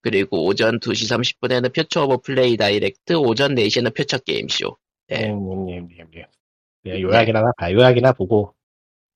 그리고 0.00 0.46
오전 0.46 0.78
2시 0.78 1.38
30분에는 1.40 1.74
Future 1.74 2.04
of 2.04 2.18
Play 2.18 2.56
Direct 2.56 3.14
오전 3.14 3.54
4시에는 3.54 3.94
Future 3.96 4.18
Game 4.18 4.47
Show 4.47 4.76
네. 5.08 5.30
음, 5.30 5.50
음, 5.50 5.68
음. 5.68 5.88
그냥 5.88 7.00
요약이나 7.02 7.42
봐. 7.58 7.72
요약이나 7.72 8.12
보고. 8.12 8.54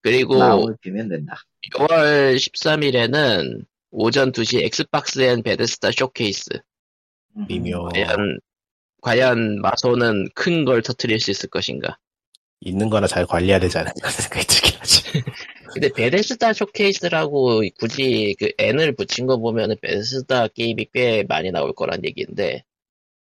그리고 0.03 0.37
나오면 0.37 0.77
비면 0.81 1.09
된다. 1.09 1.37
6월 1.71 2.35
13일에는 2.37 3.65
오전 3.93 4.33
2시 4.33 4.63
엑스박스 4.65 5.21
and 5.21 5.43
베데스다 5.43 5.91
쇼케이스 5.93 6.49
음. 7.37 7.47
미묘. 7.49 7.89
과연 7.91 8.41
과연 9.01 9.61
마소는 9.61 10.29
큰 10.35 10.65
걸 10.65 10.83
터트릴 10.83 11.21
수 11.21 11.31
있을 11.31 11.49
것인가 11.51 11.99
있는 12.65 12.91
거나 12.91 13.07
잘 13.07 13.27
관리해야 13.27 13.59
되지 13.61 13.79
않을까 13.79 14.11
생각이 14.11 14.47
들긴 14.47 14.79
하지. 14.81 15.03
근데 15.75 15.91
베데스다 15.93 16.53
쇼케이스라고 16.53 17.63
굳이 17.79 18.37
그 18.39 18.53
and을 18.59 18.95
붙인 18.95 19.27
거 19.27 19.39
보면은 19.39 19.77
베데스다 19.83 20.49
게임이 20.49 20.89
꽤 20.93 21.25
많이 21.25 21.51
나올 21.51 21.73
거란 21.75 22.05
얘기인데 22.05 22.65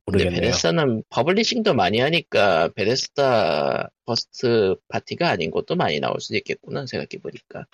모르겠네요. 0.06 0.40
베데스다는 0.40 1.02
publishing도 1.10 1.74
많이 1.74 2.00
하니까 2.00 2.68
베데스다 2.74 3.90
first 4.06 4.76
party가 4.88 5.28
아닌 5.30 5.50
것도 5.50 5.76
많이 5.76 6.00
나올 6.00 6.20
수도 6.20 6.36
있겠구나 6.36 6.86
생각해 6.86 7.20
보니까 7.22 7.66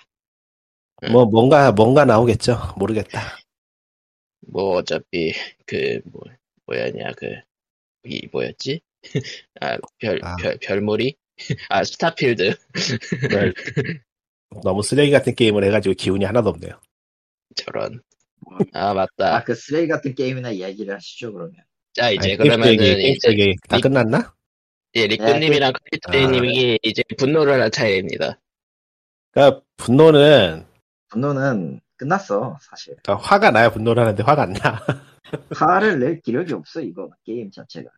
뭐 1.11 1.25
뭔가 1.25 1.71
뭔가 1.71 2.05
나오겠죠. 2.05 2.57
모르겠다. 2.77 3.21
뭐 4.47 4.77
어차피 4.77 5.33
그 5.65 6.01
뭐, 6.05 6.21
뭐였냐 6.67 7.11
그 7.13 7.49
이 8.05 8.27
뭐였지 8.31 8.81
아 9.61 9.77
별 9.99 10.19
아. 10.23 10.35
별 10.37 10.57
별무리 10.61 11.15
아 11.69 11.83
스타필드 11.83 12.55
뭘 13.31 13.53
너무 14.63 14.81
쓰레기 14.83 15.11
같은 15.11 15.35
게임을 15.35 15.63
해가지고 15.65 15.95
기운이 15.95 16.25
하나도 16.25 16.49
없네요. 16.49 16.79
저런 17.55 18.01
아 18.73 18.93
맞다 18.93 19.35
아, 19.37 19.43
그 19.43 19.53
쓰레기 19.55 19.87
같은 19.87 20.15
게임이나 20.15 20.51
이야기를 20.51 20.93
하시죠, 20.95 21.33
그러면. 21.33 21.55
자 21.93 22.09
이제 22.11 22.29
아니, 22.29 22.37
그러면은 22.37 22.77
게임 22.77 23.15
이제 23.15 23.29
얘기 23.29 23.55
다 23.67 23.75
리- 23.77 23.81
끝났나? 23.81 24.33
예, 24.95 25.05
리꾸님이랑 25.07 25.69
아. 25.69 25.79
칼리트레이님이 26.11 26.79
이제 26.81 27.03
분노를 27.17 27.61
할 27.61 27.69
차례입니다 27.69 28.39
그러니까 29.31 29.61
분노는 29.77 30.65
분노는 31.09 31.81
끝났어, 31.95 32.57
사실. 32.61 32.95
그러니까 33.03 33.27
화가 33.27 33.51
나야 33.51 33.71
분노를 33.71 34.01
하는데 34.01 34.23
화가 34.23 34.43
안 34.43 34.53
나. 34.53 34.81
화를 35.53 35.99
낼 35.99 36.21
기력이 36.21 36.53
없어, 36.53 36.81
이거, 36.81 37.09
게임 37.25 37.51
자체가. 37.51 37.89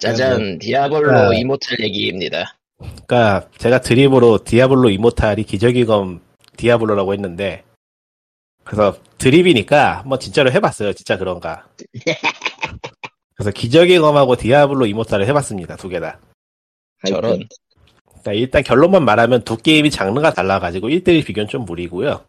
짜잔 0.00 0.58
디아블로 0.58 1.10
아. 1.30 1.34
이모탈 1.34 1.80
얘기입니다 1.80 2.57
그러니까 2.78 3.48
제가 3.58 3.80
드립으로 3.80 4.44
디아블로 4.44 4.90
이모탈이 4.90 5.44
기저귀 5.44 5.84
검 5.84 6.20
디아블로라고 6.56 7.12
했는데 7.12 7.64
그래서 8.64 8.96
드립이니까 9.18 10.00
한번 10.00 10.20
진짜로 10.20 10.50
해봤어요. 10.52 10.92
진짜 10.92 11.16
그런가. 11.16 11.66
그래서 13.34 13.50
기저귀 13.50 13.98
검하고 13.98 14.36
디아블로 14.36 14.86
이모탈을 14.86 15.26
해봤습니다. 15.26 15.76
두 15.76 15.88
개 15.88 16.00
다. 16.00 16.20
저런. 17.06 17.48
그러니까 18.08 18.32
일단 18.32 18.62
결론만 18.62 19.04
말하면 19.04 19.44
두 19.44 19.56
게임이 19.56 19.90
장르가 19.90 20.32
달라가지고 20.34 20.88
1대1 20.88 21.24
비교는 21.24 21.48
좀 21.48 21.64
무리고요. 21.64 22.24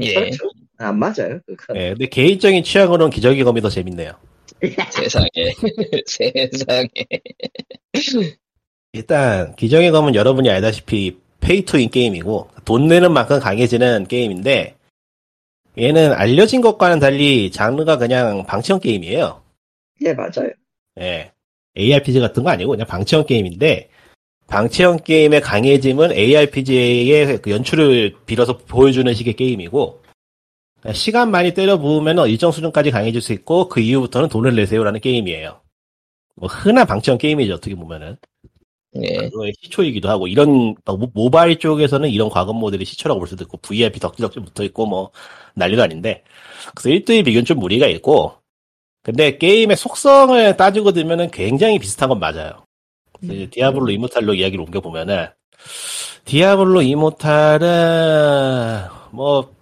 예. 0.00 0.14
그렇죠. 0.14 0.50
안 0.78 0.98
맞아요. 0.98 1.40
그건. 1.46 1.76
예, 1.76 1.90
근데 1.90 2.06
개인적인 2.06 2.62
취향으로는 2.64 3.10
기저귀 3.10 3.42
검이 3.44 3.60
더 3.60 3.68
재밌네요. 3.68 4.12
세상에. 4.90 5.28
세상에. 6.06 6.88
일단 8.92 9.54
기저귀 9.56 9.90
검은 9.90 10.14
여러분이 10.14 10.50
알다시피 10.50 11.18
페이투인 11.40 11.90
게임이고 11.90 12.50
돈 12.64 12.88
내는 12.88 13.12
만큼 13.12 13.38
강해지는 13.38 14.06
게임인데 14.06 14.76
얘는 15.78 16.12
알려진 16.12 16.60
것과는 16.60 16.98
달리 16.98 17.50
장르가 17.50 17.96
그냥 17.96 18.44
방치형 18.46 18.80
게임이에요. 18.80 19.42
예, 20.02 20.14
맞아요. 20.14 20.50
예. 21.00 21.32
ARPG 21.76 22.18
같은 22.20 22.42
거 22.42 22.50
아니고 22.50 22.70
그냥 22.72 22.86
방치형 22.86 23.26
게임인데 23.26 23.88
방치형 24.48 25.04
게임의 25.04 25.40
강해짐은 25.40 26.12
ARPG의 26.12 27.40
그 27.40 27.50
연출을 27.52 28.16
빌어서 28.26 28.58
보여주는 28.58 29.12
식의 29.14 29.34
게임이고 29.34 30.02
시간 30.92 31.30
많이 31.30 31.54
때려 31.54 31.78
부으면 31.78 32.26
일정 32.26 32.50
수준까지 32.50 32.90
강해질 32.90 33.20
수 33.20 33.32
있고 33.32 33.68
그 33.68 33.80
이후부터는 33.80 34.28
돈을 34.28 34.56
내세요라는 34.56 35.00
게임이에요. 35.00 35.60
뭐 36.34 36.48
흔한 36.48 36.86
방치형 36.86 37.18
게임이죠 37.18 37.54
어떻게 37.54 37.76
보면은 37.76 38.16
예. 38.96 39.28
그거의 39.28 39.52
시초이기도 39.62 40.08
하고 40.08 40.26
이런 40.26 40.74
모- 40.84 41.10
모바일 41.14 41.58
쪽에서는 41.58 42.08
이런 42.10 42.28
과금 42.28 42.56
모델이 42.56 42.84
시초라고 42.84 43.20
볼 43.20 43.28
수도 43.28 43.44
있고 43.44 43.56
VIP 43.58 44.00
덕지덕지 44.00 44.40
붙어 44.40 44.64
있고 44.64 44.86
뭐 44.86 45.10
난리도 45.54 45.82
아닌데 45.82 46.24
그래서 46.74 46.88
1대1 46.88 47.24
비교는 47.24 47.44
좀 47.44 47.58
무리가 47.60 47.86
있고 47.86 48.34
근데 49.02 49.38
게임의 49.38 49.76
속성을 49.76 50.56
따지고 50.56 50.92
들면은 50.92 51.30
굉장히 51.30 51.78
비슷한 51.78 52.08
건 52.08 52.18
맞아요. 52.18 52.64
그래서 53.18 53.34
이제 53.34 53.50
디아블로 53.50 53.90
이모탈로 53.90 54.34
이야기를 54.34 54.64
옮겨 54.64 54.80
보면은 54.80 55.28
디아블로 56.24 56.82
이모탈은 56.82 58.88
뭐 59.12 59.54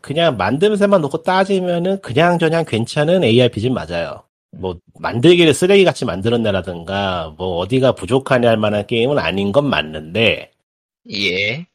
그냥 0.00 0.36
만듦새만 0.38 1.00
놓고 1.00 1.22
따지면은 1.22 2.00
그냥 2.00 2.38
저냥 2.38 2.64
괜찮은 2.64 3.24
ARPG는 3.24 3.74
맞아요. 3.74 4.22
뭐 4.58 4.78
만들기를 4.98 5.54
쓰레기같이 5.54 6.04
만들었냐라든가 6.04 7.34
뭐 7.36 7.58
어디가 7.58 7.92
부족하냐 7.92 8.48
할 8.48 8.56
만한 8.56 8.86
게임은 8.86 9.18
아닌 9.18 9.52
건 9.52 9.68
맞는데 9.68 10.50
예. 11.12 11.66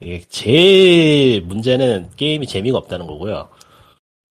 이게 0.00 0.22
제일 0.28 1.42
문제는 1.42 2.10
게임이 2.16 2.46
재미가 2.46 2.76
없다는 2.78 3.06
거고요. 3.06 3.48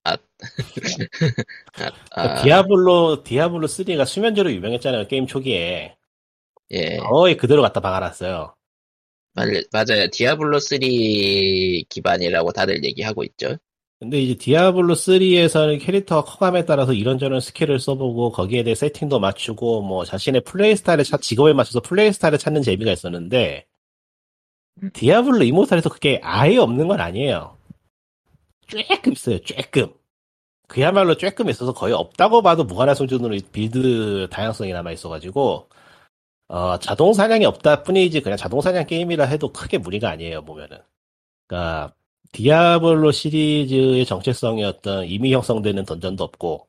아, 0.03 0.17
디아블로 2.43 3.23
디아블로 3.23 3.67
3가 3.67 4.05
수면제로 4.05 4.51
유명했잖아요 4.51 5.07
게임 5.07 5.25
초기에 5.25 5.95
예. 6.71 6.97
거의 6.97 7.37
그대로 7.37 7.61
갖다 7.61 7.79
박아놨어요. 7.79 8.53
말- 9.33 9.63
맞아요. 9.71 10.07
디아블로 10.11 10.59
3 10.59 10.77
기반이라고 11.89 12.51
다들 12.51 12.83
얘기하고 12.83 13.23
있죠. 13.23 13.57
근데 13.99 14.19
이제 14.19 14.35
디아블로 14.35 14.93
3에서는 14.93 15.81
캐릭터가 15.81 16.23
커감에 16.29 16.65
따라서 16.65 16.93
이런저런 16.93 17.39
스킬을 17.39 17.79
써보고 17.79 18.31
거기에 18.31 18.63
대해 18.63 18.75
세팅도 18.75 19.19
맞추고 19.19 19.81
뭐 19.83 20.03
자신의 20.03 20.41
플레이 20.41 20.75
스타일을 20.75 21.05
찾, 21.05 21.21
직업에 21.21 21.53
맞춰서 21.53 21.79
플레이 21.79 22.11
스타일을 22.11 22.37
찾는 22.37 22.61
재미가 22.61 22.91
있었는데 22.91 23.65
디아블로 24.93 25.43
이모탈에서 25.43 25.89
그게 25.89 26.19
아예 26.23 26.57
없는 26.57 26.87
건 26.87 26.99
아니에요. 26.99 27.57
조금 28.67 29.13
있어요. 29.13 29.39
조금. 29.39 29.93
그야말로 30.67 31.15
조금 31.15 31.49
있어서 31.49 31.73
거의 31.73 31.93
없다고 31.93 32.41
봐도 32.41 32.63
무관할 32.63 32.95
수준으로 32.95 33.37
빌드 33.51 34.27
다양성이 34.29 34.73
남아 34.73 34.91
있어가지고 34.91 35.69
어, 36.47 36.79
자동 36.79 37.13
사냥이 37.13 37.45
없다 37.45 37.83
뿐이지 37.83 38.21
그냥 38.21 38.37
자동 38.37 38.61
사냥 38.61 38.85
게임이라 38.85 39.25
해도 39.25 39.53
크게 39.53 39.77
무리가 39.77 40.09
아니에요 40.09 40.43
보면은. 40.43 40.79
그러니까 41.47 41.93
디아블로 42.35 43.13
시리즈의 43.13 44.05
정체성이었던 44.05 45.05
임의 45.05 45.33
형성되는 45.33 45.85
던전도 45.85 46.21
없고 46.25 46.67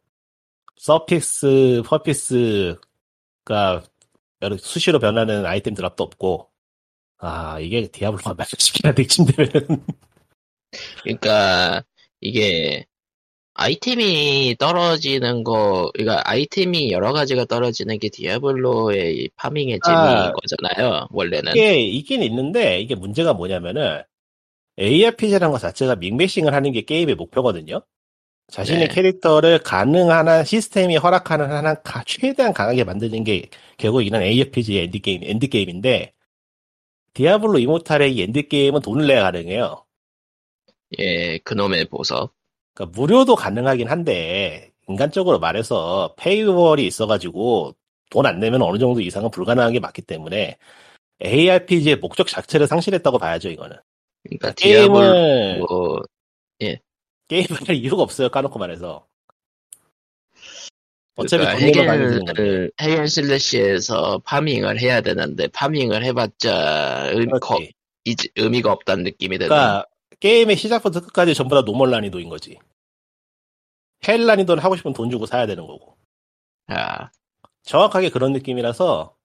suffix, 0.77 1.83
prefix가 1.85 2.79
여러 4.43 4.57
수시로 4.59 5.01
변하는 5.01 5.45
아이템 5.45 5.75
drop도 5.75 6.05
없고 6.05 6.51
아 7.19 7.59
이게 7.59 7.89
디아블로가 7.89 8.37
한데 8.85 9.03
이쯤 9.03 9.27
되면은 9.27 9.85
그러니까 11.03 11.83
이게 12.21 12.87
아이템이 13.55 14.55
떨어지는 14.61 15.43
거, 15.43 15.91
그러니까 15.95 16.23
아이템이 16.31 16.93
여러 16.93 17.13
가지가 17.13 17.47
떨어지는 17.47 17.99
게 17.99 18.11
디아블로의 18.11 19.17
이 19.17 19.29
farming의 19.35 19.81
재미인 19.85 20.01
아. 20.01 20.33
거잖아요. 20.33 21.09
원래는. 21.11 21.53
이게 21.53 21.81
있긴 21.81 22.23
있는데 22.23 22.79
이게 22.81 22.95
문제가 22.95 23.33
뭐냐면은 23.33 24.03
ARPG라는 24.79 25.53
것 25.53 25.59
자체가 25.59 25.97
min-maxing을 25.97 26.55
하는 26.55 26.73
게 26.73 26.83
게임의 26.83 27.15
목표거든요. 27.17 27.83
자신의 28.49 28.89
네. 28.89 28.95
캐릭터를 28.95 29.59
가능한 29.61 30.29
한 30.29 30.45
시스템이 30.45 30.97
허락하는 30.97 31.51
한 31.51 31.83
가- 31.83 32.05
최대한 32.07 32.53
강하게 32.53 32.85
만드는 32.85 33.25
게 33.25 33.49
결국 33.79 34.03
이런 34.03 34.23
ARPG의 34.23 34.85
엔드게임, 34.85 35.23
엔드게임인데 35.25 36.13
디아블로 37.15 37.59
이모탈의 37.59 38.15
이 38.15 38.23
endgame은 38.23 38.83
돈을 38.83 39.07
내야 39.07 39.23
가능해요. 39.23 39.85
예, 40.99 41.39
그놈의 41.39 41.87
보석. 41.87 42.35
그러니까 42.75 42.99
무료도 43.01 43.35
가능하긴 43.37 43.89
한데 43.89 44.71
인간적으로 44.89 45.39
말해서 45.41 46.15
paywall이 46.19 46.87
있어가지고 46.87 47.75
돈 48.11 48.27
안 48.27 48.39
내면 48.39 48.63
어느 48.63 48.79
정도 48.79 49.01
이상은 49.01 49.31
불가능한 49.31 49.73
게 49.73 49.81
맞기 49.81 50.03
때문에 50.03 50.59
ARPG의 51.25 51.97
목적 51.97 52.29
자체를 52.29 52.67
상실했다고 52.69 53.19
봐야죠 53.19 53.49
이거는. 53.51 53.77
그러니까 54.23 54.53
디아블로, 54.53 54.99
게임을 55.01 55.59
뭐, 55.59 56.03
게임을 57.29 57.69
할 57.69 57.77
이유가 57.77 58.03
없어요 58.03 58.29
까놓고 58.29 58.59
말해서. 58.59 59.07
어차피 61.17 61.45
그러니까 61.45 61.97
드는 61.97 62.25
건데. 62.25 62.43
핵앤, 62.43 62.71
핵앤 62.81 63.07
슬래시에서 63.07 64.19
파밍을 64.25 64.81
해야 64.81 65.01
되는데, 65.01 65.49
farming을 65.49 66.05
해봤자, 66.05 67.09
의, 67.13 67.27
거, 67.27 67.57
그렇지. 67.57 67.73
이제 68.05 68.29
의미가 68.37 68.71
없다는 68.71 69.05
느낌이 69.05 69.39
드는. 69.39 69.49
그러니까 69.49 69.87
게임의 70.21 70.57
시작부터 70.57 71.01
끝까지 71.01 71.35
전부 71.35 71.55
다 71.55 71.63
normal 71.63 71.91
난이도인 71.91 72.29
거지. 72.29 72.59
hell 74.07 74.27
난이도는 74.27 74.63
하고 74.63 74.77
싶으면 74.77 74.95
돈 74.95 75.11
주고 75.11 75.27
사야 75.27 75.47
되는 75.47 75.67
거고. 75.67 75.97
아, 76.69 77.11
정확하게 77.63 78.11
그런 78.11 78.33
느낌이라서 78.33 79.17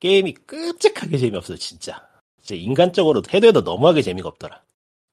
게임이 0.00 0.32
끔찍하게 0.32 1.18
재미없어요, 1.18 1.58
진짜. 1.58 2.09
진짜 2.42 2.60
인간적으로 2.60 3.22
해도 3.32 3.48
해도 3.48 3.60
너무하게 3.60 4.02
재미가 4.02 4.28
없더라. 4.28 4.62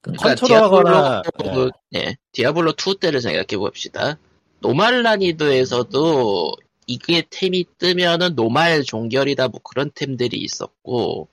그 0.00 0.12
그러니까 0.12 0.34
컨트롤하거나 0.34 1.22
디아블로, 1.22 1.70
예, 1.96 2.16
디아블로 2.32 2.72
2 2.72 2.98
때를 3.00 3.20
생각해 3.20 3.56
봅시다. 3.56 4.18
normal 4.60 5.02
난이도에서도 5.02 6.52
이게 6.86 7.22
템이 7.28 7.64
뜨면은 7.78 8.34
normal 8.34 8.82
종결이다 8.82 9.48
뭐 9.48 9.60
그런 9.62 9.90
템들이 9.94 10.38
있었고 10.38 11.28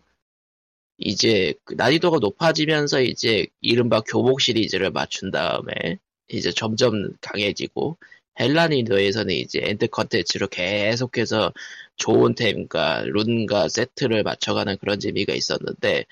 이제 0.98 1.54
그 1.64 1.74
난이도가 1.74 2.20
높아지면서 2.20 3.02
이제 3.02 3.48
이른바 3.62 4.02
교복 4.02 4.42
시리즈를 4.42 4.92
맞춘 4.92 5.32
다음에 5.32 5.98
이제 6.28 6.52
점점 6.52 7.14
강해지고 7.22 7.98
hell 8.40 8.61
난이도에서는 8.61 9.34
이제 9.34 9.62
end 9.64 9.88
컨텐츠로 9.88 10.48
계속해서 10.48 11.54
좋은 11.98 12.36
템과 12.36 13.04
룬과 13.06 13.70
세트를 13.70 14.24
맞춰가는 14.24 14.78
그런 14.80 15.00
재미가 15.00 15.34
있었는데 15.34 16.06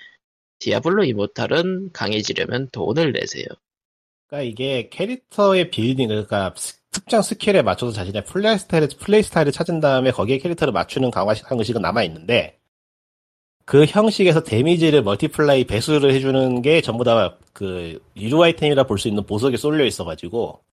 디아블로 0.60 1.06
이모탈은 1.06 1.92
강해지려면 1.94 2.70
돈을 2.72 3.14
내세요. 3.14 3.46
그러니까 4.28 4.50
이게 4.50 4.90
캐릭터의 4.90 5.70
빌딩, 5.72 6.08
그러니까 6.10 6.54
스- 6.58 6.80
특정 6.92 7.22
스킬에 7.22 7.62
맞춰서 7.62 7.92
자신의 7.94 8.26
플레이 8.26 8.58
스타일을, 8.58 8.90
플레이 9.00 9.24
스타일을 9.24 9.52
찾은 9.52 9.80
다음에 9.80 10.12
거기에 10.12 10.38
캐릭터를 10.40 10.74
맞추는 10.74 11.12
강화식 11.12 11.50
형식은 11.50 11.82
남아있는데, 11.82 12.60
그 13.66 13.86
형식에서 13.86 14.44
데미지를 14.44 15.04
multiply 15.04 15.66
배수를 15.66 16.14
해주는 16.14 16.62
게 16.62 16.82
전부 16.82 17.04
다 17.04 17.38
그 17.54 18.00
유료 18.18 18.42
아이템이라 18.44 18.86
볼 18.88 18.98
수 18.98 19.08
있는 19.08 19.26
보석에 19.28 19.58
쏠려 19.58 19.86
있어가지고, 19.86 20.64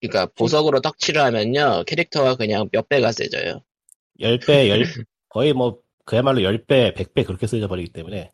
그러니까 0.00 0.26
보석으로 0.36 0.80
떡칠을 0.80 1.20
하면요 1.22 1.84
캐릭터가 1.86 2.36
그냥 2.36 2.68
몇 2.72 2.88
배가 2.88 3.12
세져요. 3.12 3.62
10배, 4.20 4.68
10, 4.84 5.04
거의 5.28 5.52
뭐, 5.52 5.78
그야말로 6.04 6.40
10배, 6.40 6.94
100배 6.94 7.24
그렇게 7.26 7.46
쓰여버리기 7.46 7.92
때문에, 7.92 8.30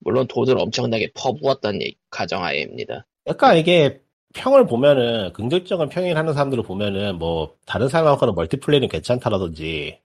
물론 0.00 0.26
돈을 0.28 0.56
엄청나게 0.58 1.12
퍼부었다는 1.14 1.82
얘기- 1.82 1.98
가정하에입니다. 2.10 3.06
약간 3.26 3.56
이게 3.56 4.00
평을 4.34 4.66
보면은 4.66 5.32
긍정적인 5.32 5.88
평을 5.88 6.16
하는 6.16 6.32
사람들을 6.34 6.62
보면은 6.62 7.18
뭐 7.18 7.56
다른 7.66 7.88
사람하고는 7.88 8.34
멀티플레이는 8.34 8.88
괜찮다라든지 8.88 10.00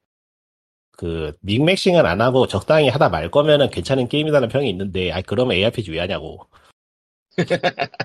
그 0.97 1.34
믹맥싱은 1.41 2.05
안 2.05 2.21
하고 2.21 2.47
적당히 2.47 2.89
하다 2.89 3.09
말 3.09 3.30
거면은 3.30 3.69
괜찮은 3.69 4.07
게임이라는 4.07 4.47
평이 4.49 4.69
있는데 4.69 5.11
아이 5.11 5.21
그러면 5.24 5.55
ARPG 5.57 5.91
왜 5.91 5.99
하냐고 5.99 6.47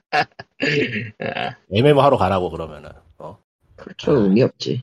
아, 1.21 1.57
MMO 1.73 2.01
하러 2.03 2.17
가라고 2.17 2.51
그러면은 2.51 2.91
어 3.19 3.39
그렇죠. 3.77 4.13
의미 4.13 4.43
없지. 4.43 4.83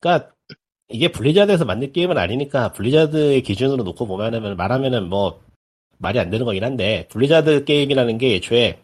그러니까 0.00 0.32
이게 0.90 1.08
블리자드에서 1.08 1.64
만든 1.64 1.92
게임은 1.92 2.16
아니니까 2.16 2.72
블리자드의 2.72 3.42
기준으로 3.42 3.82
놓고 3.84 4.06
보면은 4.06 4.56
말하면은 4.56 5.08
뭐 5.08 5.42
말이 5.98 6.18
안 6.18 6.30
되는 6.30 6.46
거긴 6.46 6.64
한데 6.64 7.06
블리자드 7.10 7.64
게임이라는 7.64 8.18
게 8.18 8.36
애초에 8.36 8.80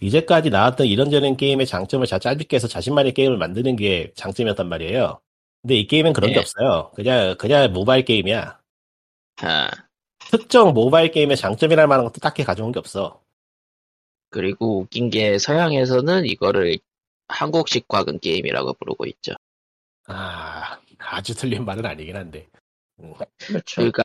이제까지 0.00 0.50
나왔던 0.50 0.86
이런저런 0.86 1.36
게임의 1.36 1.66
장점을 1.66 2.06
자 2.06 2.18
짧게 2.18 2.56
해서 2.56 2.68
자신만의 2.68 3.14
게임을 3.14 3.38
만드는 3.38 3.76
게 3.76 4.12
장점이었단 4.14 4.68
말이에요. 4.68 5.20
근데 5.62 5.76
이 5.76 5.86
게임은 5.86 6.12
그런 6.12 6.30
게 6.30 6.36
예. 6.36 6.40
없어요. 6.40 6.90
그냥 6.94 7.36
그냥 7.38 7.72
모바일 7.72 8.04
게임이야. 8.04 8.58
아, 9.42 9.70
특정 10.30 10.74
모바일 10.74 11.10
게임의 11.10 11.36
장점이랄 11.36 11.86
만한 11.86 12.04
것도 12.04 12.20
딱히 12.20 12.44
가져온 12.44 12.70
게 12.70 12.78
없어. 12.78 13.20
그리고 14.30 14.80
웃긴 14.80 15.10
게 15.10 15.38
서양에서는 15.38 16.26
이거를 16.26 16.78
한국식 17.28 17.88
과금 17.88 18.18
게임이라고 18.18 18.74
부르고 18.74 19.06
있죠. 19.06 19.32
아 20.06 20.63
아주 21.04 21.34
틀린 21.34 21.64
말은 21.64 21.84
아니긴 21.84 22.16
한데. 22.16 22.48
그렇죠. 23.38 23.76
그러니까 23.76 24.02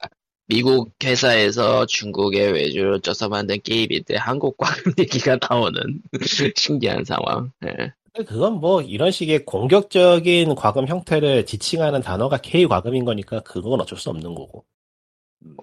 미국 0.47 0.95
회사에서 1.04 1.86
중국에 1.86 2.50
외주를 2.50 3.02
쪄서 3.02 3.30
만든 3.30 3.60
게임인데 3.62 4.18
한국 4.18 4.58
과금 4.58 4.93
얘기가 5.00 5.38
나오는 5.47 6.02
신기한 6.56 7.06
상황. 7.06 7.52
예. 7.66 7.93
근데 8.12 8.26
그건 8.28 8.54
뭐 8.60 8.82
이런 8.82 9.12
식의 9.12 9.45
공격적인 9.45 10.56
과금 10.56 10.88
형태를 10.88 11.45
지칭하는 11.45 12.02
단어가 12.02 12.38
K 12.38 12.66
과금인 12.66 13.06
거니까 13.06 13.41
그건 13.41 13.80
어쩔 13.80 13.97
수 13.97 14.10
없는 14.10 14.34
거고. 14.34 14.66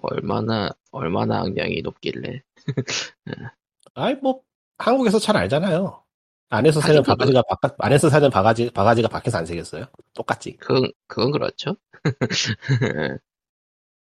얼마나 0.01 0.69
얼마나 0.91 1.41
악명이 1.41 1.81
높길래. 1.81 2.41
아이 3.93 4.15
뭐 4.15 4.41
한국에서 4.77 5.19
잘 5.19 5.37
알잖아요. 5.37 6.03
안에서 6.49 6.79
새는 6.79 7.03
바가지가 7.03 7.41
바깥 7.43 7.75
안에서 7.77 8.09
새는 8.09 8.29
바가지 8.29 8.69
바가지가 8.69 9.09
밖에서 9.09 9.37
안 9.37 9.45
새겠어요. 9.45 9.85
똑같지. 10.13 10.55
그건 10.57 10.91
그건 11.07 11.31
그렇죠. 11.31 11.75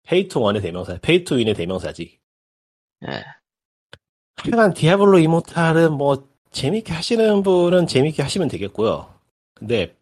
pay 0.07 0.27
to 0.27 0.41
win의 0.41 0.63
대명사, 0.63 0.99
pay 1.01 1.22
to 1.22 1.37
win의 1.37 1.55
대명사지. 1.55 2.19
예. 3.09 3.25
하여간 4.37 4.75
디아블로 4.75 5.19
이모탈은 5.19 5.93
뭐 5.93 6.29
재밌게 6.51 6.93
하시는 6.93 7.43
분은 7.43 7.87
재밌게 7.87 8.23
하시면 8.23 8.49
되겠고요. 8.49 9.15
근데 9.55 9.97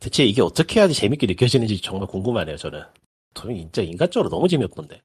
대체 0.00 0.24
이게 0.24 0.42
어떻게 0.42 0.80
해야지 0.80 0.94
재밌게 0.94 1.26
느껴지는지 1.26 1.80
정말 1.80 2.08
궁금하네요. 2.08 2.56
저는. 2.56 2.82
저는 3.34 3.56
진짜 3.56 3.82
인간적으로 3.82 4.30
너무 4.30 4.48
재미없던데. 4.48 5.02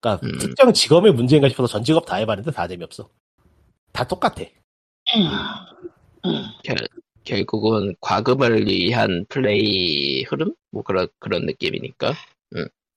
그러니까 0.00 0.26
음. 0.26 0.38
특정 0.38 0.72
직업의 0.72 1.12
문제인가 1.12 1.48
싶어서 1.48 1.66
전 1.68 1.84
직업 1.84 2.06
다 2.06 2.16
해봤는데 2.16 2.50
다 2.52 2.68
재미없어. 2.68 3.08
다 3.92 4.04
똑같아. 4.04 4.44
결, 6.64 6.76
결국은 7.24 7.94
과금을 8.00 8.66
위한 8.66 9.24
플레이 9.28 10.24
흐름? 10.24 10.54
뭐 10.70 10.82
그런 10.82 11.08
그런 11.18 11.46
느낌이니까. 11.46 12.14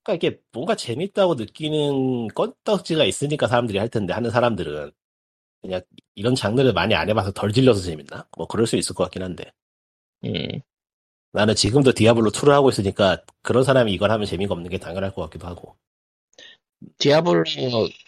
그러니까 0.04 0.28
이게 0.28 0.40
뭔가 0.52 0.76
재밌다고 0.76 1.36
느끼는 1.36 2.30
건덕지가 2.30 3.04
있으니까 3.06 3.48
사람들이 3.48 3.78
할 3.78 3.90
텐데 3.90 4.14
하는 4.14 4.32
사람들은 4.32 4.92
그냥 5.62 5.82
이런 6.16 6.36
장르를 6.36 6.74
많이 6.74 6.96
안 6.96 7.10
해봐서 7.10 7.32
덜 7.32 7.52
질려서 7.52 7.82
재밌나? 7.82 8.28
뭐 8.38 8.48
그럴 8.48 8.66
수 8.66 8.76
있을 8.78 8.96
것 8.96 9.04
같긴 9.06 9.24
한데 9.24 9.52
음. 10.26 10.62
나는 11.32 11.54
지금도 11.56 11.94
디아블로 11.94 12.32
2를 12.32 12.54
하고 12.54 12.70
있으니까 12.70 13.22
그런 13.44 13.64
사람이 13.64 13.94
이걸 13.94 14.12
하면 14.12 14.26
재미가 14.26 14.54
없는 14.54 14.70
게 14.72 14.80
당연할 14.80 15.14
것 15.14 15.22
같기도 15.24 15.48
하고 15.48 15.76
디아블로 16.98 17.44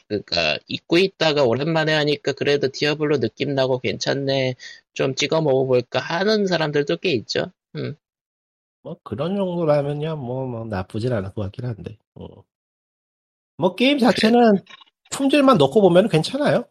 그러니까 0.08 0.58
잊고 0.68 0.98
있다가 0.98 1.44
오랜만에 1.44 1.94
하니까 1.94 2.34
그래도 2.34 2.70
디아블로 2.70 3.20
느낌 3.20 3.56
나고 3.56 3.80
괜찮네. 3.80 4.56
좀 4.94 5.16
찍어 5.16 5.42
먹어볼까 5.42 6.00
하는 6.00 6.48
사람들도 6.48 6.98
꽤 6.98 7.12
있죠. 7.12 7.52
음. 7.76 7.96
뭐 8.84 8.98
그런 9.04 9.36
정도라면야 9.36 10.16
뭐, 10.16 10.46
뭐 10.48 10.66
나쁘진 10.66 11.14
않을 11.14 11.34
것 11.34 11.44
같긴 11.44 11.66
한데 11.66 11.98
어. 12.16 12.28
뭐 13.58 13.76
게임 13.76 14.00
자체는 14.00 14.64
품질만 15.12 15.58
놓고 15.58 15.82
보면 15.82 16.10
괜찮아요. 16.10 16.66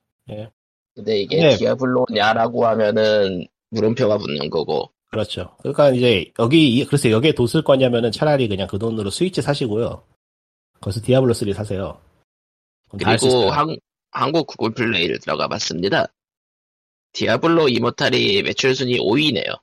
근데 0.94 1.20
이게 1.20 1.36
네. 1.36 1.56
디아블로냐라고 1.56 2.66
하면은 2.66 3.46
물음표가 3.70 4.18
붙는 4.18 4.50
거고. 4.50 4.90
그렇죠. 5.10 5.56
그러니까 5.58 5.90
이제 5.90 6.32
여기 6.38 6.84
글쎄 6.84 7.10
여기에 7.10 7.32
돈 7.32 7.46
쓸 7.46 7.62
거냐면은 7.62 8.10
차라리 8.12 8.48
그냥 8.48 8.66
그 8.68 8.78
돈으로 8.78 9.10
스위치 9.10 9.40
사시고요. 9.42 10.02
거기서 10.80 11.00
디아블로 11.04 11.32
3 11.34 11.52
사세요. 11.52 12.00
그리고. 12.90 13.50
한, 13.50 13.76
한국 14.10 14.46
구글 14.46 14.72
플레이를 14.72 15.18
들어가 15.20 15.46
봤습니다. 15.48 16.06
디아블로 17.12 17.68
이모탈이 17.68 18.42
매출 18.42 18.74
순위 18.74 18.98
5위네요. 18.98 19.60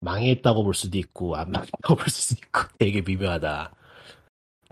망했다고 0.00 0.64
볼 0.64 0.74
수도 0.74 0.98
있고 0.98 1.36
안 1.36 1.50
망했다고 1.50 1.94
볼 1.96 2.08
수도 2.08 2.38
있고 2.38 2.60
되게 2.78 3.00
미묘하다. 3.00 3.74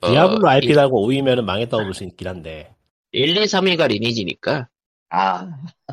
어, 0.03 0.11
디아블로 0.11 0.49
IP 0.49 0.75
달고 0.75 1.07
5위면은 1.09 1.45
망했다고 1.45 1.85
볼 1.85 1.95
수 1.95 2.05
있긴 2.05 2.29
한데 2.29 2.75
1, 3.13 3.37
2, 3.37 3.41
3위가 3.45 3.89
리니지니까 3.89 4.69
아, 5.11 5.51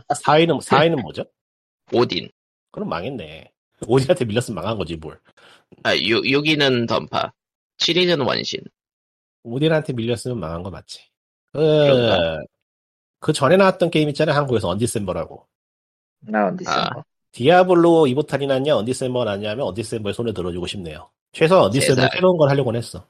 4위는 0.10 0.62
4위는 0.62 1.02
뭐죠? 1.02 1.26
오딘. 1.92 2.30
그럼 2.72 2.90
망했네. 2.90 3.52
오딘한테 3.88 4.26
밀렸으면 4.26 4.56
망한 4.56 4.78
거지 4.78 4.96
뭘. 4.96 5.20
아, 5.84 5.96
6, 5.96 6.24
6위는 6.24 6.88
던파. 6.88 7.32
7위는 7.78 8.26
원신. 8.28 8.60
오딘한테 9.44 9.94
밀렸으면 9.94 10.40
망한 10.40 10.64
거 10.64 10.70
맞지. 10.70 11.00
그, 11.54 11.60
그런가? 11.60 12.40
그 13.20 13.34
전에 13.34 13.58
나왔던 13.58 13.90
게임 13.92 14.10
있잖아요 14.10 14.36
한국에서 14.38 14.68
언디셈버라고. 14.70 15.46
나 16.22 16.48
언디스. 16.48 16.70
아. 16.70 16.90
디아블로 17.32 18.08
이모탈이 18.08 18.48
낫냐 18.48 18.76
언디셈버가 18.78 19.26
낫냐 19.26 19.52
하면 19.52 19.68
언디셈버에 19.68 20.14
손을 20.14 20.34
들어주고 20.34 20.68
싶네요. 20.68 21.10
최소한 21.32 21.66
언디셈버. 21.66 22.08
새로운 22.14 22.38
걸 22.38 22.50
하려고 22.50 22.76
했어. 22.76 23.06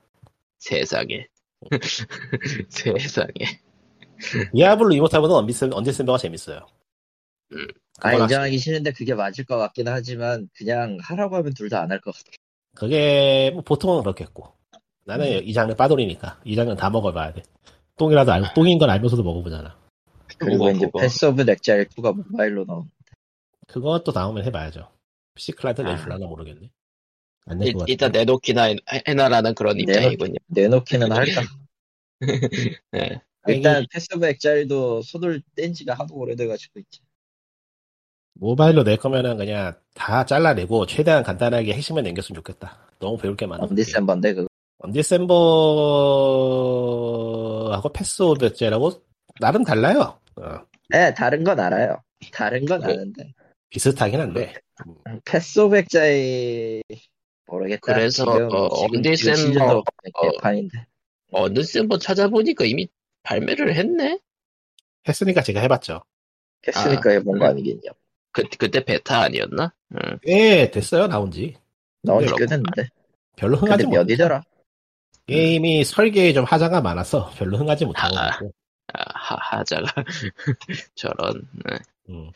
세상에. 0.59 1.25
세상에. 2.69 3.33
디아블로 4.53 4.93
이모탈보다 4.93 5.35
언디셈, 5.35 5.71
언디셈버가 5.73 6.17
재밌어요. 6.17 6.67
아, 8.01 8.11
그건 8.11 8.21
인정하기 8.23 8.57
싫은데 8.57 8.91
그게 8.91 9.13
맞을 9.15 9.45
것 9.45 9.57
같긴 9.57 9.87
하지만 9.87 10.49
그냥 10.55 10.97
하라고 11.01 11.37
하면 11.37 11.53
둘 11.53 11.69
다 11.69 11.81
안 11.81 11.91
할 11.91 11.99
것 12.01 12.13
같아. 12.13 12.31
그게 12.75 13.51
뭐 13.53 13.61
보통은 13.63 14.01
그렇겠고 14.03 14.53
나는 15.09 15.43
이 15.43 15.53
장르 15.53 15.73
빠돌이니까 15.75 16.39
이 16.45 16.55
장르 16.55 16.75
다 16.75 16.89
먹어봐야 16.89 17.33
돼 17.33 17.43
똥이라도 17.97 18.31
알고 18.31 18.47
똥인 18.55 18.77
건 18.77 18.89
알면서도 18.89 19.23
먹어보잖아 19.23 19.77
그리고 20.37 20.69
이제 20.69 20.85
그거. 20.85 20.99
패스 20.99 21.25
오브 21.25 21.41
엑자일 21.41 21.87
2가 21.89 22.15
모바일로 22.15 22.65
나온. 22.65 22.89
그것도 23.67 24.11
나오면 24.13 24.45
해봐야죠 24.45 24.89
PC 25.35 25.53
클라이언트 25.53 25.81
아. 25.81 25.83
내줄라나 25.95 26.25
모르겠네 26.27 26.69
안낼 27.45 27.67
일, 27.69 27.75
일단 27.87 28.11
내놓기나 28.11 28.63
해- 28.65 28.77
해놔라는 29.07 29.55
그런 29.55 29.79
입장이군요. 29.79 30.35
내놓기는 30.47 31.11
할까? 31.11 31.41
예. 32.95 33.21
일단 33.47 33.85
패스 33.91 34.07
오브 34.15 34.23
엑자일도 34.25 35.01
손을 35.01 35.41
뗀 35.55 35.73
지가 35.73 35.93
하도 35.95 36.15
오래돼가지고 36.15 36.79
있지. 36.81 36.99
모바일로 38.33 38.83
낼 38.83 38.97
거면은 38.97 39.37
그냥 39.37 39.75
다 39.95 40.25
잘라내고 40.25 40.85
최대한 40.85 41.23
간단하게 41.23 41.73
핵심만 41.73 42.03
남겼으면 42.03 42.35
좋겠다 42.35 42.77
너무 42.99 43.17
배울 43.17 43.35
게 43.35 43.45
많아 43.47 43.63
언디셈버인데 43.63 44.33
그거. 44.35 44.48
언디셈버하고 47.79 47.89
패스 47.93 48.21
오브 48.21 48.53
엑자일하고 48.53 48.91
나름 49.39 49.63
달라요 49.63 50.19
어, 50.35 50.59
네, 50.89 51.13
다른 51.13 51.43
건 51.43 51.59
알아요. 51.59 52.01
다른 52.31 52.65
건 52.65 52.81
그래. 52.81 52.93
아는데. 52.93 53.33
비슷하긴 53.69 54.19
한데 54.19 54.53
패스 55.25 55.59
오브 55.59 55.75
엑자일 55.75 56.81
모르겠다. 57.45 57.93
그래서, 57.93 58.23
어, 58.25 58.85
언디셈버, 58.85 59.35
시즌도 59.35 59.83
어, 60.13 60.31
개판인데. 60.31 60.85
어느새 61.31 61.81
뭐 61.81 61.97
찾아보니까 61.97 62.65
이미 62.65 62.87
발매를 63.23 63.75
했네? 63.75 64.19
했으니까 65.07 65.41
제가 65.43 65.59
해봤죠 65.61 66.01
했으니까 66.67 67.11
해본 67.11 67.37
거 67.39 67.45
아니겠냐. 67.45 67.91
그, 68.31 68.43
그때 68.57 68.83
베타 68.83 69.21
아니었나? 69.21 69.73
응. 69.93 70.19
꽤 70.23 70.71
됐어요 70.71 71.07
나온지 71.07 71.55
나온 72.01 72.21
지 72.21 72.27
그렇구나. 72.27 72.37
꽤 72.37 72.55
됐는데. 72.55 72.89
별로 73.35 73.57
흥하지 73.57 73.85
못해 73.85 73.97
몇이더라? 74.03 74.43
게임이 75.29 75.83
설계에 75.83 76.33
좀 76.33 76.43
하자가 76.43 76.81
많아서 76.81 77.31
별로 77.37 77.57
흥하지 77.57 77.85
못하는 77.85 78.17
아. 78.17 78.39
아, 78.93 79.03
하, 79.13 79.57
하자가. 79.57 80.03
저런. 80.95 81.47
네. 81.69 81.77
음. 82.09 82.31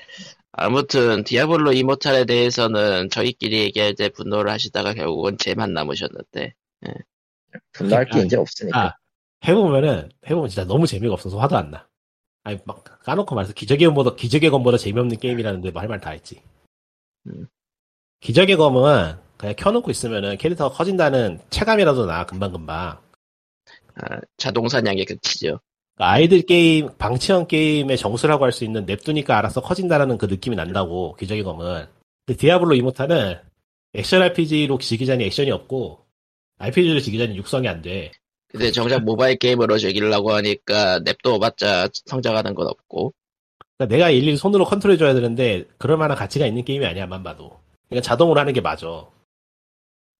아무튼, 0.52 1.24
디아블로 1.24 1.74
이모탈에 1.74 2.26
대해서는 2.26 3.10
저희끼리 3.10 3.60
얘기할 3.60 3.96
때 3.96 4.10
분노를 4.10 4.52
하시다가 4.52 4.94
결국은 4.94 5.38
제만 5.38 5.74
남으셨는데. 5.74 6.54
분노할 7.72 8.06
게 8.06 8.20
아, 8.20 8.22
이제 8.22 8.38
없으니까. 8.38 8.80
아, 8.80 8.96
해보면은, 9.48 10.12
해보면 10.28 10.50
진짜 10.50 10.66
너무 10.66 10.86
재미가 10.86 11.14
없어서 11.14 11.40
화도 11.40 11.58
안 11.58 11.72
나. 11.72 11.88
아니, 12.44 12.60
막, 12.66 12.84
까놓고 13.04 13.34
말해서 13.34 13.54
기적의 13.54 13.88
검보다, 13.88 14.16
기적의 14.16 14.52
검보다 14.52 14.78
재미없는 14.78 15.18
게임이라는데 15.18 15.72
뭐할말다 15.72 16.12
했지. 16.12 16.42
음. 17.28 17.48
기적의 18.20 18.58
검은 18.58 19.18
그냥 19.38 19.56
켜놓고 19.58 19.92
있으면은 19.92 20.38
캐릭터가 20.38 20.76
커진다는 20.76 21.40
체감이라도 21.50 22.06
나 22.06 22.26
금방금방. 22.26 23.00
아, 23.96 24.20
자동 24.38 24.68
사냥의 24.68 25.06
극치죠. 25.06 25.60
그러니까 25.96 26.12
idle 26.14 26.42
게임, 26.42 26.90
방치형 26.98 27.48
게임의 27.48 27.98
정수라고 27.98 28.46
할 28.46 28.52
수 28.52 28.64
있는 28.64 28.86
냅두니까 28.86 29.38
알아서 29.38 29.62
커진다라는 29.62 30.18
그 30.18 30.26
느낌이 30.26 30.56
난다고, 30.56 31.16
기적의 31.16 31.44
검은. 31.44 31.86
근데 32.26 32.38
디아블로 32.38 32.76
이모탈은 32.76 33.40
액션 33.94 34.22
RPG로 34.24 34.78
즐기기엔 34.80 35.26
액션이 35.26 35.52
없고, 35.52 36.00
RPG로 36.58 37.00
즐기기엔 37.00 37.36
육성이 37.36 37.68
안 37.68 37.82
돼. 37.82 38.12
근데 38.48 38.72
정작 38.72 39.04
모바일 39.04 39.38
게임으로 39.38 39.78
즐기려고 39.78 40.32
하니까 40.32 41.00
냅둬봤자 41.00 41.90
성장하는 42.06 42.54
건 42.56 42.68
없고. 42.68 43.14
그러니까 43.78 43.96
내가 43.96 44.10
일일이 44.10 44.38
손으로 44.38 44.66
컨트롤해줘야 44.66 45.14
되는데, 45.14 45.66
그럴 45.78 45.98
만한 45.98 46.18
가치가 46.18 46.46
있는 46.48 46.64
게임이 46.64 46.86
아니야, 46.86 47.06
만 47.08 47.24
봐도. 47.24 47.60
그러니까 47.90 48.08
자동으로 48.08 48.40
하는 48.40 48.54
게 48.54 48.62
맞아. 48.62 49.06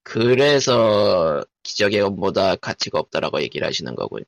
그래서 0.04 1.44
기적의 1.64 2.02
검보다 2.02 2.56
가치가 2.58 3.00
없다라고 3.00 3.42
얘기를 3.42 3.66
하시는 3.66 3.96
거군요. 3.96 4.26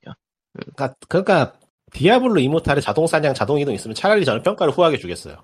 그러니까, 0.54 0.96
그러니까 1.08 1.60
디아블로 1.92 2.40
이모탈에 2.40 2.82
자동 2.82 3.08
사냥, 3.08 3.34
자동 3.34 3.60
이동 3.60 3.74
있으면 3.74 3.94
차라리 3.96 4.26
저는 4.26 4.44
평가를 4.44 4.74
후하게 4.74 4.98
주겠어요. 4.98 5.44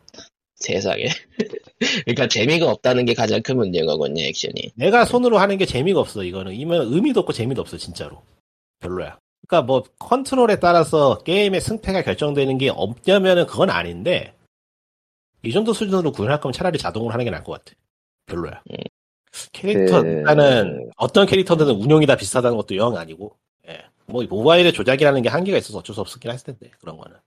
세상에. 0.56 1.06
그러니까 2.06 2.28
재미가 2.28 2.70
없다는 2.70 3.06
게 3.06 3.14
가장 3.14 3.42
큰 3.42 3.58
문제인 3.58 3.86
거군요, 3.86 4.24
액션이. 4.24 4.72
내가 4.76 5.06
손으로 5.06 5.38
하는 5.38 5.58
게 5.58 5.66
재미가 5.66 6.00
없어, 6.00 6.24
이거는. 6.24 6.54
이면 6.54 6.94
의미도 6.94 7.22
없고 7.22 7.34
재미도 7.34 7.62
없어, 7.62 7.78
진짜로. 7.78 8.22
별로야. 8.80 9.18
그러니까 9.48 9.66
뭐 9.66 9.84
컨트롤에 10.00 10.60
따라서 10.60 11.18
게임의 11.24 11.62
승패가 11.62 12.04
결정되는 12.04 12.58
게 12.58 12.70
없냐면은 12.70 13.46
그건 13.48 13.70
아닌데 13.70 14.34
이 15.44 15.52
정도 15.52 15.74
수준으로 15.74 16.12
구현할 16.12 16.40
거면 16.40 16.54
차라리 16.54 16.78
자동으로 16.78 17.12
하는 17.12 17.26
게 17.26 17.32
나을 17.32 17.44
것 17.44 17.54
같아. 17.54 17.76
별로야. 18.28 18.62
음. 18.72 18.78
캐릭터 19.52 20.02
그- 20.02 20.08
일단은 20.08 20.92
어떤 20.98 21.26
캐릭터들은 21.26 21.74
운용이 21.76 22.06
다 22.06 22.16
비슷하다는 22.16 22.58
것도 22.58 22.76
영 22.76 22.98
아니고 22.98 23.38
예. 23.68 23.86
뭐 24.08 24.24
모바일의 24.24 24.74
조작이라는 24.74 25.22
게 25.22 25.30
한계가 25.30 25.58
있어서 25.58 25.80
어쩔 25.80 25.96
수 25.96 26.02
없긴 26.02 26.32
했을 26.32 26.46
텐데 26.46 26.72
그런 26.80 26.98
거는. 26.98 27.18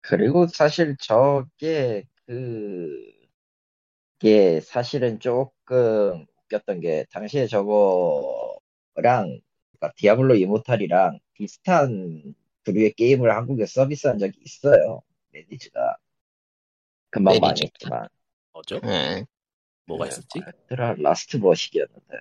그리고 0.00 0.46
사실 0.46 0.96
저게 1.00 2.04
그게 2.26 3.10
사실은 4.60 5.20
조금 5.20 6.26
웃겼던 6.44 6.80
게 6.80 7.04
당시에 7.10 7.46
저거랑 7.46 8.60
그러니까 8.94 9.92
디아블로 9.96 10.36
이모탈이랑 10.36 11.18
비슷한 11.34 12.34
부류의 12.64 12.94
게임을 12.94 13.34
한국에 13.34 13.66
서비스한 13.66 14.18
적이 14.18 14.38
있어요. 14.44 15.02
넷이즈가 15.32 15.96
금방. 17.10 17.38
망했지만? 17.40 18.08
예. 18.84 19.24
뭐가 19.88 20.04
네, 20.04 20.10
있었지? 20.10 20.38
뭐였더라? 20.40 20.94
라스트 20.98 21.40
뭐시기였는데 21.40 22.18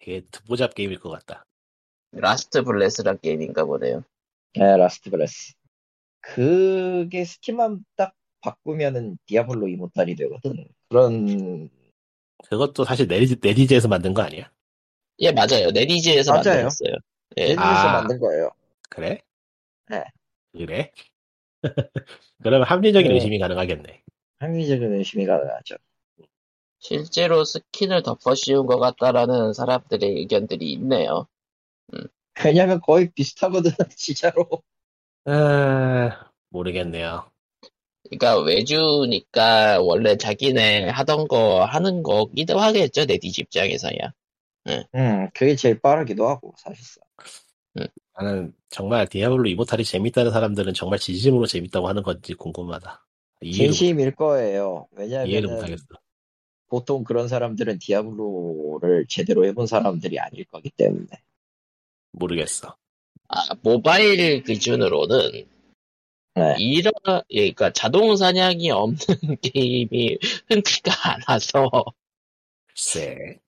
되게 0.00 0.22
듣보잡 0.30 0.74
게임일 0.74 1.00
것 1.00 1.10
같다. 1.10 1.42
라스트 2.12 2.62
블레스란 2.62 3.18
게임인가 3.20 3.64
보네요. 3.64 4.04
네, 4.54 4.76
라스트 4.76 5.10
블레스 5.10 5.54
그게 6.20 7.24
스킨만 7.24 7.84
딱 7.96 8.14
바꾸면은 8.40 9.18
디아블로 9.26 9.68
이모탈이 9.68 10.14
되거든. 10.14 10.68
그런 10.88 11.70
그것도 12.48 12.84
사실 12.84 13.08
넷이즈, 13.08 13.36
넷이즈에서 13.42 13.88
만든 13.88 14.14
거 14.14 14.22
아니야? 14.22 14.50
예, 15.20 15.32
맞아요. 15.32 15.70
NetEase에서 15.72 16.30
맞아요. 16.30 16.44
만들었어요. 16.44 16.92
예. 17.38 17.42
NetEase에서 17.48 17.88
아. 17.88 17.92
만든 17.92 18.18
거예요. 18.20 18.50
그래? 18.88 19.20
네. 19.90 20.04
그래? 20.52 20.92
그러면 22.42 22.66
합리적인 22.66 23.08
네. 23.08 23.14
의심이 23.14 23.38
가능하겠네. 23.38 24.02
합리적인 24.38 24.92
의심이 24.94 25.26
가능하죠. 25.26 25.76
실제로 26.78 27.44
스킨을 27.44 28.02
덮어 28.02 28.34
씌운 28.34 28.66
것 28.66 28.78
같다라는 28.78 29.52
사람들의 29.52 30.08
의견들이 30.18 30.72
있네요. 30.72 31.26
왜냐면 32.44 32.80
거의 32.80 33.10
비슷하거든, 33.10 33.72
진짜로. 33.96 34.48
아, 35.24 36.30
모르겠네요. 36.50 37.30
그러니까 38.04 38.40
외주니까 38.40 39.80
원래 39.80 40.16
자기네 40.16 40.88
하던 40.88 41.28
거 41.28 41.64
하는 41.64 42.02
거기도 42.02 42.58
하겠죠. 42.58 43.04
NetEase 43.04 43.42
입장에서야. 43.42 44.12
음, 44.94 45.28
그게 45.34 45.56
제일 45.56 45.80
빠르기도 45.80 46.28
하고, 46.28 46.54
사실상. 46.58 47.02
나는 48.14 48.52
정말 48.70 49.06
디아블로 49.06 49.48
이모탈이 49.48 49.84
재밌다는 49.84 50.32
사람들은 50.32 50.74
정말 50.74 50.98
진심으로 50.98 51.46
재밌다고 51.46 51.88
하는 51.88 52.02
건지 52.02 52.34
궁금하다. 52.34 53.06
진심일 53.50 54.14
거예요. 54.14 54.88
못, 54.92 55.02
이해를 55.22 55.48
왜냐면 55.48 55.50
못하겠어. 55.50 55.84
보통 56.68 57.04
그런 57.04 57.28
사람들은 57.28 57.78
디아블로를 57.78 59.06
제대로 59.08 59.44
해본 59.46 59.66
사람들이 59.66 60.18
아닐 60.18 60.44
거기 60.44 60.70
때문에. 60.70 61.06
모르겠어. 62.12 62.76
아, 63.28 63.54
모바일 63.62 64.42
기준으로는 64.42 65.46
네. 66.34 66.54
이런 66.58 66.92
예, 67.30 67.40
그러니까 67.52 67.72
자동 67.72 68.16
사냥이 68.16 68.70
없는 68.70 68.96
게임이 69.42 70.18
흔치가 70.48 70.92
않아서 71.14 71.70
글쎄. 72.66 73.38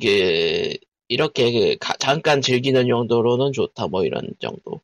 그 0.00 0.74
이렇게 1.08 1.52
그 1.52 1.76
가- 1.78 1.96
잠깐 1.98 2.40
즐기는 2.40 2.88
용도로는 2.88 3.52
좋다 3.52 3.88
뭐 3.88 4.04
이런 4.04 4.28
정도. 4.38 4.80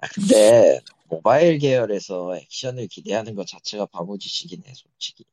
아, 0.00 0.06
근데 0.08 0.78
모바일 1.08 1.58
계열에서 1.58 2.36
액션을 2.36 2.86
기대하는 2.88 3.34
것 3.34 3.46
자체가 3.46 3.86
바보짓이긴 3.86 4.62
해, 4.66 4.72
솔직히. 4.74 5.24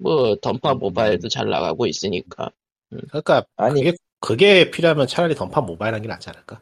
뭐 0.00 0.34
던파 0.36 0.72
음. 0.72 0.78
모바일도 0.78 1.28
잘 1.28 1.48
나가고 1.48 1.86
있으니까. 1.86 2.50
그러니까 2.90 3.44
아니, 3.56 3.82
그게, 3.84 3.96
그게 4.20 4.70
필요하면 4.70 5.06
차라리 5.06 5.34
던파 5.34 5.60
모바일 5.60 5.94
하는 5.94 6.02
게 6.02 6.08
낫지 6.08 6.28
않을까? 6.30 6.60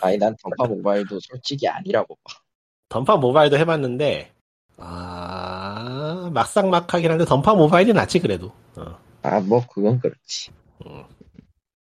아니, 0.00 0.16
난 0.18 0.34
던파 0.42 0.66
모바일도 0.72 1.18
솔직히 1.20 1.68
아니라고 1.68 2.16
봐. 2.24 2.34
던파 2.88 3.16
모바일도 3.16 3.56
해봤는데 3.58 4.32
아 4.78 6.30
막상 6.32 6.70
막하긴 6.70 7.10
한데 7.10 7.24
던파 7.24 7.54
모바일이 7.54 7.92
낫지 7.92 8.18
그래도. 8.20 8.52
어. 8.76 8.96
아, 9.22 9.40
뭐, 9.40 9.64
그건 9.66 10.00
그렇지. 10.00 10.50
음. 10.86 11.04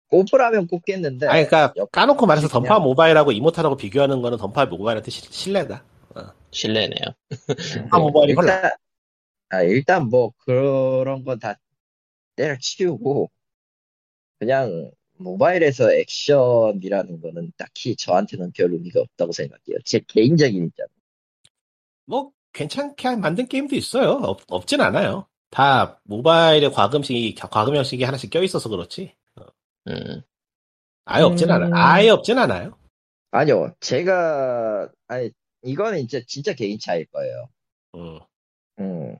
꼽으라면 0.08 0.66
꼽겠는데. 0.66 1.26
아니 1.28 1.46
그러니까 1.46 1.72
옆- 1.76 1.92
까놓고 1.92 2.26
말해서 2.26 2.48
그냥- 2.48 2.62
던파 2.64 2.78
모바일하고 2.80 3.30
이모탈하고 3.32 3.76
비교하는 3.76 4.22
거는 4.22 4.38
던파 4.38 4.66
모바일한테 4.66 5.10
시- 5.10 5.30
신뢰다. 5.30 5.84
실례네요. 6.50 7.04
던파 7.78 7.98
모바일이. 7.98 8.34
일단, 8.36 8.70
아, 9.50 9.62
일단 9.62 10.08
뭐, 10.08 10.32
그런 10.38 11.24
건 11.24 11.38
다 11.38 11.58
때려치우고, 12.36 13.30
그냥, 14.38 14.90
모바일에서 15.18 15.92
액션이라는 15.92 17.20
거는 17.20 17.52
딱히 17.58 17.94
저한테는 17.94 18.52
별 18.52 18.72
의미가 18.72 19.00
없다고 19.02 19.32
생각해요. 19.32 19.78
제 19.84 20.00
개인적인 20.08 20.64
입장. 20.66 20.86
뭐 22.06 22.32
괜찮게 22.54 23.16
만든 23.16 23.46
게임도 23.46 23.76
있어요. 23.76 24.12
없, 24.22 24.40
없진 24.48 24.80
않아요. 24.80 25.26
다 25.50 26.00
모바일에 26.04 26.70
과금식이 26.70 27.34
과금 27.34 27.76
형식이 27.76 28.02
하나씩 28.02 28.30
껴 28.30 28.42
있어서 28.42 28.70
그렇지. 28.70 29.14
음. 29.88 30.22
아예 31.04 31.22
없진 31.22 31.50
음. 31.50 31.54
않아요. 31.54 31.70
아예 31.74 32.08
없진 32.08 32.38
않아요. 32.38 32.78
아니요, 33.32 33.74
제가, 33.80 34.90
아니, 35.06 35.30
이거는 35.62 36.00
이제 36.00 36.24
진짜 36.26 36.54
개인 36.54 36.78
차일 36.78 37.04
거예요. 37.06 37.48
음. 37.94 38.20
음. 38.78 39.18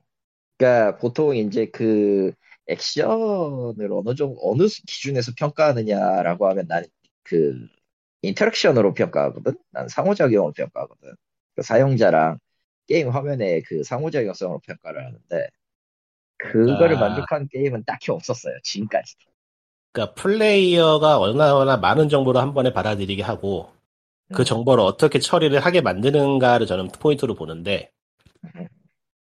그러니까 0.61 0.97
보통 0.97 1.35
이제 1.35 1.65
그 1.65 2.31
액션을 2.67 3.91
어느 3.91 4.13
정도 4.13 4.37
어느 4.43 4.67
기준에서 4.67 5.31
평가하느냐라고 5.35 6.47
하면 6.49 6.67
난그 6.67 7.67
interaction으로 8.21 8.93
평가하거든. 8.93 9.53
난 9.71 9.87
상호작용을 9.87 10.53
평가하거든. 10.53 11.15
그 11.55 11.63
사용자랑 11.63 12.37
게임 12.87 13.09
화면의 13.09 13.63
그 13.63 13.83
상호작용성으로 13.83 14.59
평가를 14.59 15.03
하는데 15.03 15.47
그거를 16.37 16.97
아. 16.97 16.99
만족한 17.09 17.47
게임은 17.51 17.83
딱히 17.85 18.11
없었어요. 18.11 18.53
지금까지. 18.61 19.15
그러니까 19.91 20.13
플레이어가 20.13 21.17
얼마나 21.17 21.77
많은 21.77 22.07
정보를 22.07 22.39
한 22.39 22.53
번에 22.53 22.71
받아들이게 22.71 23.23
하고 23.23 23.71
그 24.31 24.43
음. 24.43 24.45
정보를 24.45 24.83
어떻게 24.83 25.17
처리를 25.17 25.59
하게 25.59 25.81
만드는가를 25.81 26.67
저는 26.67 26.89
포인트로 26.89 27.33
보는데 27.33 27.91
음. 28.55 28.67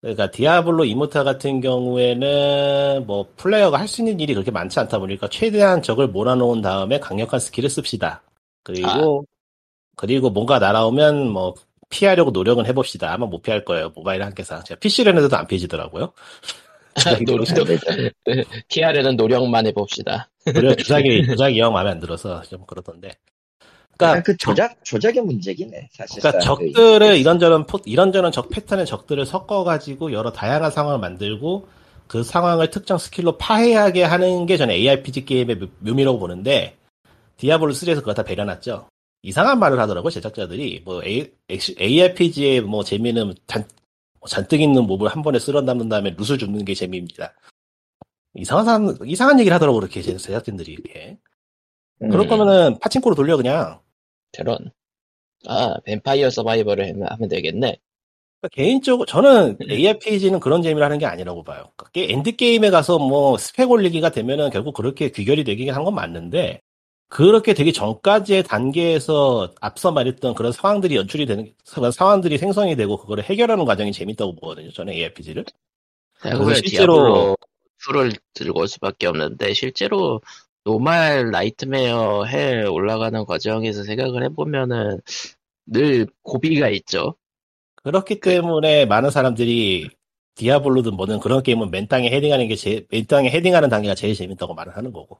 그러니까 0.01 0.31
디아블로 0.31 0.85
이모탈 0.85 1.23
같은 1.23 1.61
경우에는 1.61 3.05
뭐 3.05 3.27
플레이어가 3.37 3.77
할 3.79 3.87
수 3.87 4.01
있는 4.01 4.19
일이 4.19 4.33
그렇게 4.33 4.49
많지 4.51 4.79
않다 4.79 4.97
보니까 4.99 5.27
최대한 5.29 5.81
적을 5.83 6.07
몰아놓은 6.07 6.61
다음에 6.61 6.99
강력한 6.99 7.39
스킬을 7.39 7.69
씁시다. 7.69 8.23
그리고 8.63 9.25
그리고 9.95 10.29
뭔가 10.31 10.57
날아오면 10.59 11.29
뭐 11.29 11.53
피하려고 11.89 12.31
노력은 12.31 12.65
해봅시다. 12.65 13.13
아마 13.13 13.25
못 13.27 13.41
피할 13.43 13.63
거예요. 13.65 13.91
모바일 13.95 14.23
한계상. 14.23 14.63
제가 14.63 14.79
PC를 14.79 15.15
해도 15.17 15.35
안 15.37 15.45
피해지더라고요. 15.45 16.13
노력. 17.25 17.45
TR에는 18.69 19.15
노력만 19.17 19.67
해봅시다. 19.67 20.29
무려 20.53 20.73
주사기 20.75 21.25
주사기 21.27 21.59
영 21.59 21.73
마음에 21.73 21.91
안 21.91 21.99
들어서 21.99 22.41
좀 22.43 22.65
그러던데. 22.65 23.11
그러니까 24.01 24.19
아, 24.19 24.23
그 24.23 24.37
조작 24.37 24.83
조작의 24.83 25.21
문제긴 25.23 25.73
해. 25.73 25.89
사실상. 25.93 26.31
그러니까 26.31 26.55
그 26.55 26.71
적들을 26.73 27.17
이런저런 27.17 27.65
포- 27.65 27.79
이런저런 27.85 28.31
적 28.31 28.49
패턴의 28.49 28.85
적들을 28.85 29.25
섞어가지고 29.25 30.11
여러 30.13 30.31
다양한 30.31 30.71
상황을 30.71 30.99
만들고 30.99 31.67
그 32.07 32.23
상황을 32.23 32.69
특정 32.71 32.97
스킬로 32.97 33.37
파괴하게 33.37 34.03
하는 34.03 34.45
게 34.45 34.57
저는 34.57 34.75
ARPG 34.75 35.25
게임의 35.25 35.57
묘- 35.59 35.67
묘미라고 35.79 36.19
보는데 36.19 36.77
디아블로 37.37 37.71
3에서 37.73 37.95
그거 37.99 38.13
다 38.13 38.23
배려놨죠. 38.23 38.87
이상한 39.23 39.59
말을 39.59 39.79
하더라고 39.79 40.09
제작자들이 40.09 40.81
뭐 40.83 41.01
ARPG의 41.79 42.61
뭐 42.61 42.83
재미는 42.83 43.33
잔, 43.47 43.65
뭐 44.19 44.27
잔뜩 44.27 44.61
있는 44.61 44.83
몹을 44.87 45.07
한 45.09 45.21
번에 45.21 45.39
쓸어 45.39 45.63
담는 45.63 45.89
다음에 45.89 46.15
loot을 46.17 46.37
줍는 46.37 46.65
게 46.65 46.73
재미입니다. 46.73 47.33
이상한 48.35 48.65
사람 48.65 48.95
이상한 49.05 49.39
얘기를 49.39 49.53
하더라고 49.55 49.79
그렇게 49.79 50.01
제- 50.01 50.17
제작진들이 50.17 50.71
이렇게. 50.73 51.17
그럴 51.99 52.21
음. 52.21 52.27
거면은 52.27 52.79
파친코로 52.79 53.15
돌려 53.15 53.37
그냥. 53.37 53.79
저런. 54.31 54.71
아, 55.47 55.75
뱀파이어 55.85 56.29
서바이벌을 56.29 56.87
하면, 57.09 57.29
되겠네. 57.29 57.77
그러니까 58.41 58.55
개인적으로 58.55 59.05
저는 59.05 59.57
ARPG는 59.69 60.39
그런 60.39 60.61
재미를 60.61 60.83
하는 60.83 60.97
게 60.99 61.05
아니라고 61.05 61.43
봐요. 61.43 61.71
그러니까 61.75 62.13
end 62.13 62.35
game에 62.35 62.69
가서 62.69 62.99
뭐 62.99 63.37
스펙 63.37 63.69
올리기가 63.71 64.09
되면은 64.11 64.49
결국 64.51 64.73
그렇게 64.75 65.09
귀결이 65.11 65.43
되긴 65.43 65.69
한 65.71 65.83
건 65.83 65.95
맞는데 65.95 66.61
그렇게 67.09 67.53
되기 67.53 67.73
전까지의 67.73 68.43
단계에서 68.43 69.53
앞서 69.61 69.91
말했던 69.91 70.33
그런 70.35 70.51
상황들이 70.53 70.95
연출이 70.95 71.25
되는 71.25 71.53
그런 71.71 71.91
상황들이 71.91 72.37
생성이 72.37 72.75
되고 72.75 72.97
그거를 72.97 73.23
해결하는 73.23 73.65
과정이 73.65 73.91
재밌다고 73.91 74.35
보거든요. 74.35 74.71
저는 74.71 74.93
ARPG를. 74.93 75.43
그걸 76.21 76.55
실제로- 76.55 76.95
디아블로 77.03 77.37
2를 77.87 78.15
들고 78.33 78.59
올 78.61 78.67
수밖에 78.67 79.07
없는데, 79.07 79.53
실제로 79.53 80.21
normal 80.63 81.31
nightmare 81.31 82.25
해 82.25 82.63
올라가는 82.65 83.25
과정에서 83.25 83.83
생각을 83.83 84.23
해보면은 84.25 85.01
늘 85.65 86.07
고비가 86.21 86.69
있죠. 86.69 87.15
그렇기 87.83 88.19
때문에 88.19 88.85
많은 88.85 89.09
사람들이 89.09 89.89
디아블로든 90.35 90.95
뭐든 90.95 91.19
그런 91.19 91.43
게임은 91.43 91.71
맨 91.71 91.87
땅에 91.87 92.09
헤딩하는 92.09 92.47
게 92.47 92.55
제, 92.55 92.85
맨 92.89 93.05
땅에 93.05 93.29
헤딩하는 93.29 93.69
단계가 93.69 93.95
제일 93.95 94.15
재밌다고 94.15 94.53
말을 94.53 94.77
하는 94.77 94.91
거고. 94.91 95.19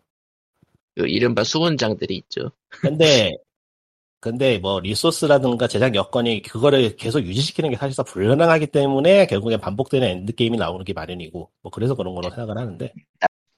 그 0.96 1.08
이른바 1.08 1.44
수문장들이 1.44 2.16
있죠. 2.18 2.52
근데 2.70 3.32
근데 4.20 4.60
뭐 4.60 4.80
리소스라든가 4.80 5.68
제작 5.68 5.96
여건이 5.96 6.44
그거를 6.44 6.96
계속 6.96 7.22
유지시키는 7.22 7.72
게 7.72 7.76
사실상 7.76 8.06
불가능하기 8.06 8.68
때문에 8.68 9.26
결국엔 9.26 9.60
반복되는 9.60 10.08
end 10.08 10.36
game이 10.36 10.58
나오는 10.58 10.86
게 10.86 10.94
마련이고 10.94 11.50
뭐 11.62 11.72
그래서 11.72 11.96
그런 11.96 12.14
거로 12.14 12.30
생각을 12.30 12.56
하는데 12.56 12.94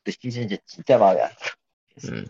그 0.04 0.12
시즌제 0.12 0.60
진짜 0.66 0.98
마음에 0.98 1.22
안 1.22 1.30
들어. 1.36 1.62
음. 2.06 2.26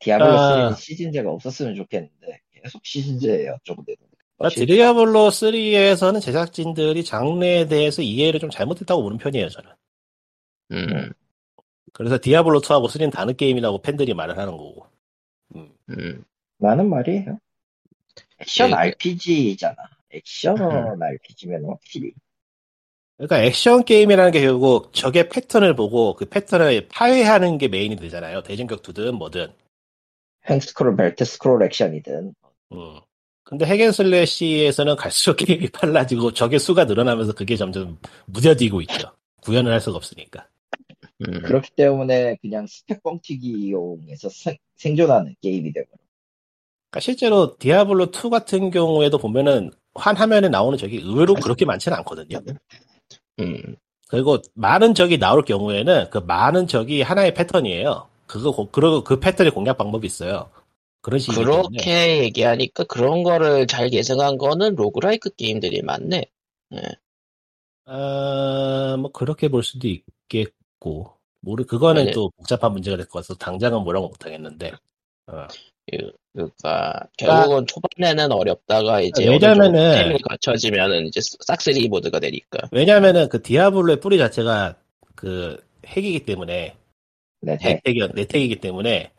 디아블로 0.00 0.30
아. 0.30 0.70
3는 0.70 0.76
시즌제가 0.76 1.30
없었으면 1.30 1.74
좋겠는데 1.74 2.40
계속 2.52 2.84
시즌제예요. 2.84 3.58
조금대도. 3.62 4.00
그러니까 4.36 4.64
디아블로 4.66 5.30
3에서는 5.30 6.20
제작진들이 6.20 7.04
장르에 7.04 7.66
대해서 7.66 8.02
이해를 8.02 8.40
좀 8.40 8.50
잘못했다고 8.50 9.02
보는 9.02 9.18
편이에요 9.18 9.48
저는. 9.48 9.70
음, 10.72 11.12
그래서 11.92 12.18
디아블로 12.20 12.60
2하고 12.60 12.88
3는 12.88 13.12
다른 13.12 13.36
게임이라고 13.36 13.82
팬들이 13.82 14.14
말을 14.14 14.36
하는 14.36 14.56
거고. 14.56 14.86
음. 15.54 15.72
음. 15.90 16.24
많은 16.58 16.88
말이에요. 16.88 17.38
액션 18.38 18.70
예, 18.70 18.74
RPG잖아. 18.74 19.76
액션 20.10 20.56
RPG면 21.02 21.64
확실히. 21.66 22.12
그러니까 23.16 23.42
액션 23.42 23.84
게임이라는 23.84 24.32
게 24.32 24.40
결국 24.40 24.92
적의 24.92 25.28
패턴을 25.28 25.76
보고 25.76 26.14
그 26.14 26.24
패턴을 26.24 26.88
파괴하는 26.88 27.58
게 27.58 27.68
메인이 27.68 27.96
되잖아요. 27.96 28.42
대전격투든 28.42 29.14
뭐든. 29.14 29.52
횡스크롤, 30.48 30.96
belt 30.96 31.24
scroll 31.24 31.62
액션이든. 31.62 32.34
음. 32.72 33.00
근데 33.44 33.66
hack 33.66 33.92
and 33.92 34.12
slash에서는 34.12 34.96
갈수록 34.96 35.36
게임이 35.46 35.68
빨라지고 35.68 36.32
적의 36.32 36.58
수가 36.58 36.84
늘어나면서 36.86 37.34
그게 37.34 37.56
점점 37.56 37.98
무뎌지고 38.26 38.80
있죠. 38.82 39.12
구현을 39.42 39.70
할 39.70 39.80
수가 39.80 39.96
없으니까. 39.96 40.48
음. 41.20 41.42
그렇기 41.42 41.70
때문에 41.76 42.36
그냥 42.40 42.66
스펙 42.66 43.02
뻥튀기용에서 43.02 44.28
생, 44.30 44.56
생존하는 44.76 45.36
게임이 45.40 45.72
되고. 45.72 45.88
그러니까 46.90 47.00
실제로 47.00 47.56
디아블로 47.58 48.06
2 48.06 48.30
같은 48.30 48.70
경우에도 48.70 49.18
보면은 49.18 49.70
한 49.94 50.16
화면에 50.16 50.48
나오는 50.48 50.76
적이 50.76 50.98
의외로 50.98 51.34
그렇게 51.34 51.64
많지는 51.64 51.96
않거든요. 51.98 52.40
음. 53.40 53.76
그리고 54.08 54.38
많은 54.54 54.94
적이 54.94 55.18
나올 55.18 55.42
경우에는 55.44 56.10
그 56.10 56.18
많은 56.18 56.66
적이 56.66 57.02
하나의 57.02 57.34
패턴이에요. 57.34 58.08
그거 58.26 58.52
고- 58.52 58.68
그리고 58.70 59.02
그 59.04 59.18
패턴의 59.20 59.52
공략 59.52 59.76
방법이 59.78 60.06
있어요. 60.06 60.50
그런 61.02 61.18
때문에. 61.54 61.78
그렇게 61.78 62.18
얘기하니까 62.24 62.84
그런 62.84 63.22
거를 63.22 63.66
잘 63.66 63.88
계승한 63.90 64.38
거는 64.38 64.74
roguelike 64.76 65.30
게임들이 65.30 65.82
많네. 65.82 66.24
아, 67.86 68.96
뭐 68.98 69.10
그렇게 69.12 69.48
볼 69.48 69.62
수도 69.62 69.88
있겠고. 69.88 71.12
모르 71.40 71.66
그거는 71.66 72.06
네. 72.06 72.10
또 72.12 72.30
복잡한 72.36 72.72
문제가 72.72 72.96
될 72.96 73.04
것 73.06 73.18
같아서 73.18 73.34
당장은 73.34 73.82
뭐라고 73.84 74.08
못 74.08 74.24
하겠는데. 74.24 74.72
어. 75.26 75.46
그러니까 76.32 77.06
결국은 77.16 77.66
초반에는 77.66 78.32
어렵다가 78.32 79.00
이제 79.00 79.26
왜냐면은- 79.26 80.18
갖춰지면은 80.28 81.06
이제 81.06 81.20
싹쓸이 81.40 81.88
모드가 81.88 82.18
되니까. 82.18 82.68
왜냐면은 82.72 83.28
그 83.28 83.42
디아블로의 83.42 84.00
뿌리 84.00 84.18
자체가 84.18 84.74
그 85.14 85.62
핵이기 85.86 86.24
때문에 86.24 86.76
네, 87.40 87.56
네. 87.58 87.74
내택이, 87.74 88.08
내택이기 88.14 88.56
때문에 88.56 89.10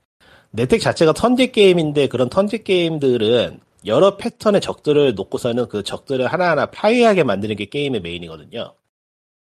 내택 0.52 0.82
자체가 0.82 1.14
턴제 1.14 1.48
게임인데 1.48 2.08
그런 2.08 2.30
턴제 2.30 2.60
게임들은 2.60 3.60
여러 3.86 4.18
패턴의 4.18 4.62
적들을 4.62 5.14
놓고서는 5.14 5.68
그 5.68 5.84
적들을 5.84 6.26
하나하나 6.28 6.66
파괴하게 6.66 7.24
만드는 7.24 7.56
게 7.56 7.66
게임의 7.66 8.02
메인이거든요. 8.02 8.74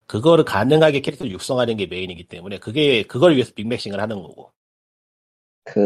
그거를 0.07 0.45
가능하게 0.45 1.01
캐릭터를 1.01 1.33
육성하는 1.33 1.77
게 1.79 1.87
메인이기 1.87 2.25
때문에 2.25 2.59
그게 2.59 3.03
그걸 3.05 3.35
위해서 3.35 3.53
빅매싱을 3.55 4.01
하는 4.01 4.23
거고. 4.23 4.51
그, 5.65 5.81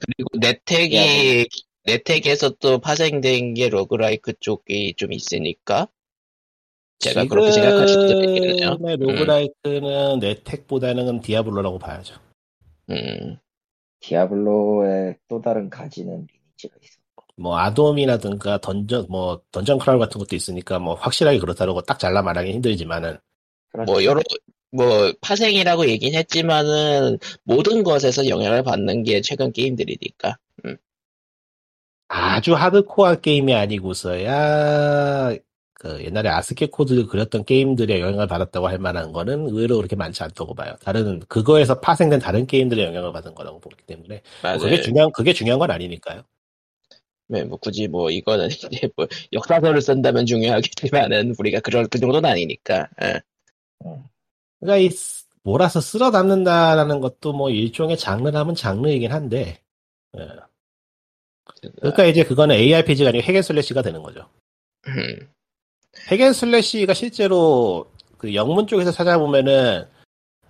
그리고 0.00 0.38
NetHack이 0.38 1.46
NetHack에서 1.84 2.50
또 2.60 2.78
파생된 2.78 3.54
게 3.54 3.68
roguelike 3.68 4.32
쪽이 4.40 4.94
좀 4.96 5.12
있으니까 5.12 5.88
제가 6.98 7.26
그렇게 7.26 7.52
생각할 7.52 7.88
수도 7.88 8.22
있겠네요. 8.22 8.76
roguelike는 8.96 10.20
NetHack보다는 10.20 11.20
디아블로라고 11.20 11.78
봐야죠. 11.78 12.16
음, 12.90 13.38
디아블로의 14.00 15.16
또 15.28 15.40
다른 15.40 15.68
가지는 15.68 16.26
리니지가 16.26 16.76
있어. 16.82 17.04
뭐 17.36 17.58
ADOM이라든가 17.58 18.58
던전 18.58 19.06
뭐 19.08 19.42
Dungeon 19.50 19.78
Crawl 19.78 19.98
같은 19.98 20.18
것도 20.18 20.36
있으니까 20.36 20.78
뭐 20.78 20.94
확실하게 20.94 21.38
그렇다고 21.38 21.82
딱 21.82 21.98
잘라 21.98 22.22
말하기 22.22 22.52
힘들지만은 22.52 23.18
그렇죠. 23.72 23.92
뭐 23.92 24.04
여러 24.04 24.22
뭐 24.74 25.12
파생이라고 25.20 25.88
얘긴 25.88 26.14
했지만은 26.14 27.18
모든 27.44 27.84
것에서 27.84 28.28
영향을 28.28 28.64
받는 28.64 29.04
게 29.04 29.20
최근 29.20 29.52
게임들이니까. 29.52 30.36
아주 32.08 32.54
하드코어 32.54 33.16
게임이 33.16 33.54
아니고서야 33.54 35.34
그 35.74 36.04
옛날에 36.04 36.28
아스키 36.28 36.66
코드 36.66 37.06
그렸던 37.06 37.44
게임들의 37.44 38.00
영향을 38.00 38.26
받았다고 38.26 38.68
할 38.68 38.78
만한 38.78 39.12
거는 39.12 39.48
의외로 39.48 39.76
그렇게 39.76 39.96
많지 39.96 40.22
않다고 40.22 40.54
봐요. 40.54 40.76
다른 40.80 41.20
그거에서 41.28 41.80
파생된 41.80 42.20
다른 42.20 42.46
게임들의 42.46 42.84
영향을 42.84 43.12
받은 43.12 43.34
거라고 43.34 43.60
보기 43.60 43.76
때문에 43.86 44.22
맞아요. 44.42 44.58
그게 44.58 44.80
중요한 44.80 45.12
그게 45.12 45.32
중요한 45.32 45.58
건 45.58 45.70
아니니까요. 45.70 46.22
네, 47.28 47.44
뭐 47.44 47.58
굳이 47.58 47.88
뭐 47.88 48.10
이거는 48.10 48.48
이제 48.70 48.88
뭐 48.96 49.06
역사서를 49.32 49.80
쓴다면 49.80 50.26
중요하겠지만은 50.26 51.34
우리가 51.38 51.60
그럴 51.60 51.86
그 51.86 51.98
정도는 51.98 52.28
아니니까. 52.28 52.88
예. 53.02 53.20
그러니까 54.64 54.76
이 54.78 54.90
쓰- 54.90 55.24
몰아서 55.42 55.80
쓸어 55.80 56.10
담는다라는 56.10 57.00
것도 57.00 57.32
뭐 57.34 57.50
일종의 57.50 57.98
장르라면 57.98 58.54
장르이긴 58.54 59.12
한데 59.12 59.60
예. 60.18 60.28
그러니까 61.76 62.04
이제 62.04 62.24
그거는 62.24 62.56
ARPG가 62.56 63.10
아니고 63.10 63.22
hack 63.24 63.41
and 63.41 63.53
slash가 63.53 63.82
되는 63.82 64.02
거죠. 64.02 64.26
음, 64.86 65.28
hack 66.10 66.34
and 66.34 66.52
slash가 66.52 66.94
실제로 66.94 67.90
그 68.18 68.34
영문 68.34 68.66
쪽에서 68.66 68.90
찾아보면은 68.90 69.86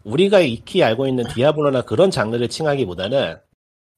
우리가 0.04 0.40
익히 0.40 0.82
알고 0.84 1.06
있는 1.08 1.24
디아블로나 1.34 1.82
그런 1.82 2.10
장르를 2.10 2.48
칭하기보다는 2.48 3.36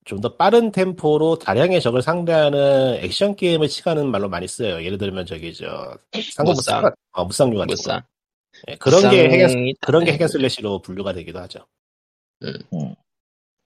좀 0.05 0.21
더 0.21 0.37
빠른 0.37 0.71
템포로 0.71 1.37
다량의 1.41 1.81
적을 1.81 2.01
상대하는 2.01 2.95
액션 3.03 3.35
게임을 3.35 3.67
칭하는 3.69 4.09
말로 4.11 4.29
많이 4.29 4.47
써요. 4.47 4.83
예를 4.85 4.99
들면 4.99 5.27
저기 5.27 5.53
저 5.53 5.99
삼국무쌍. 6.33 6.77
무쌍, 6.81 6.93
어, 7.13 7.25
무쌍류 7.25 7.59
같은 7.59 7.67
거. 7.67 7.73
무쌍. 7.73 8.03
예, 8.69 8.77
그런 8.77 9.11
게 9.11 9.29
hack 9.29 9.39
and, 9.39 9.49
무쌍이- 9.49 9.75
그런 9.81 10.05
게 10.05 10.11
네. 10.13 10.15
hack 10.19 10.37
and 10.37 10.51
slash로 10.51 10.83
분류가 10.83 11.13
되기도 11.13 11.39
하죠. 11.41 11.67
음. 12.43 12.53
음. 12.73 12.95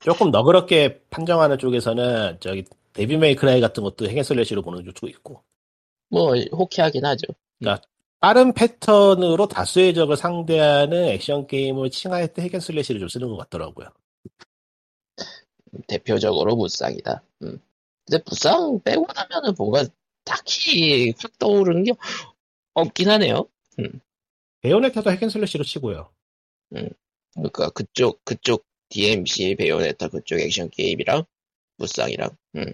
조금 0.00 0.30
너그럽게 0.30 1.02
판정하는 1.10 1.58
쪽에서는 1.58 2.38
저기 2.40 2.64
Devil 2.92 3.16
May 3.16 3.38
Cry 3.38 3.60
같은 3.60 3.82
것도 3.82 4.08
hack 4.08 4.24
and 4.24 4.35
slash로 4.35 4.62
보는 4.62 4.84
쪽도 4.84 5.08
있고 5.08 5.42
뭐 6.08 6.34
호쾌하긴 6.52 7.04
하죠. 7.04 7.26
빠른 8.20 8.52
패턴으로 8.52 9.46
다수의 9.48 9.94
적을 9.94 10.16
상대하는 10.16 11.04
액션 11.06 11.46
게임을 11.46 11.90
칭할 11.90 12.28
때 12.34 12.42
hack 12.42 12.57
and 12.57 12.68
slash를 12.68 13.00
좀 13.00 13.08
쓰는 13.08 13.28
것 13.28 13.36
같더라고요. 13.38 13.88
대표적으로 15.86 16.56
무쌍이다. 16.56 17.22
음. 17.42 17.58
근데 18.04 18.22
무쌍 18.28 18.80
빼고 18.82 19.06
나면은 19.14 19.54
뭔가 19.56 19.84
딱히 20.24 21.12
확 21.18 21.38
떠오르는 21.38 21.84
게 21.84 21.92
없긴 22.74 23.08
하네요. 23.10 23.46
베요네타도 24.62 25.10
핵앤슬래시로 25.10 25.64
치고요. 25.64 26.10
그러니까 27.34 27.70
그쪽 27.70 28.24
그쪽 28.24 28.64
DMC 28.88 29.56
Bayonetta 29.56 30.08
그쪽 30.08 30.40
액션 30.40 30.68
게임이랑 30.70 31.24
무쌍이랑 31.76 32.30
음. 32.56 32.72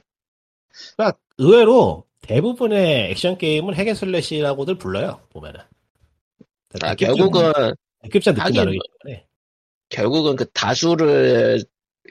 그러니까 0.97 1.19
의외로 1.39 2.05
대부분의 2.23 3.11
액션 3.11 3.39
게임은 3.39 3.75
hack 3.75 3.95
and 3.95 4.11
slash라고들 4.11 4.79
불러요 4.79 5.21
보면은. 5.31 5.61
아, 6.83 6.95
결국은 6.95 7.53
느낌상 8.03 8.35
느낌 8.35 8.55
다르기 8.55 8.79
때문에. 9.03 9.27
결국은 9.89 10.37
그 10.37 10.51
다수를 10.51 11.63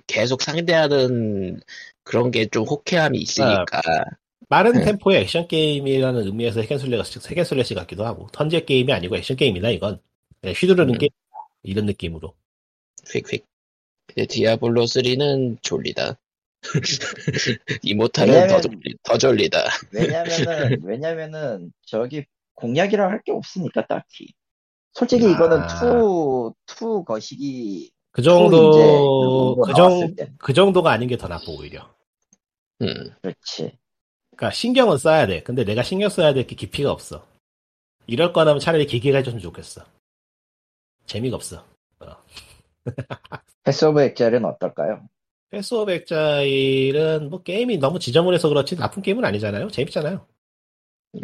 계속 0.08 0.42
상대하는 0.42 1.60
그런 2.04 2.32
게 2.32 2.46
좀 2.48 2.64
호쾌함이 2.66 3.18
있으니까 3.20 3.82
빠른 4.50 4.74
네. 4.74 4.86
템포의 4.86 5.22
액션 5.22 5.48
게임이라는 5.48 6.24
의미에서 6.26 6.62
핵앤슬래시, 6.62 7.20
핵앤슬래시 7.30 7.74
같기도 7.74 8.06
하고 8.06 8.28
턴제 8.32 8.66
게임이 8.66 8.92
아니고 8.94 9.16
액션 9.18 9.38
게임이다 9.38 9.70
이건 9.72 10.00
그냥 10.42 10.56
휘두르는 10.58 10.94
음. 10.94 10.98
게임 10.98 11.10
이런 11.64 11.86
느낌으로 11.86 12.34
휙휙. 13.12 13.46
근데 14.08 14.28
Diablo 14.28 14.84
3는 14.84 15.62
졸리다. 15.62 16.18
Immortal은 17.84 18.34
왜냐면- 18.34 18.50
더, 18.50 18.62
졸리, 18.62 18.96
더 19.04 19.18
졸리다. 19.18 19.60
왜냐면은 19.92 20.80
왜냐면은 20.84 21.74
저기 21.86 22.26
공략이라 22.56 23.08
할 23.10 23.22
게 23.24 23.32
없으니까 23.32 23.86
딱히. 23.88 24.28
솔직히 24.94 25.26
아. 25.26 25.30
이거는 25.32 25.68
투, 25.68 26.54
투 26.66 27.04
거시기 27.04 27.92
그투 28.12 28.24
정도 28.24 29.56
그 29.58 29.74
정, 29.74 30.16
때. 30.16 30.32
그 30.38 30.54
정도가 30.54 30.92
아닌 30.92 31.10
게 31.10 31.18
더 31.18 31.28
나빠 31.28 31.44
오히려 31.50 31.94
음. 32.82 33.12
그렇지. 33.22 33.78
그러니까 34.36 34.52
신경은 34.52 34.98
써야 34.98 35.26
돼 35.28 35.42
근데 35.44 35.64
내가 35.64 35.82
신경 35.84 36.10
써야 36.10 36.34
될 36.34 36.46
게 36.46 36.56
깊이가 36.56 36.92
없어 36.92 37.26
이럴 38.08 38.34
거라면 38.34 38.60
차라리 38.60 38.86
기계가 38.86 39.18
해줬으면 39.20 39.42
좋겠어 39.42 39.84
재미가 41.06 41.36
없어 41.38 41.66
Path 43.64 43.86
of 43.86 44.02
Exile은 44.02 44.46
어떨까요? 44.46 45.08
Path 45.50 45.74
of 45.74 45.92
Exile은 45.92 47.30
뭐 47.30 47.42
게임이 47.42 47.78
너무 47.78 47.98
지저분해서 48.00 48.50
그렇지 48.50 48.76
나쁜 48.76 49.02
게임은 49.02 49.24
아니잖아요 49.26 49.70
재밌잖아요 49.70 50.28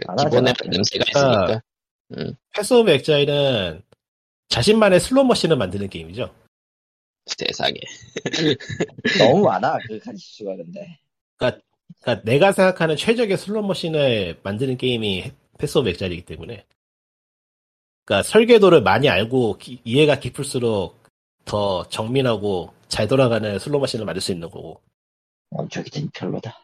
안 0.07 0.15
기본은 0.15 0.51
하잖아. 0.51 0.69
냄새가 0.71 1.05
아. 1.19 1.43
있으니까. 1.45 1.61
Path 2.55 2.73
of 2.73 2.89
Exile은 2.91 3.83
자신만의 4.47 4.99
슬롯 5.01 5.25
머신을 5.25 5.57
만드는 5.57 5.89
게임이죠 5.89 6.33
세상에. 7.25 7.75
너무 9.19 9.43
많아 9.43 9.77
그 9.87 9.99
가지수가 9.99 10.55
근데. 10.55 10.97
그러니까 11.37 11.61
내가 12.23 12.51
생각하는 12.51 12.95
최적의 12.95 13.37
슬롯 13.37 13.65
머신을 13.65 14.39
만드는 14.43 14.77
게임이 14.77 15.31
Path 15.57 15.77
of 15.77 15.89
Exile이기 15.89 16.25
때문에. 16.25 16.65
그러니까 18.05 18.27
설계도를 18.27 18.81
많이 18.81 19.09
알고 19.09 19.57
기- 19.57 19.81
이해가 19.83 20.19
깊을수록 20.19 21.01
더 21.45 21.87
정밀하고 21.89 22.73
잘 22.87 23.07
돌아가는 23.07 23.57
슬롯 23.59 23.79
머신을 23.79 24.05
만들 24.05 24.21
수 24.21 24.31
있는 24.31 24.49
거고. 24.49 24.81
어, 25.51 25.67
저기는 25.67 26.09
별로다. 26.13 26.57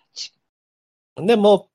근데 1.15 1.35
뭐 1.35 1.67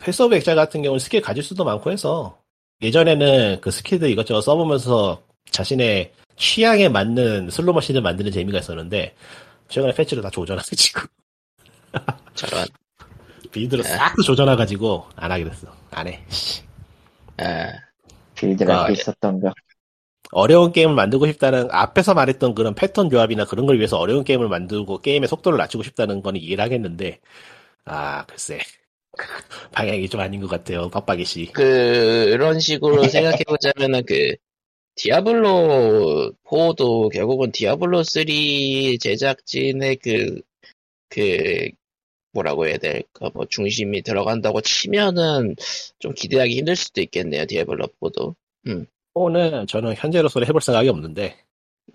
Path 0.00 0.22
of 0.22 0.34
Exile 0.36 0.54
같은 0.56 0.82
경우는 0.82 1.00
스킬 1.00 1.20
가짓수도 1.20 1.64
많고 1.64 1.90
해서 1.90 2.38
예전에는 2.80 3.60
그 3.60 3.70
스킬들 3.72 4.08
이것저것 4.10 4.40
써보면서 4.42 5.20
자신의 5.50 6.12
취향에 6.36 6.88
맞는 6.88 7.50
슬롯 7.50 7.74
머신을 7.74 8.02
만드는 8.02 8.30
재미가 8.30 8.60
있었는데 8.60 9.16
최근에 9.68 9.92
패치를 9.94 10.22
다 10.22 10.30
조져놔가지고 10.30 11.00
저런. 12.38 12.66
build를 13.50 13.82
싹다 13.82 14.22
조져놔가지고 14.22 15.06
안 15.16 15.32
하게 15.32 15.44
됐어. 15.44 15.74
안 15.90 16.06
해. 16.06 16.24
아, 17.38 17.72
build가 18.34 18.84
아, 18.84 18.86
게 18.86 18.92
있었던가. 18.92 19.52
어려운 20.30 20.72
게임을 20.72 20.94
만들고 20.94 21.26
싶다는 21.26 21.68
앞에서 21.70 22.14
말했던 22.14 22.54
그런 22.54 22.74
패턴 22.74 23.10
조합이나 23.10 23.44
그런 23.44 23.66
걸 23.66 23.78
위해서 23.78 23.96
어려운 23.96 24.24
게임을 24.24 24.48
만들고 24.48 25.00
게임의 25.00 25.28
속도를 25.28 25.58
낮추고 25.58 25.82
싶다는 25.82 26.22
건 26.22 26.36
이해를 26.36 26.62
하겠는데 26.62 27.20
아 27.84 28.24
글쎄. 28.26 28.60
방향이 29.72 30.08
좀 30.08 30.20
아닌 30.20 30.40
것 30.40 30.48
같아요 30.48 30.88
빡빡이 30.90 31.24
씨. 31.24 31.46
그런 31.46 32.60
식으로 32.60 33.08
생각해보자면은 33.08 34.04
그, 34.06 34.36
Diablo 34.94 36.32
4도 36.44 37.12
결국은 37.12 37.50
Diablo 37.50 38.02
3 38.02 38.24
제작진의 39.00 39.96
그, 39.96 40.40
그, 41.08 41.70
뭐라고 42.38 42.66
해야 42.66 42.78
될까, 42.78 43.30
뭐, 43.34 43.44
중심이 43.46 44.02
들어간다고 44.02 44.60
치면은 44.60 45.56
좀 45.98 46.14
기대하기 46.14 46.56
힘들 46.56 46.76
수도 46.76 47.00
있겠네요, 47.00 47.46
Diablo 47.46 47.88
4도. 48.00 48.34
오는 49.14 49.66
저는 49.66 49.94
현재로서는 49.96 50.46
해볼 50.46 50.60
생각이 50.60 50.88
없는데 50.88 51.36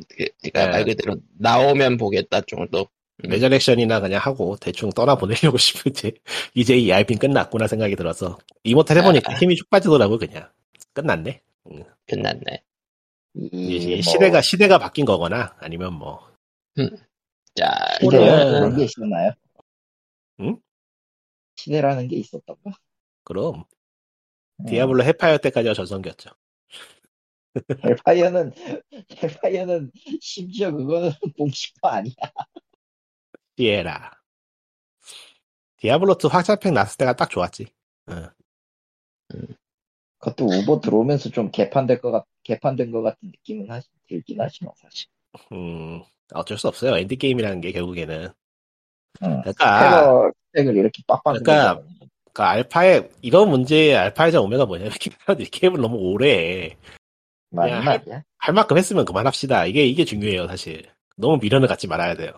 그, 0.09 0.25
그니까 0.41 0.65
네. 0.65 0.71
말 0.71 0.85
그대로 0.85 1.15
나오면 1.39 1.97
보겠다 1.97 2.41
정도. 2.41 2.87
음. 3.23 3.29
Resurrection이나 3.29 4.01
그냥 4.01 4.19
하고 4.19 4.57
대충 4.59 4.89
떠나보내려고 4.89 5.55
싶은데 5.57 6.11
이제 6.55 6.75
이 6.75 6.91
IP는 6.91 7.19
끝났구나 7.19 7.67
생각이 7.67 7.95
들어서 7.95 8.39
Immortal 8.63 8.97
해보니까 8.97 9.31
아. 9.33 9.35
힘이 9.37 9.55
쭉 9.55 9.69
빠지더라고 9.69 10.17
그냥 10.17 10.49
끝났네 10.93 11.39
끝났네. 12.07 12.63
이, 13.35 13.49
이제 13.77 13.89
뭐, 13.89 14.01
시대가 14.01 14.41
시대가 14.41 14.77
바뀐 14.79 15.05
거거나 15.05 15.55
아니면 15.59 15.93
뭐 15.93 16.27
자, 17.55 17.71
시대라는 18.01 18.63
오늘- 18.63 18.77
게 18.77 18.83
있었나요? 18.85 19.31
응? 20.39 20.57
시대라는 21.55 22.07
게 22.07 22.17
있었던가? 22.17 22.71
그럼 23.23 23.65
음, 24.59 24.65
Diablo 24.65 25.03
Hellfire 25.03 25.37
때까지가 25.39 25.73
전성기였죠 25.73 26.29
Hellfire는 27.83 28.51
Hellfire는 29.21 29.91
심지어 30.21 30.71
그거는 30.71 31.11
공식도 31.37 31.87
아니야. 31.87 32.13
피에라 33.55 34.11
Diablo 35.77 36.22
2 36.22 36.29
확장팩 36.29 36.73
났을 36.73 36.97
때가 36.97 37.15
딱 37.15 37.29
좋았지 37.29 37.67
응. 38.09 38.29
그것도 40.17 40.45
우버 40.47 40.79
들어오면서 40.79 41.29
좀 41.29 41.51
개판될 41.51 41.99
것 42.01 42.11
같, 42.11 42.25
개판된 42.43 42.91
것 42.91 43.01
같은 43.03 43.29
느낌은 43.29 43.69
하시, 43.69 43.89
들긴 44.07 44.39
하지만 44.41 44.73
사실. 44.77 45.07
음, 45.51 46.03
어쩔 46.33 46.57
수 46.57 46.67
없어요 46.67 46.97
endgame이라는 46.97 47.61
게 47.61 47.71
결국에는 47.71 48.29
응. 49.21 49.41
그러니까 49.41 50.31
스펙을 50.47 50.75
이렇게 50.75 51.03
빡빡. 51.07 51.43
그러니까. 51.43 51.81
그러니까 52.33 52.49
알파의 52.49 53.09
이런 53.21 53.49
문제의 53.49 53.95
알파이자 53.95 54.41
오메가 54.41 54.65
뭐냐면 54.65 54.91
이 55.39 55.45
게임을 55.45 55.79
너무 55.79 55.97
오래 55.97 56.65
해. 56.65 56.77
맞는 57.51 57.83
말이야. 57.83 58.23
할 58.39 58.53
만큼 58.53 58.77
했으면 58.77 59.05
그만합시다. 59.05 59.67
이게 59.67 59.85
이게 59.85 60.03
중요해요, 60.03 60.47
사실. 60.47 60.89
너무 61.15 61.37
미련을 61.37 61.67
갖지 61.67 61.87
말아야 61.87 62.15
돼요. 62.15 62.31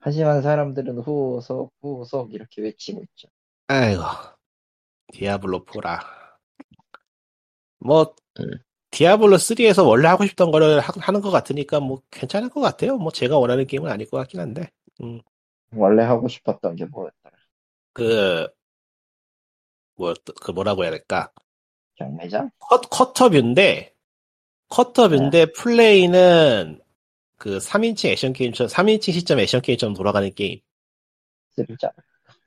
하지만 0.00 0.42
사람들은 0.42 0.98
후속, 0.98 1.72
후속 1.80 2.34
이렇게 2.34 2.60
외치고 2.60 3.02
있죠. 3.02 3.28
아이고, 3.68 4.02
Diablo 5.12 5.64
4라. 5.64 6.00
뭐, 7.78 8.14
음. 8.40 8.50
Diablo 8.90 9.36
3에서 9.36 9.86
원래 9.88 10.08
하고 10.08 10.26
싶던 10.26 10.50
거를 10.50 10.80
하, 10.80 10.92
하는 10.98 11.20
것 11.22 11.30
같으니까 11.30 11.80
뭐 11.80 12.02
괜찮을 12.10 12.50
것 12.50 12.60
같아요. 12.60 12.98
뭐 12.98 13.10
제가 13.10 13.38
원하는 13.38 13.66
게임은 13.66 13.90
아닐 13.90 14.08
것 14.10 14.18
같긴 14.18 14.40
한데. 14.40 14.70
원래 15.74 16.02
하고 16.02 16.28
싶었던 16.28 16.76
게 16.76 16.84
뭐였더라? 16.84 17.36
그, 17.92 18.48
뭐, 19.94 20.14
그 20.40 20.50
뭐라고 20.50 20.82
해야 20.82 20.90
될까. 20.90 21.30
경매장? 21.96 22.50
컷, 22.58 22.82
커터뷰인데, 22.90 23.94
커터뷰인데 24.68 25.52
플레이는 25.52 26.80
그 27.36 27.58
3인칭 27.58 28.10
액션 28.10 28.32
게임처럼, 28.32 28.68
3인칭 28.68 29.12
시점 29.12 29.38
액션 29.38 29.60
게임처럼 29.60 29.94
돌아가는 29.94 30.32
게임. 30.34 30.60
쓰리자. 31.50 31.92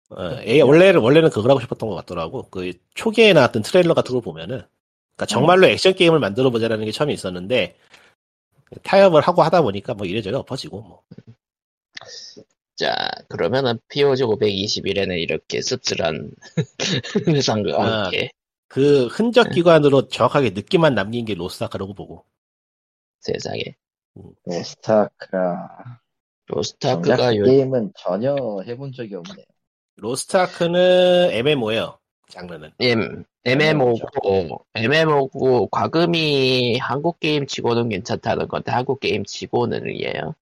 어, 0.09 0.39
얘 0.45 0.61
원래는, 0.61 1.01
원래는 1.01 1.29
그걸 1.29 1.51
하고 1.51 1.59
싶었던 1.59 1.89
것 1.89 1.95
같더라고. 1.95 2.49
그 2.49 2.73
초기에 2.93 3.33
나왔던 3.33 3.63
트레일러 3.63 3.93
같은 3.93 4.13
걸 4.13 4.21
보면은. 4.21 4.61
그러니까 5.15 5.25
정말로 5.27 5.67
액션 5.67 5.93
게임을 5.93 6.19
만들어 6.19 6.49
보자라는 6.49 6.85
게 6.85 6.91
처음에 6.91 7.13
있었는데, 7.13 7.77
타협을 8.83 9.21
하고 9.21 9.43
하다 9.43 9.61
보니까 9.61 9.93
뭐 9.93 10.05
이래저래 10.05 10.37
엎어지고 10.37 10.81
뭐. 10.81 11.03
자, 12.75 13.09
그러면은 13.29 13.79
POG 13.89 14.23
521에는 14.23 15.17
이렇게 15.19 15.61
씁쓸한 15.61 16.31
회상과 17.27 17.81
아, 17.81 18.03
함께 18.03 18.29
그 18.67 19.07
흔적 19.07 19.51
기관으로 19.51 20.07
정확하게 20.09 20.49
느낌만 20.49 20.95
남긴 20.95 21.25
게 21.25 21.33
로스타카라고 21.33 21.93
보고. 21.93 22.25
세상에. 23.21 23.61
로스타크라. 24.45 26.01
로스타크가 26.47 27.17
정작 27.17 27.35
요, 27.37 27.43
그 27.43 27.49
게임은 27.49 27.93
전혀 27.97 28.35
해본 28.67 28.91
적이 28.91 29.15
없네요. 29.15 29.45
로스타크는 29.95 31.29
MMO예요. 31.31 31.97
장르는. 32.29 32.71
M, 32.79 33.23
MMO고, 33.45 34.65
MMO고, 34.73 35.67
과금이 35.67 36.77
한국 36.79 37.19
게임 37.19 37.45
치고는 37.45 37.89
괜찮다는 37.89 38.47
건데, 38.47 38.71
한국 38.71 38.99
게임 38.99 39.23
치고는 39.23 39.89
이에요. 39.95 40.35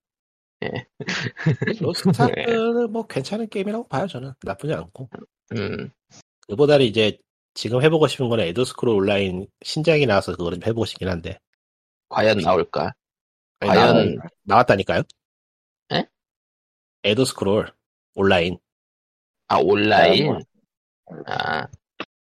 Lost 1.82 2.22
Ark는 2.22 2.91
뭐 2.91 3.06
괜찮은 3.07 3.49
게임이라고 3.49 3.88
봐요, 3.88 4.07
저는. 4.07 4.34
나쁘지 4.41 4.73
않고. 4.73 5.10
음, 5.56 5.90
그보다는 6.48 6.85
이제 6.85 7.18
지금 7.53 7.81
해보고 7.81 8.07
싶은 8.07 8.30
거는 8.30 8.45
Elder 8.45 8.65
Scrolls 8.65 8.95
Online 8.95 9.48
신작이 9.64 10.06
나와서 10.06 10.31
그거를 10.35 10.60
좀 10.60 10.68
해보고 10.68 10.85
싶긴 10.85 11.07
한데. 11.10 11.40
과연 12.10 12.38
나올까? 12.40 12.94
아니, 13.60 13.72
과연 13.72 14.15
나, 14.15 14.23
나왔다니까요? 14.44 15.03
에? 15.94 16.06
엘더스크롤 17.03 17.72
온라인. 18.15 18.57
아 19.48 19.57
온라인 19.57 20.26
뭐, 20.26 20.40
아 21.26 21.68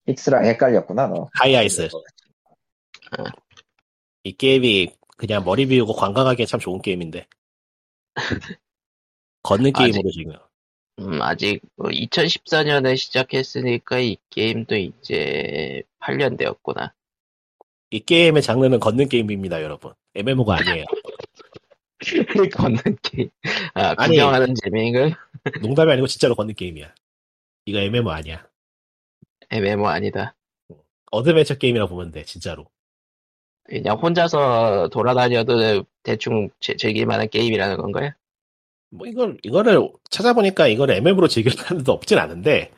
픽스랑 0.05 0.45
헷갈렸구나 0.45 1.09
너. 1.09 1.29
하이아이스. 1.35 1.89
이 4.25 4.33
게임이 4.33 4.95
그냥 5.17 5.45
머리 5.45 5.67
비우고 5.67 5.95
관광하기엔 5.95 6.47
참 6.47 6.61
좋은 6.61 6.81
게임인데. 6.83 7.27
걷는 9.43 9.73
아직- 9.75 9.93
게임으로 9.93 10.11
지금. 10.11 10.33
음, 10.99 11.21
아직 11.21 11.61
2014년에 11.79 12.97
시작했으니까 12.97 13.99
이 14.01 14.17
게임도 14.31 14.77
이제 14.77 15.83
8년 16.01 16.39
되었구나. 16.39 16.95
이 17.91 18.01
게임의 18.01 18.43
장르는 18.43 18.81
걷는 18.81 19.09
게임입니다, 19.09 19.63
여러분. 19.63 19.93
MMO가 20.15 20.57
아니에요. 20.57 20.85
걷는 22.57 22.81
게임. 23.03 23.29
아. 23.75 23.95
구경하는 23.95 24.55
재미인가? 24.55 25.17
농담이 25.63 25.93
아니고 25.93 26.07
진짜로 26.07 26.35
걷는 26.35 26.55
게임이야. 26.55 26.95
이거 27.67 27.79
MMO 27.79 28.11
아니야. 28.11 28.49
MMO 29.51 29.87
아니다. 29.87 30.35
어드벤처 31.13 31.57
게임이라 31.59 31.87
보면 31.87 32.11
돼, 32.11 32.25
진짜로. 32.25 32.67
그냥 33.69 33.97
혼자서 33.99 34.89
돌아다녀도 34.93 35.85
대충 36.03 36.49
제- 36.61 36.77
즐길 36.77 37.07
만한 37.07 37.29
게임이라는 37.29 37.77
건가요? 37.77 38.13
뭐 38.91 39.07
이걸 39.07 39.39
이거를 39.43 39.91
찾아보니까 40.11 40.69
이걸 40.69 40.91
MMO로 40.91 41.29
즐기는 41.29 41.57
사람들도 41.57 41.93
없진 41.93 42.19
않은데 42.19 42.71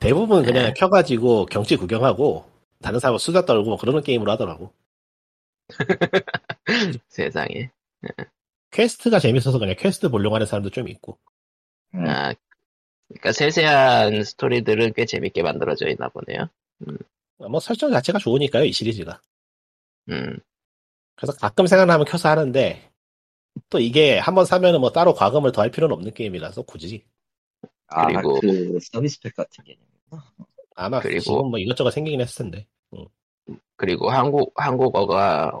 대부분 0.00 0.44
그냥 0.44 0.66
네. 0.66 0.74
켜가지고 0.74 1.46
경치 1.46 1.76
구경하고 1.76 2.46
다른 2.80 3.00
사람 3.00 3.18
수다 3.18 3.44
떨고 3.44 3.70
뭐 3.70 3.78
그러는 3.78 4.02
게임으로 4.02 4.30
하더라고. 4.32 4.72
세상에. 7.08 7.70
퀘스트가 8.70 9.18
재밌어서 9.18 9.58
그냥 9.58 9.74
퀘스트 9.78 10.08
보려고 10.08 10.34
하는 10.36 10.46
사람도 10.46 10.70
좀 10.70 10.88
있고. 10.88 11.18
음. 11.94 12.06
아, 12.06 12.34
그러니까 13.08 13.32
세세한 13.32 14.22
스토리들은 14.24 14.92
꽤 14.94 15.04
재밌게 15.04 15.42
만들어져 15.42 15.88
있나 15.88 16.08
보네요. 16.08 16.48
뭐 17.38 17.60
설정 17.60 17.90
자체가 17.90 18.18
좋으니까요 18.18 18.64
이 18.64 18.72
시리즈가. 18.72 19.20
음, 20.10 20.38
그래서 21.16 21.32
가끔 21.38 21.66
생각나면 21.66 22.06
켜서 22.06 22.28
하는데 22.28 22.90
또 23.70 23.78
이게 23.80 24.18
한번 24.18 24.44
사면은 24.44 24.80
뭐 24.80 24.92
따로 24.92 25.14
과금을 25.14 25.52
더 25.52 25.62
할 25.62 25.70
필요는 25.70 25.94
없는 25.94 26.14
게임이라서 26.14 26.62
굳이 26.62 27.04
아, 27.88 28.06
그리고- 28.06 28.40
그 28.40 28.78
서비스 28.80 29.20
팩 29.20 29.34
같은 29.34 29.64
개념. 29.64 29.82
아마 30.76 31.00
그리고- 31.00 31.20
지금 31.20 31.50
뭐 31.50 31.58
이것저것 31.58 31.90
생기긴 31.90 32.20
했을 32.20 32.44
텐데 32.44 32.66
그리고 33.76 34.10
한국, 34.10 34.52
한국어가, 34.56 35.52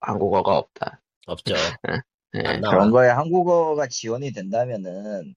한국어가 0.00 0.58
없다. 0.58 1.00
없죠. 1.26 1.54
나와. 2.32 2.70
그런 2.70 2.90
거에 2.90 3.08
한국어가 3.08 3.86
지원이 3.88 4.32
된다면은 4.32 5.34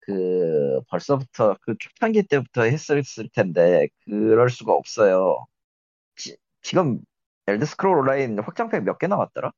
그 0.00 0.80
벌써부터 0.88 1.56
그 1.62 1.76
초창기 1.78 2.24
때부터 2.24 2.62
했을 2.64 3.02
텐데 3.32 3.88
그럴 4.04 4.50
수가 4.50 4.72
없어요. 4.74 5.46
지, 6.16 6.36
금 6.74 7.00
엘드 7.50 7.66
스크롤 7.66 7.98
온라인 7.98 8.38
확장팩 8.38 8.84
몇 8.84 8.98
개 8.98 9.06
나왔더라? 9.06 9.52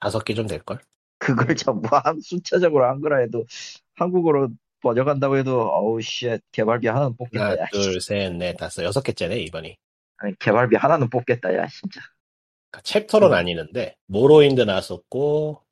다섯 0.00 0.24
개 0.24 0.34
좀 0.34 0.46
될 0.46 0.60
걸. 0.62 0.78
그걸 1.18 1.54
전부 1.56 1.96
한 1.96 2.20
숫자적으로 2.20 2.86
한 2.86 3.00
거라 3.00 3.18
해도 3.18 3.44
한국어로 3.96 4.50
번역한다고 4.80 5.36
해도 5.36 5.60
어우 5.70 6.00
씨 6.00 6.38
개발비 6.52 6.88
하나는 6.88 7.16
뽑겠다 7.16 7.44
하나, 7.44 7.58
야. 7.62 7.66
둘, 7.72 8.00
셋, 8.00 8.32
넷, 8.34 8.56
다섯, 8.56 8.82
여섯 8.84 9.02
개째네 9.02 9.38
이번이. 9.40 9.76
아니, 10.18 10.38
개발비 10.38 10.76
하나는 10.76 11.10
뽑겠다 11.10 11.54
야 11.56 11.66
진짜. 11.66 12.00
그러니까 12.70 12.82
챕터로 12.84 13.26
음. 13.28 13.32
나뉘는데 13.32 13.96
모로인드 14.06 14.62
나왔었고 14.62 15.62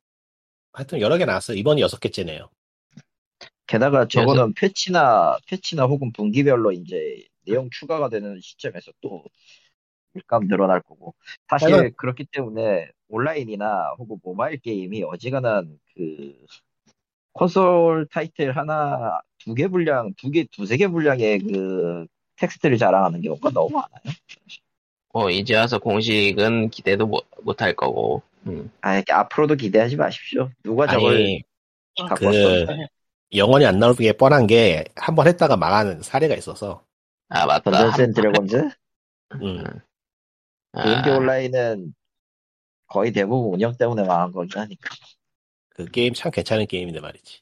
하여튼 0.73 1.01
여러 1.01 1.17
개 1.17 1.25
나왔어요. 1.25 1.57
이번이 1.57 1.81
여섯 1.81 1.99
개째네요. 1.99 2.49
게다가 3.67 4.07
저거는 4.07 4.53
패치나 4.55 5.37
패치나 5.47 5.85
혹은 5.85 6.11
분기별로 6.13 6.71
이제 6.71 7.23
내용 7.45 7.69
추가가 7.71 8.09
되는 8.09 8.39
시점에서 8.41 8.91
또 9.01 9.23
일감 10.15 10.47
늘어날 10.47 10.81
거고 10.81 11.13
사실 11.49 11.69
하여간- 11.69 11.95
그렇기 11.95 12.25
때문에 12.31 12.89
온라인이나 13.09 13.95
혹은 13.97 14.17
모바일 14.23 14.57
게임이 14.59 15.03
어지간한 15.03 15.79
그 15.95 16.35
콘솔 17.33 18.07
타이틀 18.11 18.55
하나 18.57 19.19
두 19.39 19.53
개 19.55 19.67
분량 19.67 20.13
두 20.15 20.31
개 20.31 20.45
두세 20.51 20.77
개 20.77 20.87
분량의 20.87 21.39
그 21.39 22.07
텍스트를 22.37 22.77
자랑하는 22.77 23.21
경우가 23.21 23.51
너무 23.51 23.69
많아요. 23.71 24.13
뭐, 25.11 25.29
이제 25.31 25.55
와서 25.55 25.79
공식은 25.79 26.69
기대도 26.69 27.07
못, 27.07 27.25
못할 27.41 27.75
거고. 27.75 28.21
음. 28.47 28.71
아 28.81 29.01
앞으로도 29.09 29.55
기대하지 29.55 29.95
마십시오. 29.97 30.49
누가 30.63 30.87
저걸 30.87 31.15
아니 31.15 31.41
갖고 31.97 32.15
그 32.15 32.25
왔어? 32.25 32.65
영원히 33.33 33.65
안 33.65 33.79
나오는 33.79 33.95
게 33.97 34.13
뻔한 34.13 34.47
게 34.47 34.85
한 34.95 35.15
번 35.15 35.27
했다가 35.27 35.57
망하는 35.57 36.01
사례가 36.01 36.35
있어서 36.35 36.83
아, 37.29 37.45
맞다. 37.45 37.71
던전스 37.71 38.13
드래곤즈? 38.13 38.69
음, 39.41 39.63
아, 39.65 39.73
게임기 40.75 41.09
온라인은 41.09 41.93
거의 42.87 43.11
대부분 43.11 43.53
운영 43.53 43.75
때문에 43.77 44.03
망한 44.03 44.31
거긴 44.31 44.59
하니까. 44.59 44.89
그 45.69 45.85
게임 45.85 46.13
참 46.13 46.31
괜찮은 46.31 46.67
게임인데 46.67 46.99
말이지. 46.99 47.41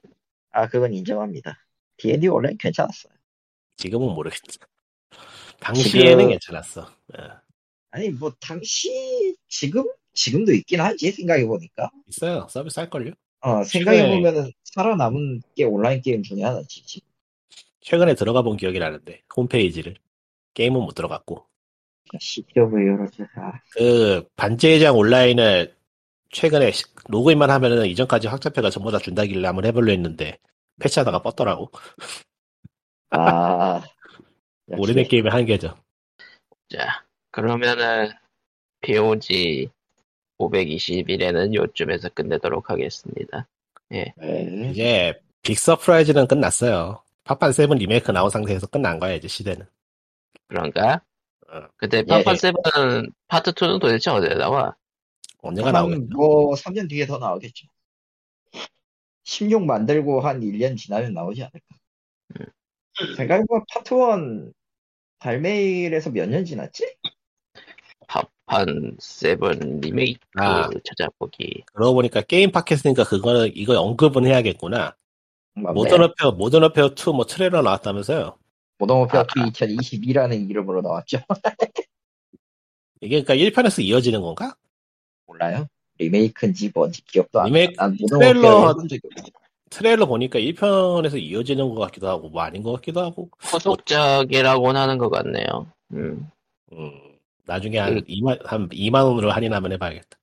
아, 0.52 0.68
그건 0.68 0.94
인정합니다. 0.94 1.58
D&D 1.98 2.28
온라인 2.28 2.58
괜찮았어요. 2.58 3.14
지금은 3.78 4.14
모르겠어. 4.14 4.42
당시에는 5.60 6.18
지금- 6.18 6.30
괜찮았어. 6.30 6.82
어, 6.82 7.24
아니, 7.92 8.10
뭐, 8.10 8.32
당시, 8.40 9.36
지금, 9.48 9.84
지금도 10.14 10.54
있긴 10.54 10.82
하지, 10.82 11.12
생각해보니까. 11.12 11.90
있어요. 12.08 12.48
서비스 12.50 12.80
할걸요? 12.80 13.14
어, 13.42 13.64
생각해보면은, 13.64 14.52
살아남은 14.64 15.42
게 15.56 15.64
온라인 15.64 16.02
게임 16.02 16.22
중에 16.24 16.44
하나지, 16.44 16.84
지금. 16.86 17.08
최근에 17.82 18.16
들어가 18.16 18.42
본 18.42 18.58
기억이 18.58 18.80
나는데 18.80 19.22
홈페이지를 19.36 19.96
게임은 20.54 20.82
못 20.82 20.94
들어갔고 20.94 21.46
CTOV로, 22.20 23.08
아, 23.36 23.54
그 23.72 24.28
반제왕 24.36 24.96
온라인을 24.98 25.76
최근에 26.32 26.72
시- 26.72 26.84
로그인만 27.08 27.50
하면은 27.50 27.86
이전까지 27.88 28.28
확장팩을 28.28 28.70
전부 28.72 28.92
다 28.92 28.98
준다길래 29.00 29.46
한번 29.48 29.66
해보려 29.66 29.92
했는데 29.92 30.38
패치하다가 30.80 31.22
뻗더라고. 31.22 31.72
아. 33.12 33.82
오래된 34.68 35.08
게임의 35.08 35.32
한계죠. 35.32 35.76
자, 36.70 37.04
그러면은, 37.32 38.12
POG 38.82 39.70
521에는 40.40 41.54
요쯤에서 41.56 42.10
끝내도록 42.10 42.70
하겠습니다. 42.70 43.48
네. 43.90 44.14
이제 44.72 45.20
big 45.42 45.58
surprise는 45.58 46.28
끝났어요. 46.28 47.02
파판 47.24 47.54
세븐 47.54 47.78
리메이크 47.78 48.12
나온 48.12 48.30
상태에서 48.30 48.68
끝난 48.68 49.00
거야 49.00 49.14
이제 49.14 49.28
시대는. 49.28 49.66
그런가? 50.48 51.02
어. 51.50 51.68
근데 51.78 52.00
예. 52.00 52.04
파판 52.04 52.36
세븐 52.36 53.12
파트 53.28 53.52
2는 53.52 53.80
도대체 53.80 54.12
어디에 54.12 54.36
나와? 54.36 54.76
언제가 55.42 55.68
한, 55.68 55.74
나오겠죠? 55.74 56.06
뭐, 56.16 56.56
3년 56.56 56.90
뒤에 56.90 57.06
더 57.06 57.18
나오겠죠. 57.18 57.68
16 59.24 59.66
만들고 59.66 60.22
한 60.22 60.42
1년 60.42 60.78
지나면 60.78 61.14
나오지 61.14 61.44
않을까. 61.44 61.60
음. 62.40 62.46
생각해보면 63.16 63.64
파트 63.74 63.94
1 63.94 64.52
발매일에서 65.20 66.10
몇 66.12 66.30
년 66.30 66.46
지났지? 66.46 66.96
파판 68.08 68.96
세븐 69.00 69.80
리메이크 69.82 70.20
아. 70.40 70.70
찾아보기. 70.84 71.64
그러고 71.74 71.96
보니까 71.96 72.22
게임 72.22 72.52
팟캐스트니까 72.52 73.04
그거는 73.06 73.52
이거 73.56 73.80
언급은 73.80 74.26
해야겠구나. 74.26 74.96
맞네. 75.56 75.74
모던 75.74 76.04
워페어 76.04 76.32
모던 76.34 76.64
워페어 76.66 76.90
2 76.96 77.14
뭐 77.14 77.26
트레일러 77.26 77.62
나왔다면서요. 77.62 78.38
모던 78.78 78.98
워페어 78.98 79.22
아, 79.22 79.24
2 79.24 79.52
2022라는 79.52 80.50
이름으로 80.50 80.82
나왔죠. 80.82 81.20
이게 83.02 83.22
그러니까 83.24 83.36
1편에서 83.62 83.84
이어지는 83.84 84.22
건가? 84.22 84.56
몰라요? 85.26 85.68
리메이크인지 86.00 86.72
뭔지 86.74 87.04
기억도 87.06 87.40
안 87.42 87.52
나. 87.52 87.58
리메이크 87.58 88.06
트레일러-. 88.10 88.76
트레일러 89.70 90.06
보니까 90.06 90.40
1편에서 90.40 91.22
이어지는 91.22 91.70
것 91.70 91.76
같기도 91.82 92.08
하고 92.08 92.30
뭐 92.30 92.42
아닌 92.42 92.64
것 92.64 92.72
같기도 92.74 93.02
하고. 93.02 93.30
후속작이라고는 93.40 94.80
하는 94.80 94.98
것 94.98 95.10
같네요. 95.10 95.72
음. 95.94 96.30
음, 96.74 96.92
나중에 97.46 97.78
한 97.80 97.96
그- 97.96 98.02
2만 98.06 98.46
한 98.46 98.70
2만 98.70 99.04
원으로 99.06 99.32
할인하면 99.32 99.72
해봐야겠다. 99.74 100.18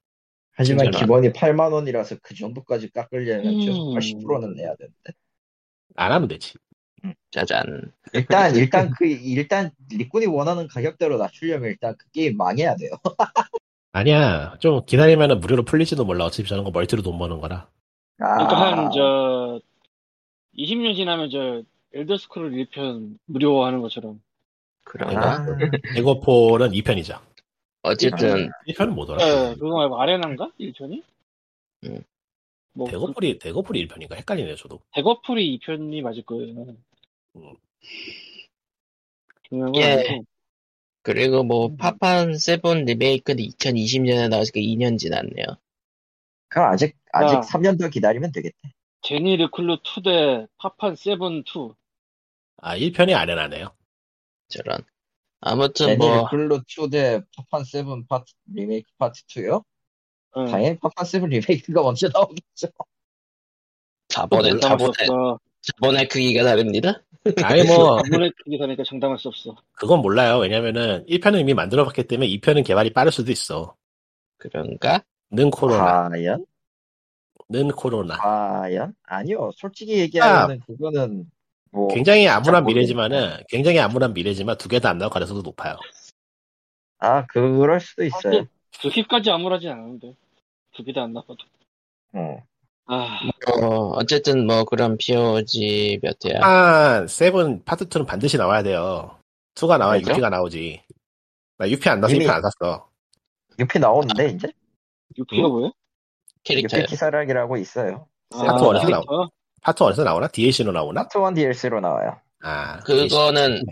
하지만. 0.57 0.91
기본이 0.93 1.31
8만 1.33 1.73
원이라서 1.73 2.17
그 2.23 2.35
정도까지 2.35 2.91
깎으려면 2.93 3.61
최소 3.61 3.91
음. 3.93 3.95
80%는 3.99 4.55
내야 4.55 4.75
되는데. 4.77 5.13
안 5.97 6.13
하면 6.13 6.29
되지. 6.29 6.55
짜잔. 7.31 7.93
일단 8.13 8.55
일단 8.57 8.91
그 8.97 9.07
일단 9.07 9.71
리꾼이 9.91 10.27
원하는 10.27 10.67
가격대로 10.69 11.19
낮추려면 11.19 11.71
일단 11.71 11.95
그 11.99 12.11
게임 12.11 12.37
망해야 12.37 12.77
돼요. 12.77 12.91
아니야. 13.93 14.57
좀 14.59 14.85
기다리면은 14.85 15.41
무료로 15.41 15.65
풀릴지도 15.65 16.05
몰라. 16.05 16.25
어차피 16.25 16.49
저런 16.49 16.65
거 16.65 16.71
멀티로 16.71 17.03
돈 17.03 17.19
버는 17.19 17.41
거라. 17.41 17.69
그러니까 18.17 18.57
아, 18.57 18.77
한저 18.77 19.61
20년 20.57 20.97
지나면 20.97 21.31
저 21.31 21.63
엘더 21.93 22.17
스크롤 22.17 22.53
1편 22.53 23.19
무료화하는 23.27 23.81
것처럼 23.83 24.21
그런가? 24.85 25.37
아, 25.37 25.47
에고폴은 25.97 26.73
2편이죠. 26.73 27.21
어쨌든 27.83 28.51
1편은 28.69 28.95
못 28.95 29.09
오라. 29.11 29.23
예, 29.23 29.55
그거 29.55 29.77
말고 29.77 30.01
아레나인가? 30.01 30.51
1편이? 30.59 31.03
뭐 32.73 32.89
대거폴이 32.89 33.39
대거폴이 33.39 33.87
1편인가 33.87 34.17
헷갈리네요 34.17 34.57
저도. 34.57 34.81
대거폴이 34.93 35.59
2편이 35.59 36.03
맞을 36.03 36.25
거예요. 36.25 36.75
음. 37.37 37.55
중요한 39.49 39.73
건 39.73 39.83
예. 39.83 40.21
그리고 41.03 41.43
뭐 41.43 41.67
음. 41.67 41.77
파판 41.77 42.39
세븐 42.39 42.85
리메이크는 42.87 43.45
2020년에 43.45 44.29
나왔으니까 44.29 44.61
2년 44.61 44.99
지났네요. 44.99 45.47
그럼 46.49 46.73
아직 46.73 46.97
아직 47.13 47.37
야. 47.37 47.41
3년 47.41 47.79
더 47.79 47.89
기다리면 47.89 48.33
되겠다. 48.33 48.57
제니 49.03 49.37
르클루 49.37 49.83
2 49.83 49.99
대 49.99 50.49
파판 50.57 50.97
세븐 50.97 51.45
2. 51.47 51.75
아 52.59 52.77
1편이 52.77 53.15
아련하네요. 53.15 53.75
저런. 54.49 54.81
아무튼 55.41 55.87
제니 55.87 55.99
르클루 55.99 56.27
2 56.29 56.61
대 56.61 57.23
파판 57.37 57.65
7 57.65 57.85
파트 58.09 58.33
리메이크 58.55 58.91
파트 58.97 59.23
2요? 59.27 59.63
응. 60.39 60.47
당연히 60.47 60.79
파판 60.79 61.05
7 61.05 61.21
리메이크가 61.21 61.83
먼저 61.83 62.09
나오겠죠. 62.09 62.69
자본의 64.09 64.61
자본의. 64.61 64.95
자본의 65.61 66.09
크기가 66.09 66.45
다릅니다. 66.45 67.03
아니 67.43 67.63
뭐 67.65 67.99
아무래 68.05 68.31
크게 68.45 68.59
다니까 68.59 68.83
장담할 68.85 69.19
수 69.19 69.29
없어. 69.29 69.57
그건 69.73 70.01
몰라요. 70.01 70.39
왜냐면은 70.39 71.05
1편은 71.07 71.41
이미 71.41 71.55
만들어봤기 71.55 72.05
때문에 72.07 72.29
2편은 72.29 72.65
개발이 72.65 72.93
빠를 72.93 73.13
수도 73.13 73.33
있어. 73.33 73.77
그런가? 74.39 75.03
는 75.31 75.51
코로나, 75.51 76.09
과연? 76.11 76.45
는 77.49 77.69
코로나. 77.69 78.17
과연? 78.17 78.95
아니요. 79.05 79.51
솔직히 79.57 79.99
얘기하면 80.01 80.61
그거는 80.67 81.31
뭐 81.71 81.89
굉장히 81.89 82.29
암울한 82.29 82.63
잘 82.63 82.63
미래지만은 82.65 83.39
굉장히 83.49 83.79
암울한 83.81 84.13
미래지만 84.15 84.57
두 84.59 84.69
개 84.69 84.79
다 84.81 84.91
안 84.91 84.99
나올 84.99 85.11
가능성도 85.11 85.43
높아요. 85.43 85.77
아 86.99 87.27
그럴 87.27 87.81
수도 87.81 88.05
있어요. 88.05 88.21
사실 88.23 88.47
그렇게까지 88.81 89.31
암울하진 89.31 89.71
않은데. 89.71 90.15
두 90.75 90.85
개 90.85 90.93
다 90.93 91.03
안 91.05 91.13
나와도. 91.13 91.37
어. 92.13 92.43
아, 92.87 93.19
어, 93.51 93.91
어쨌든 93.97 94.47
뭐 94.47 94.65
그런 94.65 94.97
POG 94.99 96.01
몇 96.03 96.17
회야. 96.27 96.41
파판 96.43 97.07
세븐 97.09 97.65
파트 97.65 97.87
2는 97.89 98.07
반드시 98.07 98.37
나와야 98.37 98.63
돼요. 98.63 99.17
2가 99.55 99.79
나와야 99.79 99.99
왜죠? 99.99 100.13
유피가 100.13 100.29
나오지. 100.31 100.83
나 101.59 101.67
6피 101.67 101.87
안 101.89 102.01
나서 102.01 102.15
이미- 102.15 102.27
6피 102.27 102.31
안 102.31 102.43
샀어. 102.43 102.89
6피 103.59 103.79
나오는데 103.81 104.29
이제 104.31 104.49
유피가 105.17 105.49
뭐야? 105.49 105.71
캐릭터 106.43 106.77
유피 106.79 106.89
키사라기라고 106.89 107.57
있어요. 107.57 108.07
파트 108.31 108.51
아, 108.51 108.67
one에서 108.67 108.87
캐릭터? 108.87 109.31
파트 109.63 109.83
1에서 109.85 110.05
나오나? 110.05 110.29
DLC로 110.29 110.73
나오나? 110.73 111.03
파트 111.05 111.17
1 111.19 111.35
DLC로 111.35 111.81
나와요. 111.81 112.21
아, 112.43 112.81
그거는 112.81 113.63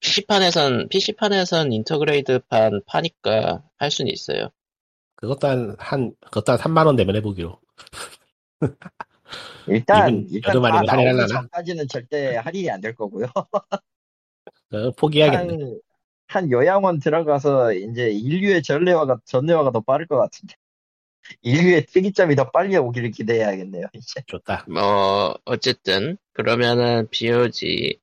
PC판에선 0.00 0.88
PC판에선 0.88 1.72
인터그레이드판 1.72 2.80
파니까 2.86 3.62
할 3.78 3.90
수는 3.92 4.10
있어요. 4.12 4.48
그것도 5.14 5.46
한, 5.46 5.76
한, 5.78 6.12
그것도 6.22 6.52
한 6.52 6.58
3만 6.58 6.86
원 6.86 6.96
되면 6.96 7.14
해보기로. 7.16 7.56
일단 9.68 10.08
이분 10.08 10.26
일단 10.30 10.52
다 10.62 10.68
나오기 10.68 10.88
하려나? 10.88 11.26
전까지는 11.26 11.88
절대 11.88 12.36
할인이 12.36 12.70
안 12.70 12.80
될 12.80 12.94
거고요. 12.94 13.26
어, 14.72 14.90
포기해야겠네. 14.96 15.52
한, 15.64 15.80
한 16.26 16.50
요양원 16.50 16.98
들어가서 17.00 17.72
이제 17.72 18.10
인류의 18.10 18.62
전뇌화가 18.62 19.18
전뇌화가 19.24 19.72
더 19.72 19.80
빠를 19.80 20.06
것 20.06 20.16
같은데. 20.16 20.54
인류의 21.42 21.86
특이점이 21.86 22.36
더 22.36 22.50
빨리 22.50 22.76
오기를 22.76 23.10
기대해야겠네요. 23.10 23.86
이제. 23.92 24.22
좋다. 24.26 24.64
뭐 24.68 25.36
어쨌든 25.44 26.16
그러면은 26.32 27.06
POG 27.10 27.98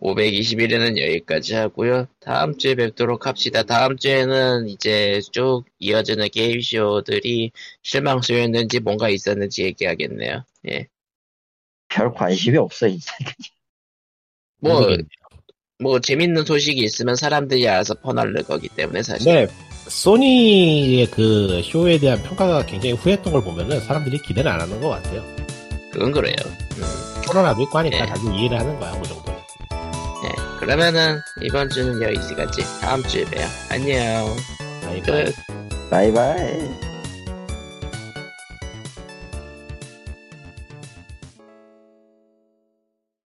521회는 0.00 0.98
여기까지 0.98 1.54
하고요. 1.54 2.06
다음 2.20 2.56
주에 2.56 2.74
뵙도록 2.74 3.26
합시다. 3.26 3.62
다음 3.62 3.96
주에는 3.96 4.68
이제 4.68 5.20
쭉 5.30 5.64
이어지는 5.78 6.28
게임쇼들이 6.30 7.52
실망수였는지 7.82 8.80
뭔가 8.80 9.08
있었는지 9.08 9.64
얘기하겠네요. 9.64 10.44
예. 10.70 10.88
별 11.88 12.12
관심이 12.14 12.56
없어 12.56 12.88
이제. 12.88 13.10
뭐, 14.60 14.74
모르겠네요. 14.74 15.06
뭐 15.82 16.00
재밌는 16.00 16.44
소식이 16.44 16.80
있으면 16.82 17.16
사람들이 17.16 17.66
알아서 17.68 17.94
퍼날릴 17.94 18.42
거기 18.44 18.68
때문에 18.68 19.02
사실. 19.02 19.24
근데 19.24 19.52
소니의 19.88 21.06
그 21.06 21.62
쇼에 21.62 21.98
대한 21.98 22.22
평가가 22.22 22.64
굉장히 22.66 22.94
후했던 22.94 23.32
걸 23.32 23.42
보면은 23.42 23.80
사람들이 23.80 24.18
기대는 24.18 24.50
안 24.50 24.60
하는 24.60 24.80
것 24.80 24.88
같아요. 24.90 25.22
그건 25.92 26.12
그래요. 26.12 26.36
음, 26.46 27.22
코로나도 27.26 27.62
있고 27.62 27.78
하니까 27.78 27.98
네. 27.98 28.06
다들 28.06 28.34
이해를 28.34 28.60
하는 28.60 28.78
거야 28.78 28.92
어느 28.92 29.02
정도. 29.04 29.29
네. 30.60 30.66
그러면은 30.66 31.22
이번 31.40 31.68
주는 31.70 32.00
여기까지. 32.02 32.62
다음 32.80 33.02
주에 33.02 33.24
봬요. 33.24 33.46
안녕. 33.70 34.36
끝. 35.04 35.34
바이바이. 35.90 36.89